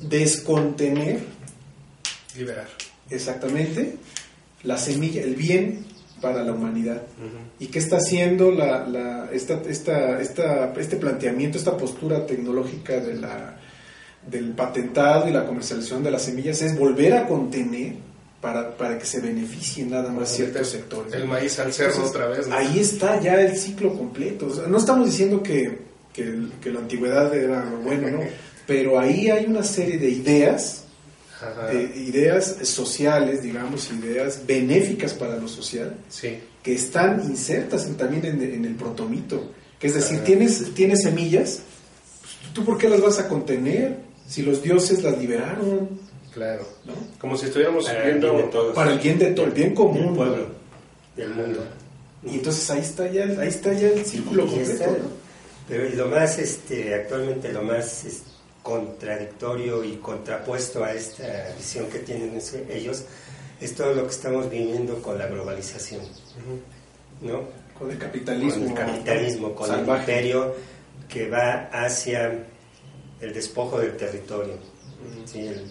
descontener 0.00 1.20
Liberar. 2.36 2.66
exactamente 3.10 3.96
la 4.62 4.76
semilla, 4.76 5.22
el 5.22 5.36
bien 5.36 5.84
para 6.20 6.42
la 6.42 6.52
humanidad. 6.52 7.02
¿Y 7.58 7.66
qué 7.68 7.78
está 7.78 7.96
haciendo 7.96 8.50
la, 8.50 8.86
la- 8.86 9.28
esta, 9.32 9.62
esta, 9.68 10.20
esta- 10.20 10.72
este 10.78 10.96
planteamiento, 10.96 11.56
esta 11.56 11.76
postura 11.76 12.26
tecnológica 12.26 13.00
de 13.00 13.14
la, 13.14 13.56
del 14.28 14.50
patentado 14.50 15.28
y 15.28 15.32
la 15.32 15.46
comercialización 15.46 16.02
de 16.02 16.10
las 16.10 16.22
semillas? 16.22 16.60
Es 16.62 16.76
volver 16.78 17.14
a 17.14 17.26
contener 17.26 17.94
para, 18.46 18.76
para 18.76 18.96
que 18.96 19.04
se 19.04 19.18
beneficien 19.20 19.90
nada 19.90 20.12
más 20.12 20.28
ciertos 20.30 20.68
sectores. 20.68 21.12
El 21.12 21.26
maíz 21.26 21.58
al 21.58 21.72
cerro 21.72 21.90
Entonces, 21.90 22.10
otra 22.14 22.26
vez. 22.28 22.46
¿no? 22.46 22.54
Ahí 22.54 22.78
está 22.78 23.20
ya 23.20 23.40
el 23.40 23.56
ciclo 23.56 23.92
completo. 23.92 24.46
O 24.46 24.54
sea, 24.54 24.66
no 24.68 24.78
estamos 24.78 25.06
diciendo 25.06 25.42
que, 25.42 25.78
que, 26.12 26.42
que 26.60 26.70
la 26.70 26.78
antigüedad 26.78 27.34
era 27.34 27.64
lo 27.64 27.78
bueno, 27.78 28.08
¿no? 28.08 28.20
Pero 28.68 29.00
ahí 29.00 29.30
hay 29.30 29.46
una 29.46 29.64
serie 29.64 29.98
de 29.98 30.10
ideas 30.10 30.84
eh, 31.72 31.92
ideas 32.06 32.56
sociales, 32.62 33.42
digamos, 33.42 33.90
ideas 33.90 34.42
benéficas 34.46 35.12
para 35.12 35.36
lo 35.36 35.48
social, 35.48 35.96
Sí. 36.08 36.38
que 36.62 36.74
están 36.74 37.20
insertas 37.24 37.84
en- 37.86 37.96
también 37.96 38.24
en, 38.26 38.40
en 38.42 38.64
el 38.64 38.74
protomito. 38.76 39.50
Que 39.80 39.88
es 39.88 39.94
decir, 39.94 40.20
Ah. 40.20 40.24
tienes, 40.24 40.72
tienes 40.72 41.02
semillas, 41.02 41.62
pues, 42.20 42.52
¿tú 42.54 42.64
por 42.64 42.78
qué 42.78 42.88
las 42.88 43.00
vas 43.00 43.18
a 43.18 43.28
contener? 43.28 43.98
Si 44.28 44.42
los 44.42 44.62
dioses 44.62 45.02
las 45.02 45.18
liberaron, 45.18 45.90
Claro. 46.36 46.66
¿no? 46.84 46.92
Como 47.18 47.34
si 47.36 47.46
estuviéramos 47.46 47.86
Para 47.86 48.02
el 48.02 48.04
viendo... 48.10 48.32
bien 48.32 48.44
de 48.44 48.52
todos. 48.52 48.74
Para 48.74 48.92
el 48.92 48.98
bien 48.98 49.18
de 49.18 49.30
todo, 49.32 49.46
el 49.46 49.52
bien 49.52 49.74
común. 49.74 50.06
del 50.06 50.14
pueblo, 50.14 50.46
del 51.16 51.30
mundo. 51.30 51.64
Y 52.22 52.34
entonces 52.34 52.70
ahí 52.70 52.80
está 52.80 53.10
ya, 53.10 53.24
ahí 53.24 53.48
está 53.48 53.72
ya 53.72 53.88
el 53.88 54.04
círculo 54.04 54.44
Y 54.44 54.48
completo. 54.48 54.72
está, 54.72 54.86
¿no? 54.86 55.26
Pero 55.66 55.86
y 55.86 55.92
lo 55.92 56.08
más, 56.08 56.38
este, 56.38 56.94
actualmente 56.94 57.52
lo 57.52 57.62
más 57.62 58.04
es, 58.04 58.22
contradictorio 58.62 59.84
y 59.84 59.94
contrapuesto 59.96 60.82
a 60.84 60.92
esta 60.92 61.54
visión 61.56 61.86
que 61.86 62.00
tienen 62.00 62.36
ellos 62.68 63.04
es 63.60 63.74
todo 63.76 63.94
lo 63.94 64.02
que 64.02 64.10
estamos 64.10 64.50
viviendo 64.50 65.00
con 65.00 65.16
la 65.16 65.28
globalización. 65.28 66.02
¿no? 67.22 67.44
Con 67.78 67.92
el 67.92 67.96
capitalismo. 67.96 68.64
Con 68.64 68.68
el 68.68 68.74
capitalismo, 68.74 69.54
con 69.54 69.72
el 69.72 69.88
imperio 69.88 70.54
que 71.08 71.30
va 71.30 71.70
hacia 71.72 72.44
el 73.20 73.32
despojo 73.32 73.78
del 73.78 73.96
territorio. 73.96 74.54
¿sí? 75.24 75.46
el, 75.46 75.70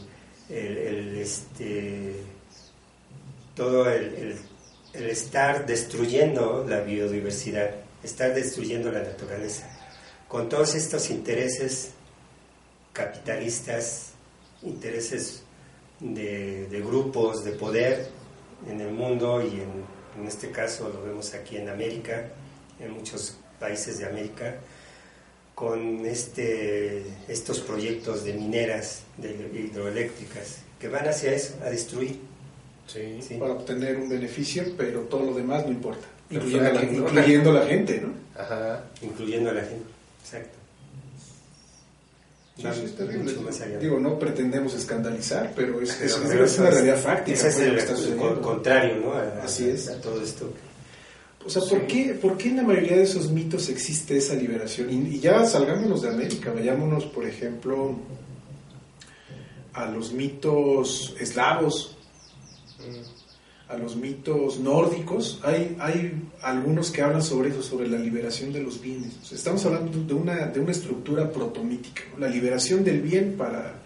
el- 0.50 0.78
el, 0.78 1.18
este, 1.18 2.16
todo 3.56 3.90
el, 3.90 4.14
el- 4.16 4.38
el 4.94 5.10
estar 5.10 5.66
destruyendo 5.66 6.66
la 6.68 6.82
biodiversidad, 6.82 7.72
estar 8.04 8.34
destruyendo 8.34 8.92
la 8.92 9.02
naturaleza, 9.02 9.68
con 10.28 10.48
todos 10.50 10.76
estos 10.76 11.10
intereses 11.10 11.92
capitalistas, 12.94 14.12
intereses 14.64 15.44
de, 16.00 16.68
de 16.68 16.82
grupos 16.82 17.44
de 17.44 17.52
poder 17.52 18.08
en 18.70 18.82
el 18.82 18.92
mundo 18.92 19.42
y 19.42 19.60
en, 19.62 19.84
en 20.22 20.28
este 20.28 20.52
caso 20.52 20.90
lo 20.90 21.04
vemos 21.04 21.34
aquí 21.34 21.58
en 21.58 21.70
América, 21.70 22.30
en 22.80 22.92
muchos 22.92 23.38
países 23.60 23.98
de 24.00 24.06
América, 24.06 24.56
con 25.56 26.06
este, 26.06 27.04
estos 27.30 27.62
proyectos 27.62 28.26
de 28.26 28.34
mineras, 28.34 29.04
de 29.18 29.32
hidroeléctricas, 29.54 30.58
que 30.80 30.90
van 30.90 31.08
hacia 31.08 31.34
eso, 31.34 31.56
a 31.64 31.70
destruir. 31.70 32.20
Sí. 32.88 33.20
¿sí? 33.22 33.36
Para 33.36 33.54
obtener 33.54 33.96
un 33.98 34.10
beneficio, 34.10 34.64
pero 34.78 35.02
todo 35.02 35.24
lo 35.24 35.34
demás 35.34 35.66
no 35.66 35.72
importa. 35.72 36.06
Incluyendo, 36.30 36.72
la, 36.74 36.84
incluyendo 36.84 37.54
la 37.54 37.66
gente, 37.66 38.02
¿no? 38.02 38.14
Ajá. 38.40 38.84
incluyendo 39.02 39.50
a 39.50 39.54
la 39.54 39.62
gente. 39.62 39.86
Exacto. 40.24 40.58
Sí, 42.58 42.64
sí, 42.74 42.86
es 42.86 42.96
terrible. 42.96 43.34
Digo, 43.80 44.00
no 44.00 44.18
pretendemos 44.18 44.74
escandalizar, 44.76 45.52
pero 45.56 45.82
es, 45.82 46.02
es, 46.02 46.18
es, 46.18 46.32
es 46.32 46.60
una 46.60 46.70
realidad 46.70 46.98
fáctica. 46.98 47.38
Ese 47.38 47.50
es 47.50 47.84
pues, 47.84 48.06
el, 48.06 48.14
el 48.14 48.40
contrario, 48.40 48.96
¿no? 48.98 49.14
A, 49.14 49.44
Así 49.44 49.70
es. 49.70 49.90
A 49.90 50.00
todo 50.00 50.22
esto. 50.22 50.54
O 51.46 51.50
sea, 51.50 51.62
¿por, 51.62 51.86
qué, 51.86 52.18
¿por 52.20 52.38
qué 52.38 52.50
en 52.50 52.58
la 52.58 52.64
mayoría 52.64 52.98
de 52.98 53.04
esos 53.04 53.30
mitos 53.30 53.70
existe 53.70 54.18
esa 54.18 54.34
liberación? 54.34 54.90
Y, 54.92 55.16
y 55.16 55.20
ya 55.20 55.46
salgámonos 55.46 56.02
de 56.02 56.10
América, 56.10 56.52
vayámonos, 56.52 57.06
por 57.06 57.26
ejemplo, 57.26 57.96
a 59.74 59.86
los 59.86 60.12
mitos 60.12 61.16
eslavos, 61.20 61.98
a 63.68 63.78
los 63.78 63.96
mitos 63.96 64.60
nórdicos. 64.60 65.40
Hay, 65.44 65.76
hay 65.80 66.20
algunos 66.42 66.90
que 66.90 67.04
hablan 67.04 67.22
sobre 67.22 67.50
eso, 67.50 67.62
sobre 67.62 67.90
la 67.90 68.00
liberación 68.00 68.52
de 68.52 68.62
los 68.62 68.82
bienes. 68.82 69.16
O 69.22 69.26
sea, 69.26 69.38
estamos 69.38 69.64
hablando 69.66 70.04
de 70.04 70.14
una, 70.16 70.48
de 70.48 70.60
una 70.60 70.72
estructura 70.72 71.32
protomítica, 71.32 72.02
¿no? 72.14 72.26
la 72.26 72.28
liberación 72.28 72.84
del 72.84 73.02
bien 73.02 73.36
para, 73.38 73.85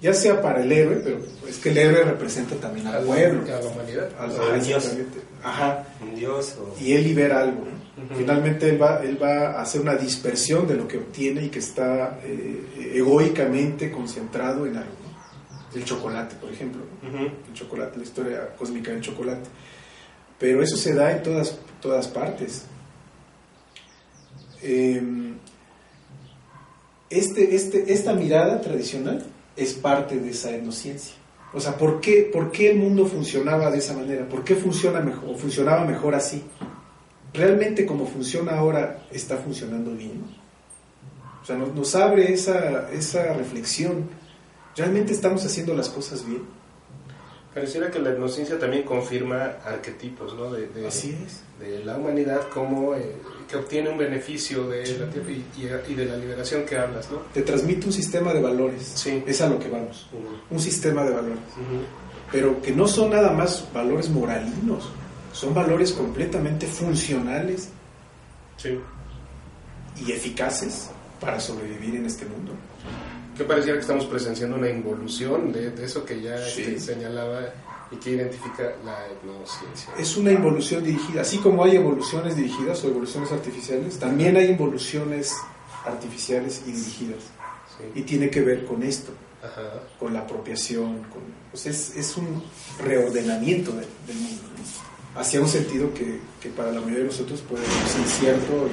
ya 0.00 0.12
sea 0.12 0.42
para 0.42 0.62
el 0.62 0.70
héroe, 0.70 1.00
pero 1.02 1.20
es 1.48 1.58
que 1.58 1.70
el 1.70 1.78
héroe 1.78 2.04
representa 2.04 2.54
también 2.56 2.86
al 2.86 3.04
pueblo, 3.04 3.42
a 3.44 3.60
la 3.60 3.68
humanidad. 3.68 4.10
a 4.18 4.58
Dios. 4.58 4.94
Ajá 5.42 5.86
Un 6.02 6.14
Dios 6.14 6.56
o... 6.60 6.76
y 6.82 6.92
él 6.92 7.04
libera 7.04 7.40
algo. 7.40 7.64
¿no? 7.64 8.16
Finalmente 8.16 8.68
él 8.68 8.82
va, 8.82 9.02
él 9.02 9.20
va 9.22 9.52
a 9.52 9.62
hacer 9.62 9.80
una 9.80 9.94
dispersión 9.94 10.66
de 10.66 10.74
lo 10.74 10.86
que 10.86 10.98
obtiene 10.98 11.44
y 11.44 11.48
que 11.48 11.60
está 11.60 12.18
eh, 12.24 12.92
egoicamente 12.94 13.90
concentrado 13.90 14.66
en 14.66 14.76
algo. 14.76 14.90
¿no? 14.90 15.78
El 15.78 15.84
chocolate, 15.84 16.36
por 16.36 16.52
ejemplo. 16.52 16.82
El 17.02 17.54
chocolate, 17.54 17.96
la 17.96 18.04
historia 18.04 18.54
cósmica 18.56 18.90
del 18.90 19.00
chocolate. 19.00 19.48
Pero 20.38 20.62
eso 20.62 20.76
se 20.76 20.94
da 20.94 21.12
en 21.12 21.22
todas, 21.22 21.58
todas 21.80 22.08
partes. 22.08 22.66
Eh, 24.62 25.02
este, 27.08 27.54
este, 27.54 27.92
esta 27.92 28.12
mirada 28.12 28.60
tradicional 28.60 29.24
es 29.56 29.74
parte 29.74 30.18
de 30.18 30.30
esa 30.30 30.50
etnociencia. 30.54 31.14
O 31.52 31.60
sea, 31.60 31.76
¿por 31.76 32.00
qué, 32.00 32.28
¿por 32.32 32.50
qué 32.50 32.70
el 32.70 32.78
mundo 32.78 33.06
funcionaba 33.06 33.70
de 33.70 33.78
esa 33.78 33.94
manera? 33.94 34.28
¿Por 34.28 34.44
qué 34.44 34.54
funciona 34.54 35.00
mejor, 35.00 35.30
o 35.30 35.34
funcionaba 35.36 35.84
mejor 35.84 36.14
así? 36.14 36.42
¿Realmente 37.32 37.86
como 37.86 38.06
funciona 38.06 38.58
ahora 38.58 39.04
está 39.10 39.36
funcionando 39.38 39.92
bien? 39.92 40.22
O 41.42 41.44
sea, 41.46 41.56
nos, 41.56 41.74
nos 41.74 41.94
abre 41.94 42.32
esa, 42.32 42.90
esa 42.92 43.32
reflexión. 43.34 44.08
¿Realmente 44.76 45.12
estamos 45.12 45.44
haciendo 45.44 45.74
las 45.74 45.88
cosas 45.88 46.26
bien? 46.26 46.42
Pareciera 47.56 47.90
que 47.90 47.98
la 48.00 48.10
etnociencia 48.10 48.58
también 48.58 48.82
confirma 48.82 49.44
arquetipos, 49.64 50.34
¿no? 50.34 50.52
De, 50.52 50.66
de- 50.66 50.86
Así 50.88 51.16
es. 51.26 51.40
de 51.58 51.82
la 51.86 51.96
humanidad 51.96 52.48
como 52.52 52.94
eh, 52.94 53.16
que 53.48 53.56
obtiene 53.56 53.88
un 53.88 53.96
beneficio 53.96 54.68
de 54.68 54.80
la 54.98 55.08
tierra 55.08 55.30
y, 55.30 55.42
y- 55.88 55.94
de 55.94 56.04
la 56.04 56.18
liberación 56.18 56.66
que 56.66 56.76
hablas, 56.76 57.10
¿no? 57.10 57.20
Te 57.32 57.40
transmite 57.40 57.86
un 57.86 57.94
sistema 57.94 58.34
de 58.34 58.42
valores. 58.42 58.82
Sí. 58.94 59.24
Es 59.26 59.40
a 59.40 59.48
lo 59.48 59.58
que 59.58 59.70
vamos. 59.70 60.06
Un 60.50 60.60
sistema 60.60 61.02
de 61.04 61.12
valores. 61.12 61.38
Pero 62.30 62.60
que 62.60 62.72
no 62.72 62.86
son 62.86 63.08
nada 63.08 63.30
más 63.32 63.66
valores 63.72 64.10
moralinos, 64.10 64.90
son 65.32 65.54
valores 65.54 65.92
completamente 65.92 66.66
funcionales 66.66 67.70
Sí. 68.58 68.78
y 70.04 70.12
eficaces 70.12 70.90
para 71.20 71.40
sobrevivir 71.40 71.94
en 71.96 72.04
este 72.04 72.26
mundo. 72.26 72.52
Que 73.36 73.44
pareciera 73.44 73.76
que 73.76 73.82
estamos 73.82 74.06
presenciando 74.06 74.56
una 74.56 74.68
involución 74.70 75.52
de, 75.52 75.70
de 75.70 75.84
eso 75.84 76.04
que 76.04 76.20
ya 76.22 76.38
Sí. 76.38 76.62
este, 76.62 76.80
señalaba 76.80 77.40
y 77.90 77.96
que 77.96 78.10
identifica 78.10 78.72
la 78.84 79.06
etnociencia. 79.06 79.92
Es 79.98 80.16
una 80.16 80.32
involución 80.32 80.82
dirigida, 80.82 81.20
así 81.20 81.38
como 81.38 81.62
hay 81.62 81.76
evoluciones 81.76 82.34
dirigidas 82.34 82.82
o 82.84 82.88
evoluciones 82.88 83.30
artificiales, 83.30 83.98
también 83.98 84.36
hay 84.36 84.46
involuciones 84.50 85.32
artificiales 85.84 86.62
y 86.66 86.72
dirigidas. 86.72 87.20
Y 87.94 87.98
Sí. 88.00 88.02
tiene 88.04 88.30
que 88.30 88.40
ver 88.40 88.64
con 88.64 88.82
esto, 88.82 89.12
Ajá. 89.42 89.82
con 90.00 90.14
la 90.14 90.20
apropiación, 90.20 91.02
con, 91.04 91.22
pues 91.50 91.66
es, 91.66 91.94
es 91.94 92.16
un 92.16 92.42
reordenamiento 92.82 93.70
del, 93.72 93.86
del 94.06 94.16
mundo, 94.16 94.42
¿no? 95.14 95.20
hacia 95.20 95.40
un 95.40 95.48
sentido 95.48 95.92
que, 95.94 96.18
que 96.40 96.48
para 96.50 96.72
la 96.72 96.80
mayoría 96.80 97.00
de 97.00 97.04
nosotros 97.04 97.40
puede 97.48 97.64
ser 97.64 98.00
incierto 98.00 98.68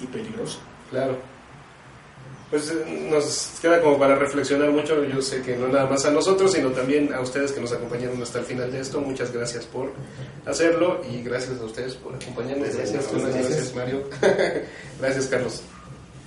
y, 0.00 0.04
y 0.04 0.06
peligroso. 0.06 0.58
Claro. 0.90 1.18
Pues 2.50 2.70
eh, 2.70 3.08
nos 3.10 3.58
queda 3.60 3.80
como 3.82 3.98
para 3.98 4.14
reflexionar 4.16 4.70
mucho. 4.70 5.04
Yo 5.04 5.20
sé 5.20 5.42
que 5.42 5.56
no 5.56 5.68
nada 5.68 5.86
más 5.86 6.06
a 6.06 6.10
nosotros, 6.10 6.52
sino 6.52 6.70
también 6.70 7.12
a 7.12 7.20
ustedes 7.20 7.52
que 7.52 7.60
nos 7.60 7.72
acompañaron 7.72 8.22
hasta 8.22 8.38
el 8.38 8.46
final 8.46 8.72
de 8.72 8.80
esto. 8.80 9.00
Muchas 9.00 9.32
gracias 9.32 9.66
por 9.66 9.92
hacerlo 10.46 11.02
y 11.10 11.22
gracias 11.22 11.60
a 11.60 11.64
ustedes 11.64 11.94
por 11.94 12.14
acompañarnos. 12.14 12.68
Gracias. 12.68 12.92
Gracias, 12.92 13.12
Gracias, 13.12 13.34
Gracias. 13.34 13.56
gracias 13.56 13.74
Mario. 13.74 14.08
gracias, 15.00 15.26
Carlos. 15.26 15.62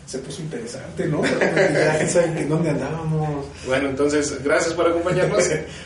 Se 0.06 0.20
puso 0.20 0.42
interesante, 0.42 1.06
¿no? 1.08 1.24
Ya 1.24 2.08
saben 2.08 2.36
que 2.36 2.42
en 2.42 2.50
dónde 2.50 2.70
andábamos. 2.72 3.46
Bueno, 3.66 3.90
entonces, 3.90 4.44
gracias 4.44 4.74
por 4.74 4.88
acompañarnos. 4.90 5.44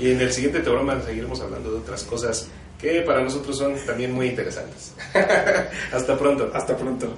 y 0.00 0.10
en 0.10 0.20
el 0.20 0.32
siguiente 0.32 0.60
programa 0.60 1.00
seguiremos 1.04 1.40
hablando 1.40 1.70
de 1.72 1.78
otras 1.78 2.02
cosas 2.04 2.48
que 2.80 3.02
para 3.02 3.22
nosotros 3.22 3.58
son 3.58 3.74
también 3.84 4.12
muy 4.12 4.28
interesantes. 4.28 4.94
hasta 5.92 6.18
pronto. 6.18 6.50
Hasta 6.54 6.76
pronto. 6.76 7.14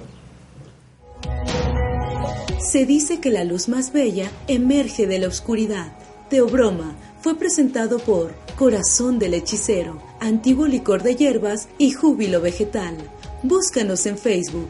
Se 2.59 2.85
dice 2.85 3.19
que 3.19 3.29
la 3.29 3.43
luz 3.43 3.67
más 3.69 3.93
bella 3.93 4.31
emerge 4.47 5.05
de 5.05 5.19
la 5.19 5.27
oscuridad. 5.27 5.91
Teobroma 6.29 6.95
fue 7.21 7.35
presentado 7.35 7.99
por 7.99 8.33
Corazón 8.57 9.19
del 9.19 9.33
Hechicero, 9.33 10.01
Antiguo 10.19 10.65
Licor 10.65 11.03
de 11.03 11.15
Hierbas 11.15 11.67
y 11.77 11.91
Júbilo 11.91 12.41
Vegetal. 12.41 12.97
Búscanos 13.43 14.05
en 14.05 14.17
Facebook. 14.17 14.69